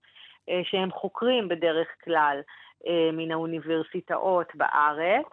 [0.49, 2.41] אה, שהם חוקרים בדרך כלל
[2.87, 5.27] אה, מן האוניברסיטאות בארץ,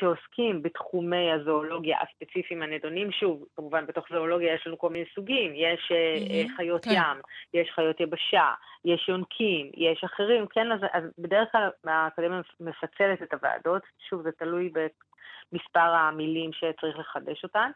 [0.00, 3.12] שעוסקים בתחומי הזואולוגיה הספציפיים הנדונים.
[3.12, 6.90] שוב, כמובן בתוך זואולוגיה יש לנו כל מיני סוגים, יש mm-hmm, חיות כן.
[6.90, 7.20] ים,
[7.54, 8.50] יש חיות יבשה,
[8.84, 14.30] יש יונקים, יש אחרים, כן, אז, אז בדרך כלל האקדמיה מפצלת את הוועדות, שוב, זה
[14.32, 17.70] תלוי במספר המילים שצריך לחדש אותן,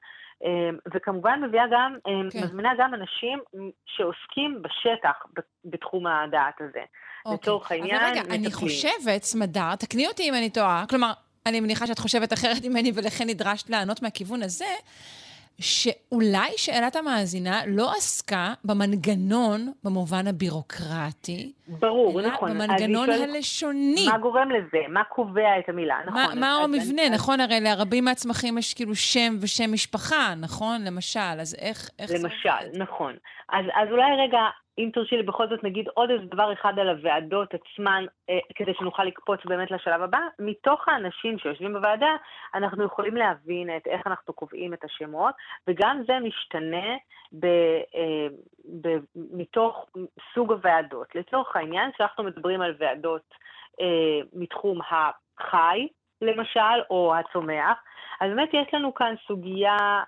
[0.94, 2.38] וכמובן מביאה גם, כן.
[2.44, 3.38] מזמינה גם אנשים
[3.86, 5.26] שעוסקים בשטח
[5.64, 6.84] בתחום הדעת הזה.
[7.26, 7.34] אוקיי.
[7.34, 8.40] לצורך העניין, אבל רגע, מטפלים.
[8.44, 11.12] אני חושבת, סמדר, תקני אותי אם אני טועה, כלומר,
[11.46, 14.64] אני מניחה שאת חושבת אחרת ממני ולכן נדרשת לענות מהכיוון הזה,
[15.60, 21.52] שאולי שאלת המאזינה לא עסקה במנגנון במובן הבירוקרטי.
[21.68, 22.50] ברור, אלא נכון.
[22.50, 24.06] במנגנון הלשוני.
[24.12, 24.78] מה גורם לזה?
[24.88, 26.14] מה קובע את המילה, נכון.
[26.14, 27.14] מה, מה המבנה, אני...
[27.14, 27.40] נכון?
[27.40, 30.84] הרי לרבים מהצמחים יש כאילו שם ושם משפחה, נכון?
[30.84, 31.90] למשל, אז איך...
[31.98, 32.78] איך למשל, זה...
[32.78, 33.12] נכון.
[33.52, 34.40] אז, אז אולי רגע
[34.78, 38.74] אם תרשי לי בכל זאת נגיד עוד איזה דבר אחד על הוועדות עצמן, אה, כדי
[38.74, 40.18] שנוכל לקפוץ באמת לשלב הבא.
[40.38, 42.16] מתוך האנשים שיושבים בוועדה,
[42.54, 45.34] אנחנו יכולים להבין את איך אנחנו קובעים את השמות,
[45.68, 46.96] וגם זה משתנה
[47.32, 47.46] ב,
[47.94, 48.26] אה,
[48.80, 49.86] ב, מתוך
[50.34, 51.14] סוג הוועדות.
[51.14, 53.34] לצורך העניין, כשאנחנו מדברים על ועדות
[53.80, 55.88] אה, מתחום החי,
[56.22, 57.78] למשל, או הצומח,
[58.20, 60.02] אז באמת יש לנו כאן סוגיה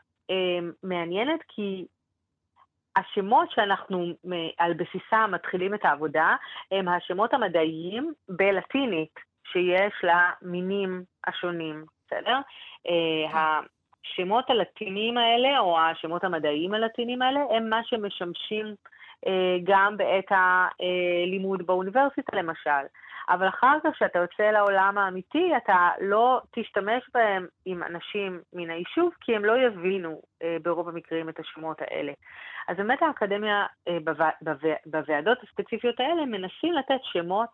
[0.82, 1.86] מעניינת, כי
[2.98, 4.12] השמות שאנחנו
[4.58, 6.36] על בסיסם מתחילים את העבודה
[6.70, 9.14] הם השמות המדעיים בלטינית
[9.52, 12.38] שיש למינים השונים, בסדר?
[12.84, 13.38] כן.
[13.38, 18.74] השמות הלטיניים האלה, או השמות המדעיים הלטיניים האלה, הם מה שמשמשים
[19.26, 22.86] אה, גם בעת הלימוד באוניברסיטה למשל.
[23.28, 29.12] אבל אחר כך, כשאתה יוצא לעולם האמיתי, אתה לא תשתמש בהם עם אנשים מן היישוב,
[29.20, 32.12] כי הם לא יבינו אה, ברוב המקרים את השמות האלה.
[32.68, 37.48] אז באמת האקדמיה אה, בווע, בווע, בוועדות הספציפיות האלה מנסים לתת שמות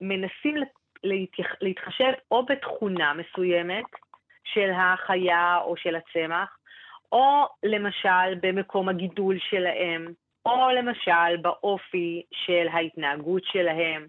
[0.00, 0.62] שמנסים אה,
[1.04, 3.84] להתייח, להתחשב או בתכונה מסוימת
[4.44, 6.56] של החיה או של הצמח,
[7.12, 10.12] או למשל במקום הגידול שלהם,
[10.52, 14.06] או למשל באופי של ההתנהגות שלהם.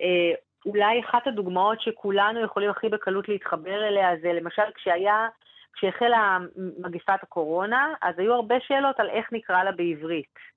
[0.00, 0.32] אה,
[0.66, 5.28] אולי אחת הדוגמאות שכולנו יכולים הכי בקלות להתחבר אליה זה למשל כשהיה,
[5.74, 6.38] כשהחלה
[6.78, 10.53] מגפת הקורונה, אז היו הרבה שאלות על איך נקרא לה בעברית.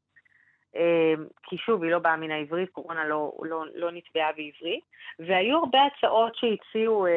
[0.77, 4.83] אמ, כי שוב, היא לא באה מן העברית, קורונה לא, לא, לא נתבעה בעברית,
[5.19, 7.11] והיו הרבה הצעות שהציעו אה,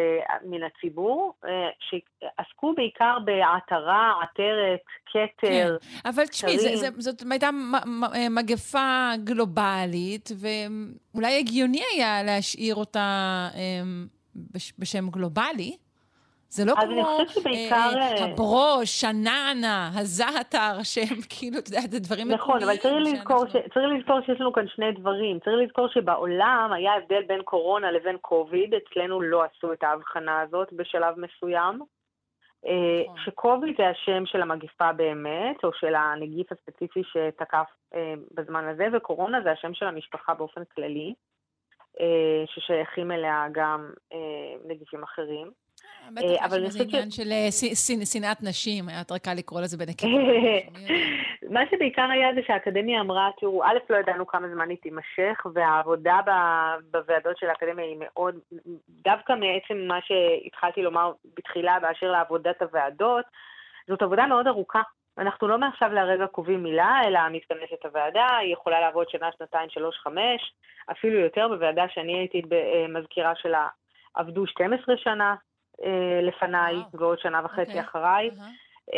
[0.44, 5.76] מן הציבור, אה, שעסקו בעיקר בעטרה, עטרת, כתר.
[5.80, 7.50] כן, אבל תשמעי, זאת הייתה
[8.30, 13.82] מגפה גלובלית, ואולי הגיוני היה להשאיר אותה אה,
[14.78, 15.76] בשם גלובלי.
[16.50, 17.74] זה לא כמו שבעיקר...
[17.74, 22.40] אה, אה, הברוש, הנענה, הזעתר, שהם כאילו, אתה יודע, זה דברים מקומיים.
[22.40, 23.52] נכון, אבל צריך לזכור, ש...
[23.52, 25.38] צריך לזכור שיש לנו כאן שני דברים.
[25.38, 30.72] צריך לזכור שבעולם היה הבדל בין קורונה לבין קוביד, אצלנו לא עשו את ההבחנה הזאת
[30.72, 31.80] בשלב מסוים.
[32.66, 33.16] אה, נכון.
[33.24, 37.70] שקוביד זה השם של המגיפה באמת, או של הנגיף הספציפי שתקף
[38.34, 41.14] בזמן הזה, וקורונה זה השם של המשפחה באופן כללי,
[42.46, 43.90] ששייכים אליה גם
[44.66, 45.50] נגיפים אחרים.
[46.14, 47.48] בטח אה, יש איזה עניין של אה,
[48.12, 50.08] שנאת נשים, היה יותר קל לקרוא לזה בנקבה.
[51.54, 56.16] מה שבעיקר היה זה שהאקדמיה אמרה, תראו, א', לא ידענו כמה זמן היא תימשך, והעבודה
[56.90, 58.34] בוועדות של האקדמיה היא מאוד,
[58.88, 63.24] דווקא מעצם מה שהתחלתי לומר בתחילה באשר לעבודת הוועדות,
[63.88, 64.82] זאת עבודה מאוד ארוכה.
[65.18, 69.96] אנחנו לא מעכשיו לרגע קובעים מילה, אלא מתכנסת הוועדה, היא יכולה לעבוד שנה, שנתיים, שלוש,
[69.98, 70.52] חמש,
[70.90, 71.48] אפילו יותר.
[71.48, 73.68] בוועדה שאני הייתי אה, מזכירה שלה
[74.14, 75.49] עבדו 12 שנה, אה,
[76.22, 76.86] לפניי וואו.
[76.92, 77.66] ועוד שנה וחצי okay.
[77.66, 77.80] אוקיי.
[77.80, 78.30] אחריי.
[78.30, 78.94] Uh-huh.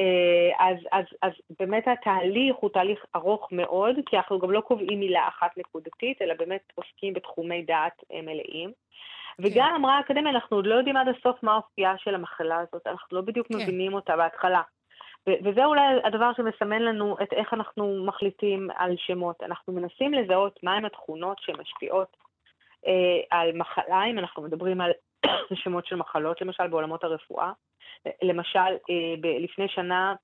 [0.58, 5.28] אז, אז, אז באמת התהליך הוא תהליך ארוך מאוד, כי אנחנו גם לא קובעים מילה
[5.28, 8.68] אחת נקודתית, אלא באמת עוסקים בתחומי דעת אה, מלאים.
[8.68, 9.34] Okay.
[9.38, 9.74] וגם כן.
[9.74, 13.20] אמרה האקדמיה, אנחנו עוד לא יודעים עד הסוף מה האופייה של המחלה הזאת, אנחנו לא
[13.22, 13.46] בדיוק.
[13.48, 13.54] כן.
[13.54, 14.62] מבינים אותה בהתחלה.
[15.26, 19.42] וזה אולי הדבר שמסמן לנו את איך אנחנו מחליטים על שמות.
[19.42, 22.16] אנחנו מנסים לזהות מהם התכונות שמשפיעות
[22.86, 24.90] אה, על מחלה, אם אנחנו מדברים על
[25.62, 27.52] שמות של מחלות, למשל בעולמות הרפואה.
[28.22, 30.14] למשל, אה, לפני שנה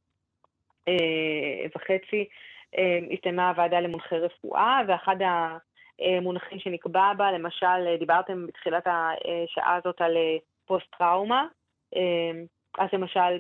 [0.89, 2.29] אה, וחצי
[2.79, 5.17] אה, הסתיימה הוועדה למונחי רפואה, ואחד
[6.01, 10.17] המונחים שנקבע בה, למשל, דיברתם בתחילת השעה הזאת על
[10.67, 11.47] פוסט-טראומה,
[12.79, 13.39] אז למשל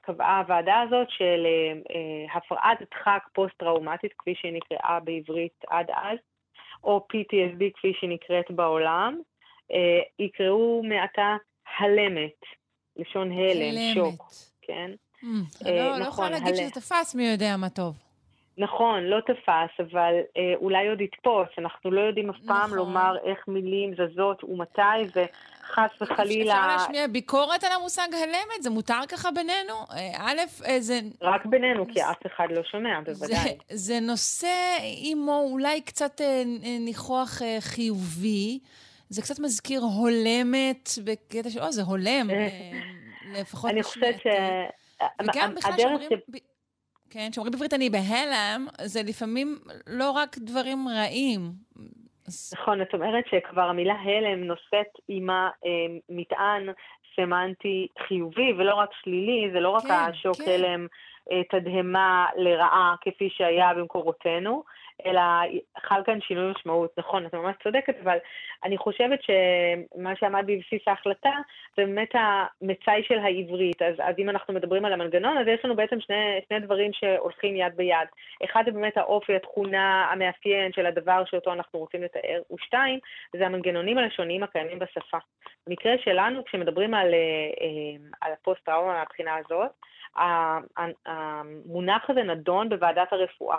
[0.00, 1.46] קבעה הוועדה הזאת של
[2.34, 6.18] הפרעת דחק פוסט-טראומטית, כפי שהיא נקראה בעברית עד אז,
[6.84, 9.20] או PTSD כפי שהיא נקראת בעולם,
[9.72, 11.36] אה, יקראו מעתה
[11.78, 12.40] הלמת,
[12.96, 14.32] לשון הלם, שוק,
[14.62, 14.90] כן?
[15.22, 15.26] Mm,
[15.66, 17.96] אה, לא, נכון, לא יכולה להגיד שזה תפס מי יודע מה טוב.
[18.58, 21.48] נכון, לא תפס, אבל אה, אולי עוד יתפוס.
[21.58, 22.78] אנחנו לא יודעים אף פעם נכון.
[22.78, 26.54] לומר איך מילים זזות ומתי, וחס וחלילה...
[26.54, 28.62] אפשר להשמיע ביקורת על המושג הלמת?
[28.62, 29.74] זה מותר ככה בינינו?
[29.92, 31.00] אה, א', אה, זה...
[31.22, 33.38] רק בינינו, כי אף אחד לא שומע, בוודאי.
[33.38, 36.42] זה, זה נושא עמו אולי קצת אה,
[36.80, 38.58] ניחוח אה, חיובי.
[39.10, 42.48] זה קצת מזכיר הולמת בקטע של, או, זה הולם, אה,
[43.40, 44.26] לפחות אני חושבת ש...
[45.22, 46.10] וגם בכלל שאומרים...
[47.10, 51.40] כן, כשאומרים בעברית אני בהלם, זה לפעמים לא רק דברים רעים.
[52.52, 55.70] נכון, את אומרת שכבר המילה הלם נושאת עימה אה,
[56.08, 56.66] מטען
[57.16, 60.50] סמנטי חיובי ולא רק שלילי, זה לא רק כן, השוק כן.
[60.50, 60.86] הלם
[61.32, 64.62] אה, תדהמה לרעה כפי שהיה במקורותינו,
[65.06, 65.20] אלא
[65.78, 66.90] חל כאן שינוי משמעות.
[66.98, 68.18] נכון, את ממש צודקת, אבל
[68.64, 71.32] אני חושבת שמה שעמד בבסיס ההחלטה
[71.76, 73.82] זה באמת המצאי של העברית.
[73.82, 77.56] אז, אז אם אנחנו מדברים על המנגנון, אז יש לנו בעצם שני, שני דברים שהולכים
[77.56, 78.08] יד ביד.
[78.44, 82.98] אחד זה באמת האופי, התכונה, המאפיין של הדבר שאותו אנחנו רוצים לתאר, ושתיים,
[83.36, 85.18] זה המנגנונים הלשוניים הקיימים בשפה.
[85.66, 89.70] במקרה שלנו, כשמדברים על, אה, על הפוסט-טראומה מהבחינה הזאת,
[91.06, 93.56] המונח הזה נדון בוועדת הרפואה.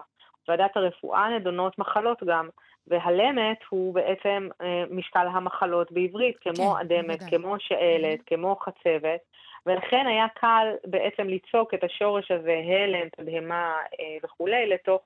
[0.48, 2.50] ועדת הרפואה נדונות מחלות גם,
[2.88, 7.24] והלמת הוא בעצם אה, משקל המחלות בעברית, כמו כן, אדמת.
[7.30, 8.24] כמו שאלת, mm-hmm.
[8.26, 9.20] כמו חצבת,
[9.66, 15.02] ולכן היה קל בעצם ליצוק את השורש הזה, הלם, תדהמה אה, וכולי, לתוך,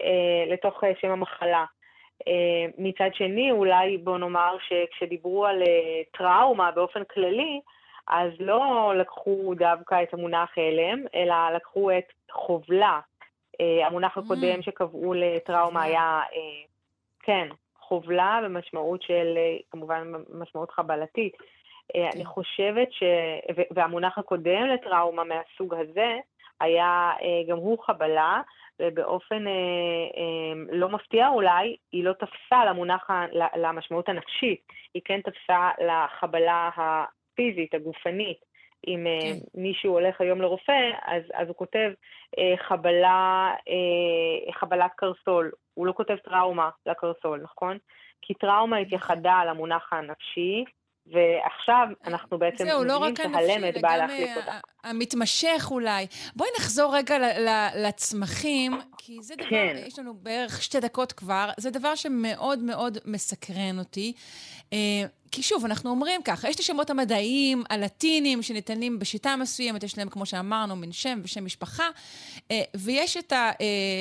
[0.00, 1.64] אה, לתוך שם המחלה.
[2.78, 5.62] מצד שני, אולי בוא נאמר שכשדיברו על
[6.18, 7.60] טראומה באופן כללי,
[8.08, 13.00] אז לא לקחו דווקא את המונח הלם, אלא לקחו את חובלה,
[13.86, 14.62] המונח הקודם mm.
[14.62, 16.64] שקבעו לטראומה היה, אה,
[17.20, 21.36] כן, חובלה במשמעות של, אה, כמובן, משמעות חבלתית.
[21.92, 22.08] כן.
[22.14, 23.02] אני חושבת ש...
[23.70, 26.16] והמונח הקודם לטראומה מהסוג הזה
[26.60, 27.12] היה
[27.48, 28.40] גם הוא חבלה,
[28.80, 29.44] ובאופן
[30.70, 33.10] לא מפתיע אולי, היא לא תפסה למונח,
[33.56, 34.60] למשמעות הנפשית,
[34.94, 38.38] היא כן תפסה לחבלה הפיזית, הגופנית.
[38.86, 39.60] אם כן.
[39.60, 41.90] מישהו הולך היום לרופא, אז, אז הוא כותב
[42.38, 47.78] אה, חבלה, אה, חבלת קרסול, הוא לא כותב טראומה לקרסול, נכון?
[48.22, 50.64] כי טראומה התייחדה על המונח הנפשי,
[51.06, 54.58] ועכשיו אנחנו בעצם זהו, לא רק הנפשי, באה להחליף אותה.
[54.84, 56.06] המתמשך אולי.
[56.36, 57.16] בואי נחזור רגע
[57.86, 59.74] לצמחים, כי זה דבר, כן.
[59.86, 64.12] יש לנו בערך שתי דקות כבר, זה דבר שמאוד מאוד מסקרן אותי.
[65.26, 69.98] אה, כי שוב, אנחנו אומרים ככה, יש את השמות המדעיים, הלטינים, שניתנים בשיטה מסוימת, יש
[69.98, 71.84] להם, כמו שאמרנו, מין שם ושם משפחה,
[72.50, 73.32] אה, ויש את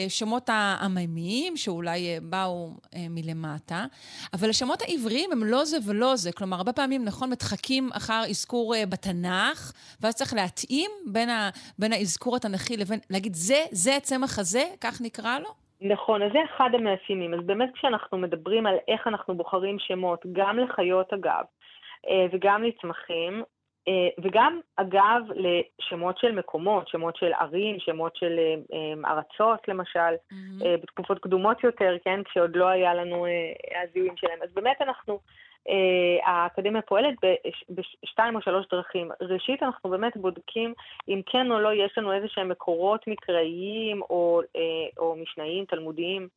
[0.08, 2.74] השמות העממיים, שאולי אה, באו
[3.10, 3.86] מלמטה,
[4.34, 6.32] אבל השמות העבריים הם לא זה ולא זה.
[6.32, 9.72] כלומר, הרבה פעמים, נכון, מתחקים אחר אזכור בתנ"ך,
[10.02, 11.50] ואז צריך להתאים בין, ה,
[11.80, 15.65] בין האזכור התנ"כי לבין, להגיד, זה, זה הצמח הזה, כך נקרא לו?
[15.82, 17.34] נכון, אז זה אחד המאפיינים.
[17.34, 21.44] אז באמת כשאנחנו מדברים על איך אנחנו בוחרים שמות, גם לחיות אגב,
[22.10, 23.44] אה, וגם לצמחים,
[23.88, 28.40] אה, וגם אגב לשמות של מקומות, שמות של ערים, שמות של
[28.74, 30.66] אה, ארצות למשל, mm-hmm.
[30.82, 33.26] בתקופות קדומות יותר, כן, כשעוד לא היה לנו
[33.84, 34.40] הזיהויים שלהם.
[34.44, 35.20] אז באמת אנחנו
[36.24, 37.16] האקדמיה פועלת
[37.70, 39.10] בשתיים או שלוש דרכים.
[39.22, 40.74] ראשית, אנחנו באמת בודקים
[41.08, 44.62] אם כן או לא יש לנו איזה שהם מקורות מקראיים או, אה,
[44.98, 46.28] או משנאיים, תלמודיים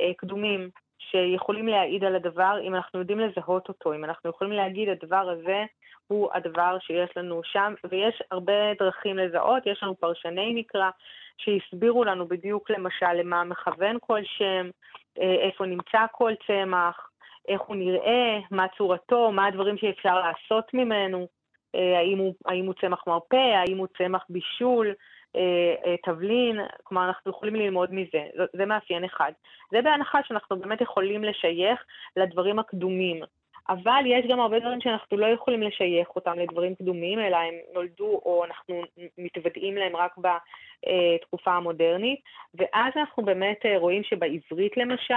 [0.00, 4.88] אה, קדומים, שיכולים להעיד על הדבר, אם אנחנו יודעים לזהות אותו, אם אנחנו יכולים להגיד
[4.88, 5.64] הדבר הזה
[6.06, 10.90] הוא הדבר שיש לנו שם, ויש הרבה דרכים לזהות, יש לנו פרשני מקרא
[11.38, 14.70] שהסבירו לנו בדיוק למשל למה מכוון כל שם,
[15.16, 17.08] איפה נמצא כל צמח,
[17.48, 21.26] איך הוא נראה, מה צורתו, מה הדברים שאפשר לעשות ממנו,
[21.74, 24.94] אה, האם הוא, האם הוא צמח מרפא, האם הוא צמח בישול,
[25.36, 28.24] אה, אה, תבלין, כלומר אנחנו יכולים ללמוד מזה,
[28.56, 29.32] זה מאפיין אחד.
[29.70, 31.84] זה בהנחה שאנחנו באמת יכולים לשייך
[32.16, 33.22] לדברים הקדומים.
[33.68, 38.20] אבל יש גם הרבה דברים שאנחנו לא יכולים לשייך אותם לדברים קדומים, אלא הם נולדו
[38.24, 38.82] או אנחנו
[39.18, 42.20] מתוודעים להם רק בתקופה המודרנית,
[42.54, 45.14] ואז אנחנו באמת אה, רואים שבעברית למשל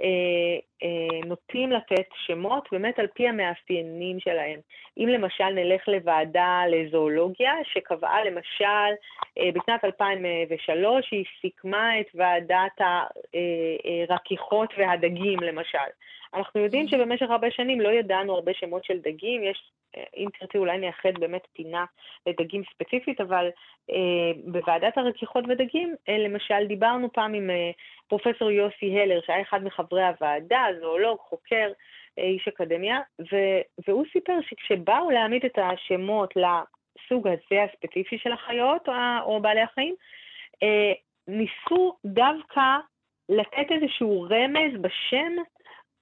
[0.00, 4.60] אה, אה, נוטים לתת שמות באמת על פי המאפיינים שלהם.
[4.98, 8.92] אם למשל נלך לוועדה לזואולוגיה, שקבעה למשל
[9.54, 12.80] בשנת 2003, היא סיכמה את ועדת
[14.08, 15.88] הרכיכות והדגים למשל.
[16.36, 20.58] אנחנו יודעים שבמשך הרבה שנים לא ידענו הרבה שמות של דגים, יש, אה, אם תרצי
[20.58, 21.84] אולי נייחד באמת פינה
[22.26, 23.48] לדגים ספציפית, אבל
[23.90, 27.70] אה, בוועדת הרכיכות ודגים, אה, למשל, דיברנו פעם עם אה,
[28.08, 31.72] פרופסור יוסי הלר, שהיה אחד מחברי הוועדה, זואולוג, חוקר,
[32.18, 33.36] אה, איש אקדמיה, ו,
[33.88, 39.94] והוא סיפר שכשבאו להעמיד את השמות לסוג הזה הספציפי של החיות או, או בעלי החיים,
[40.62, 40.92] אה,
[41.28, 42.76] ניסו דווקא
[43.28, 45.32] לתת איזשהו רמז בשם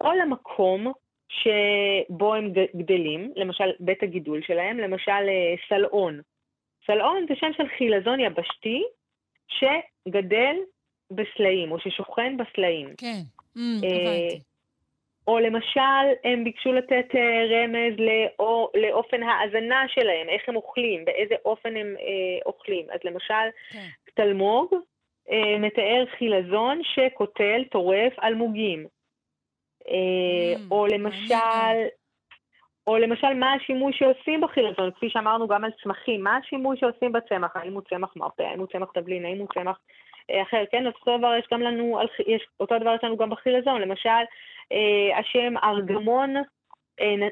[0.05, 0.93] או למקום
[1.28, 6.20] שבו הם גדלים, למשל בית הגידול שלהם, למשל אה, סלעון.
[6.86, 8.82] סלעון זה שם של חילזון יבשתי
[9.48, 10.56] שגדל
[11.10, 12.89] בסלעים, או ששוכן בסלעים.
[12.97, 13.20] כן,
[13.56, 14.40] mm, הבנתי.
[15.26, 21.35] או למשל, הם ביקשו לתת אה, רמז לא, לאופן ההאזנה שלהם, איך הם אוכלים, באיזה
[21.44, 22.86] אופן הם אה, אוכלים.
[22.90, 23.86] אז למשל, כן.
[24.14, 24.74] תלמוג
[25.31, 28.86] אה, מתאר חילזון שקוטל, טורף, אלמוגים.
[29.89, 31.77] אה, או למשל,
[32.86, 37.56] או למשל מה השימוש שעושים בחילזון, כפי שאמרנו גם על צמחים, מה השימוש שעושים בצמח,
[37.56, 39.78] האם הוא צמח מרפא, האם הוא צמח תבלין, האם הוא צמח
[40.31, 43.81] אה, אחר, כן, אותו דבר יש גם לנו, יש, אותו דבר יש לנו גם בחילזון,
[43.81, 44.24] למשל
[44.73, 46.35] אה, השם ארגמון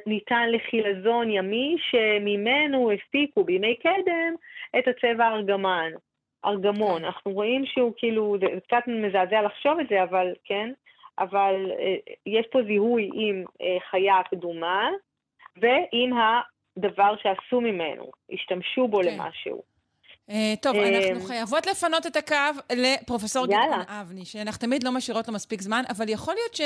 [0.07, 4.35] ניתן לחילזון ימי שממנו הפיקו בימי קדם
[4.79, 5.91] את הצבע ארגמן,
[6.45, 7.05] ארגמון.
[7.05, 10.73] אנחנו רואים שהוא כאילו, זה קצת מזעזע לחשוב את זה, אבל כן,
[11.19, 14.89] אבל אה, יש פה זיהוי עם אה, חיה קדומה
[15.57, 19.09] ועם הדבר שעשו ממנו, השתמשו בו כן.
[19.09, 19.72] למשהו.
[20.31, 22.37] Uh, טוב, אנחנו חייבות לפנות את הקו
[22.73, 26.61] לפרופסור גדעון אבני, שאנחנו תמיד לא משאירות לו מספיק זמן, אבל יכול להיות ש,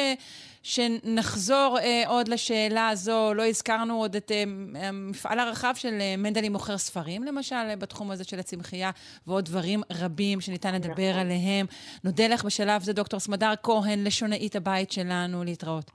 [0.62, 4.34] שנחזור uh, עוד לשאלה הזו, לא הזכרנו עוד את uh,
[4.78, 8.90] המפעל הרחב של uh, מנדלי מוכר ספרים, למשל, בתחום הזה של הצמחייה,
[9.26, 11.20] ועוד דברים רבים שניתן לדבר נכון.
[11.20, 11.66] עליהם.
[12.04, 15.90] נודה לך בשלב זה, דוקטור סמדר כהן, לשונאית הבית שלנו, להתראות.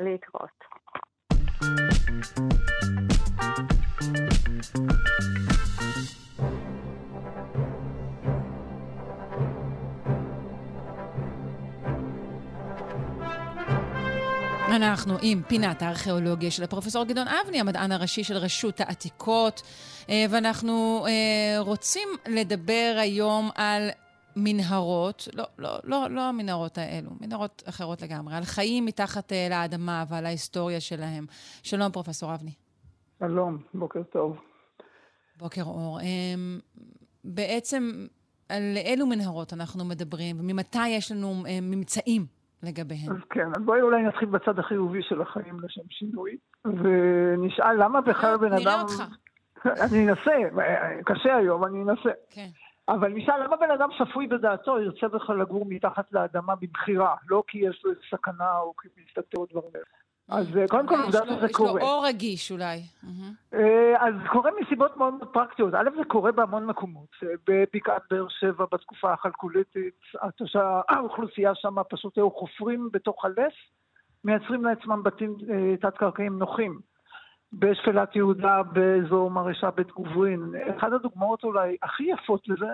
[0.00, 0.58] להתראות.
[14.76, 19.62] אנחנו עם פינת הארכיאולוגיה של הפרופסור גדעון אבני, המדען הראשי של רשות העתיקות,
[20.08, 23.88] אה, ואנחנו אה, רוצים לדבר היום על
[24.36, 30.04] מנהרות, לא, לא, לא, לא המנהרות האלו, מנהרות אחרות לגמרי, על חיים מתחת אה, לאדמה
[30.08, 31.26] ועל ההיסטוריה שלהם.
[31.62, 32.52] שלום, פרופסור אבני.
[33.18, 34.40] שלום, בוקר טוב.
[35.36, 35.98] בוקר אור.
[37.24, 38.06] בעצם,
[38.48, 43.12] על אילו מנהרות אנחנו מדברים, וממתי יש לנו ממצאים לגביהם.
[43.12, 48.36] אז כן, אז בואי אולי נתחיל בצד החיובי של החיים לשם שינוי, ונשאל למה בכלל
[48.36, 48.62] בן אדם...
[48.62, 49.02] נראה אותך.
[49.84, 50.32] אני אנסה,
[51.04, 52.10] קשה היום, אני אנסה.
[52.30, 52.48] כן.
[52.88, 57.14] אבל נשאל, למה בן אדם שפוי בדעתו ירצה בכלל לגור מתחת לאדמה מבחירה?
[57.28, 59.84] לא כי יש לו סכנה או כי מסתתר או דברים כאלה.
[60.28, 61.80] אז אה, קודם כל עובדה שזה קורה.
[61.80, 62.80] יש לו אור רגיש אולי.
[63.54, 65.74] אה, אז זה קורה מסיבות מאוד פרקטיות.
[65.74, 67.08] א', זה קורה בהמון מקומות.
[67.22, 69.94] אה, בבקעת באר שבע בתקופה החלקוליתית,
[70.88, 73.52] האוכלוסייה שם פשוט היו חופרים בתוך הלס,
[74.24, 75.36] מייצרים לעצמם בתים
[75.80, 76.80] תת-קרקעיים נוחים.
[77.52, 80.52] בשפלת יהודה, באזור מרשה בית גוברין.
[80.76, 82.66] אחת הדוגמאות אולי הכי יפות לזה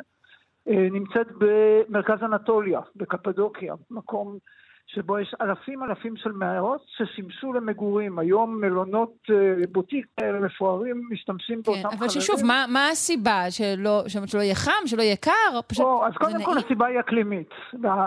[0.66, 4.38] נמצאת במרכז אנטוליה, בקפדוקיה, מקום
[4.86, 8.18] שבו יש אלפים אלפים של מערות ששימשו למגורים.
[8.18, 11.98] היום מלונות אה, בוטיק כאלה מפוארים משתמשים כן, באותם חללים.
[11.98, 13.50] אבל ששוב, מה, מה הסיבה?
[13.50, 14.86] שלא, שלא יהיה חם?
[14.86, 15.60] שלא יהיה קר?
[15.66, 17.50] פשוט או, אז קודם כל הסיבה היא אקלימית.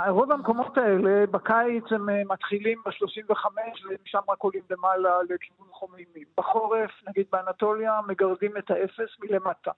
[0.09, 3.45] רוב המקומות האלה בקיץ הם אה, מתחילים ב-35
[3.89, 6.27] ומשם רק עולים למעלה לכיוון חומימים.
[6.37, 9.71] בחורף, נגיד באנטוליה, מגרדים את האפס מלמטה.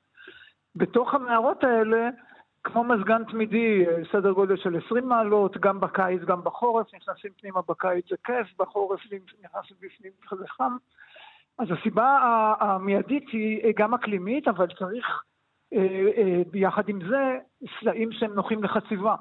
[0.75, 2.09] בתוך המערות האלה
[2.63, 8.05] כמו מזגן תמידי, סדר גודל של 20 מעלות, גם בקיץ, גם בחורף, נכנסים פנימה בקיץ
[8.09, 8.99] זה כיף, בחורף
[9.43, 10.77] נכנסים בפנים זה חם.
[11.59, 12.17] אז הסיבה
[12.59, 15.23] המיידית היא גם אקלימית, אבל צריך
[15.73, 17.37] אה, אה, ביחד עם זה
[17.79, 19.15] סלעים שהם נוחים לחציבה.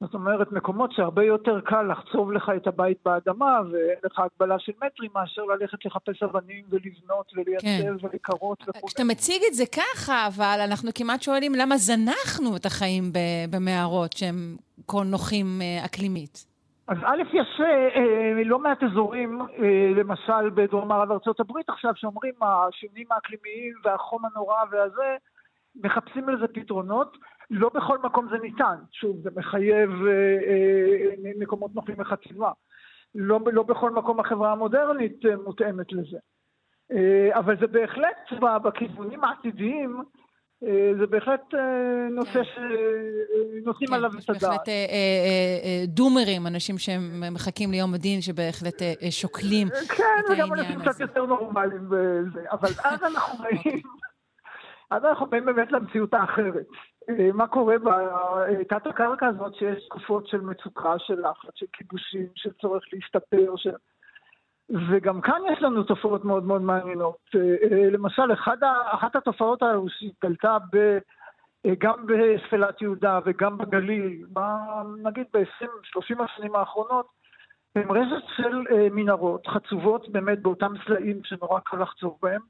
[0.00, 4.72] זאת אומרת, מקומות שהרבה יותר קל לחצוב לך את הבית באדמה ואין לך הגבלה של
[4.84, 8.06] מטרים מאשר ללכת לחפש אבנים ולבנות ולייצב כן.
[8.06, 8.86] ולקרות וכו'.
[8.86, 13.04] כשאתה מציג את זה ככה, אבל אנחנו כמעט שואלים למה זנחנו את החיים
[13.50, 14.56] במערות שהם
[14.88, 16.46] כה נוחים אה, אקלימית.
[16.88, 19.46] אז א', יש אה, לא מעט אזורים, אה,
[19.96, 25.16] למשל בדרום מערב ארה"ב עכשיו, שאומרים השינויים האקלימיים והחום הנורא והזה,
[25.82, 27.16] מחפשים לזה פתרונות.
[27.50, 30.12] לא בכל מקום זה ניתן, שוב, זה מחייב אה,
[30.48, 32.52] אה, מקומות נוחים לחציבה.
[33.14, 36.18] לא, לא בכל מקום החברה המודרנית אה, מותאמת לזה.
[36.92, 40.02] אה, אבל זה בהחלט, בכיוונים העתידיים,
[40.64, 44.40] אה, זה בהחלט אה, נושא שנושאים כן, עליו את הדעת.
[44.40, 44.68] בהחלט
[45.86, 50.26] דומרים, אנשים שמחכים ליום הדין, שבהחלט שוקלים כן, את העניין הזה.
[50.26, 51.88] כן, וגם אנשים קצת יותר נורמליים.
[52.50, 53.82] אבל אז אנחנו באים,
[54.90, 56.66] אז אנחנו באים באמת למציאות האחרת.
[57.08, 62.50] אה, מה קורה בתת הקרקע הזאת שיש תקופות של מצוקה, של לחץ, של כיבושים, של
[62.60, 63.74] צורך להשתפר, של...
[64.90, 67.16] וגם כאן יש לנו תופעות מאוד מאוד מעניינות.
[67.34, 68.56] אה, אה, למשל, אחד,
[68.90, 70.98] אחת התופעות האלו שהתגלתה ב...
[71.78, 74.24] גם בשפלת יהודה וגם בגליל,
[75.02, 77.06] נגיד ב-20-30 השנים האחרונות,
[77.76, 82.40] הם רשת של מנהרות חצובות באמת באותם סלעים שנורא קל לחצוב בהם,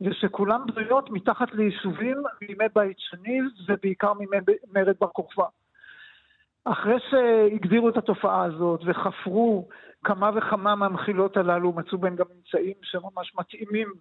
[0.00, 4.36] ושכולן בנויות מתחת ליישובים מימי בית שני ובעיקר מימי
[4.72, 5.44] מרד בר כוכבא.
[6.64, 9.68] אחרי שהגדירו את התופעה הזאת וחפרו
[10.04, 13.92] כמה וכמה מהמחילות הללו, מצאו בהם גם ממצאים שממש מתאימים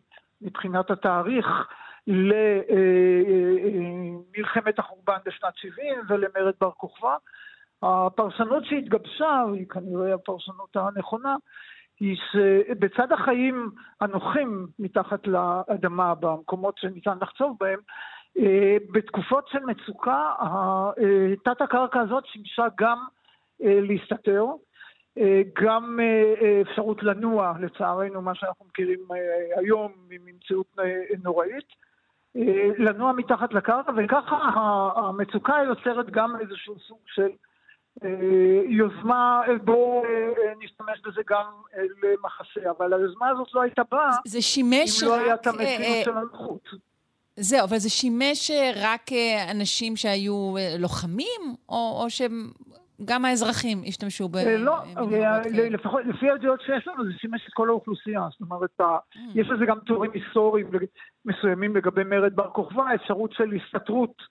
[0.42, 1.48] מבחינת התאריך
[4.38, 7.16] למלחמת החורבן בשנת 70 ולמרד בר כוכבא.
[7.84, 11.36] הפרשנות שהתגבשה, היא כנראה הפרשנות הנכונה,
[12.00, 13.70] היא שבצד החיים
[14.02, 17.80] הנוחים מתחת לאדמה, במקומות שניתן לחצוב בהם,
[18.38, 23.06] אה, בתקופות של מצוקה, אה, תת הקרקע הזאת שימשה גם
[23.64, 24.46] אה, להסתתר,
[25.64, 26.00] גם
[26.62, 29.00] אפשרות לנוע, לצערנו, מה שאנחנו מכירים
[29.56, 30.76] היום ממציאות
[31.24, 31.66] נוראית,
[32.78, 34.36] לנוע מתחת לקרקע, וככה
[34.96, 37.30] המצוקה יוצרת גם איזשהו סוג של
[38.68, 41.46] יוזמה, אה, בואו אה, נשתמש בזה גם
[42.04, 46.18] למחסה, אבל היוזמה הזאת לא הייתה באה זה שימש אם לא היה את המציאות של
[46.18, 46.70] הנוחות.
[47.36, 48.52] זהו, אבל זה שימש
[48.82, 49.02] רק
[49.52, 54.38] אנשים שהיו לוחמים, או, או שגם האזרחים השתמשו ב...
[54.38, 54.78] לא,
[55.72, 58.28] לפחות לפי הידיעות שיש לנו, זה שימש את כל האוכלוסייה.
[58.32, 59.18] זאת אומרת, mm.
[59.36, 60.68] יש לזה גם תיאורים היסטוריים
[61.26, 64.22] מסוימים לגבי מרד בר כוכבא, אפשרות של הסתתרות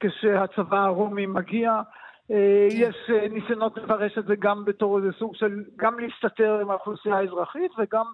[0.00, 1.82] כשהצבא הרומי מגיע.
[2.30, 2.68] אה.
[2.70, 7.16] יש אה, ניסיונות לפרש את זה גם בתור איזה סוג של, גם להסתתר עם האוכלוסייה
[7.16, 8.04] האזרחית וגם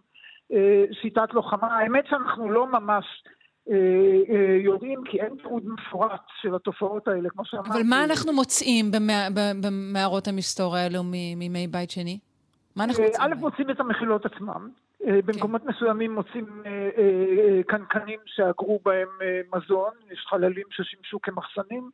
[0.52, 1.78] אה, שיטת לוחמה.
[1.78, 3.04] האמת שאנחנו לא ממש
[4.64, 7.70] יודעים, כי אין תיעוד מפורט של התופעות האלה, כמו שאמרתי.
[7.70, 8.90] אבל מה אנחנו מוצאים
[9.62, 12.18] במערות המסתור האלו מימי בית שני?
[12.76, 13.32] מה אנחנו מוצאים?
[13.32, 14.68] א', מוצאים את המחילות עצמם.
[15.00, 15.68] במקומות כן.
[15.68, 16.62] מסוימים מוצאים
[17.66, 19.08] קנקנים שאגרו בהם
[19.54, 21.90] מזון, יש חללים ששימשו כמחסנים.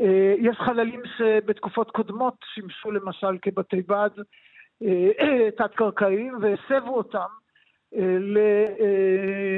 [0.00, 4.10] אה, יש חללים שבתקופות קודמות שימשו למשל כבתי בד
[4.82, 7.28] אה, תת-קרקעיים והסבו אותם
[7.96, 8.16] אה,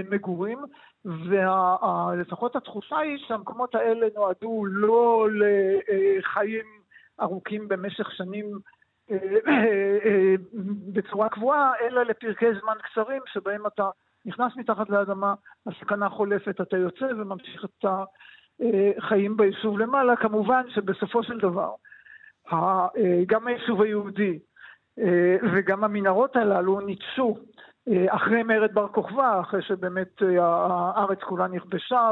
[0.04, 0.58] למגורים,
[1.04, 5.28] ולפחות התחושה היא שהמקומות האלה נועדו לא
[6.18, 6.64] לחיים
[7.20, 8.58] ארוכים במשך שנים
[10.92, 13.90] בצורה קבועה, אלא לפרקי זמן קצרים שבהם אתה
[14.26, 15.34] נכנס מתחת לאדמה,
[15.66, 17.84] הסכנה חולפת, אתה יוצא וממשיך את
[18.96, 20.16] החיים ביישוב למעלה.
[20.16, 21.70] כמובן שבסופו של דבר,
[23.26, 24.38] גם היישוב היהודי
[25.52, 27.38] וגם המנהרות הללו ניטשו
[28.08, 32.10] אחרי מרד בר כוכבא, אחרי שבאמת הארץ כולה נכבשה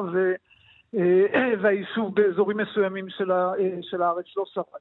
[1.61, 3.09] והיישוב באזורים מסוימים
[3.83, 4.81] של הארץ לא שרד.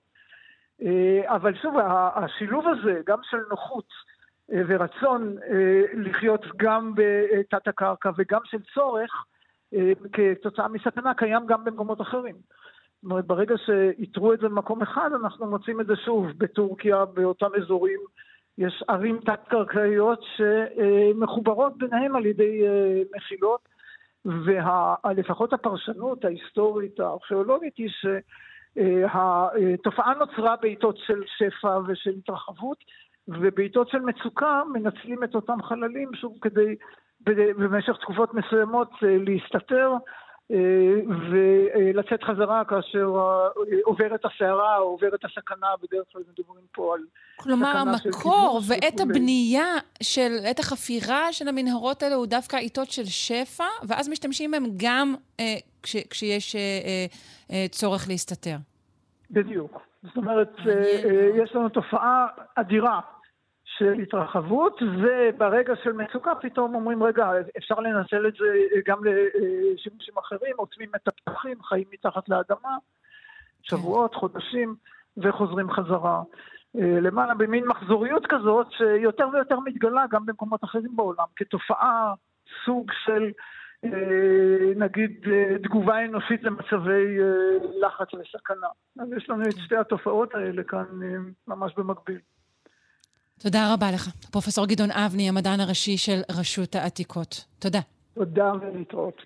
[0.81, 1.75] אה, אבל שוב,
[2.15, 3.87] השילוב הזה, גם של נוחות
[4.53, 9.25] אה, ורצון אה, לחיות גם בתת הקרקע וגם של צורך,
[10.13, 12.35] כתוצאה מסכנה, קיים גם במקומות אחרים.
[12.35, 17.49] זאת אומרת, ברגע שאיתרו את זה במקום אחד, אנחנו מוצאים את זה שוב בטורקיה, באותם
[17.57, 17.99] אזורים.
[18.57, 22.61] יש ערים תת-קרקעיות שמחוברות ביניהם על ידי
[23.15, 23.69] מחילות,
[24.25, 28.05] ולפחות הפרשנות ההיסטורית הארכיאולוגית היא ש...
[29.13, 32.77] התופעה נוצרה בעיתות של שפע ושל התרחבות,
[33.27, 36.75] ובעיתות של מצוקה מנצלים את אותם חללים שוב כדי
[37.57, 39.91] במשך תקופות מסוימות אה, להסתתר
[40.51, 40.57] אה,
[41.31, 43.07] ולצאת חזרה כאשר
[43.83, 47.01] עוברת הסערה או עוברת הסכנה, בדרך כלל מדברים פה על
[47.37, 49.65] כלומר, המקור ועת הבנייה
[50.03, 55.15] של, עת החפירה של המנהרות האלה הוא דווקא עיתות של שפע, ואז משתמשים בהם גם
[55.39, 57.05] אה, כש, כשיש אה, אה,
[57.51, 58.55] אה, צורך להסתתר.
[59.31, 59.81] בדיוק.
[60.03, 60.51] זאת אומרת,
[61.43, 62.99] יש לנו תופעה אדירה
[63.77, 70.53] של התרחבות, וברגע של מצוקה פתאום אומרים, רגע, אפשר לנצל את זה גם לשימושים אחרים,
[70.55, 72.77] עוצמים את הפתחים, חיים מתחת לאדמה,
[73.61, 74.19] שבועות, כן.
[74.19, 74.75] חודשים,
[75.17, 76.21] וחוזרים חזרה.
[76.75, 82.13] אה, למעלה במין מחזוריות כזאת, שיותר ויותר מתגלה גם במקומות אחרים בעולם, כתופעה,
[82.65, 83.31] סוג של,
[84.75, 85.25] נגיד,
[85.63, 87.17] תגובה אנושית למצבי
[87.81, 88.67] לחץ וסכנה.
[88.99, 90.85] אז יש לנו את שתי התופעות האלה כאן
[91.47, 92.19] ממש במקביל.
[93.39, 94.09] תודה רבה לך.
[94.31, 97.45] פרופסור גדעון אבני, המדען הראשי של רשות העתיקות.
[97.59, 97.79] תודה.
[98.13, 99.21] תודה ולהתראות.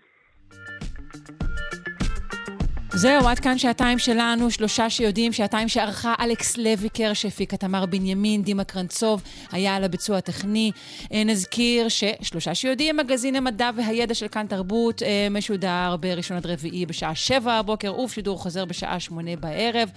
[2.94, 8.64] זהו, עד כאן שעתיים שלנו, שלושה שיודעים, שעתיים שערכה אלכס לויקר, שהפיקה תמר בנימין, דימה
[8.64, 10.72] קרנצוב, היה על הביצוע הטכני.
[11.14, 16.86] אה, נזכיר ששלושה שיודעים, מגזין המדע והידע של כאן תרבות, אה, משודר בראשון עד רביעי
[16.86, 19.90] בשעה שבע הבוקר, ובשידור חוזר בשעה שמונה בערב.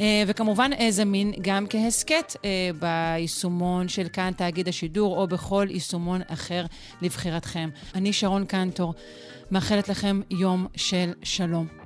[0.00, 2.36] אה, וכמובן זמין גם כהסכת
[2.80, 6.64] ביישומון של כאן תאגיד השידור, או בכל יישומון אחר
[7.02, 7.68] לבחירתכם.
[7.94, 8.94] אני שרון קנטור,
[9.50, 11.85] מאחלת לכם יום של שלום.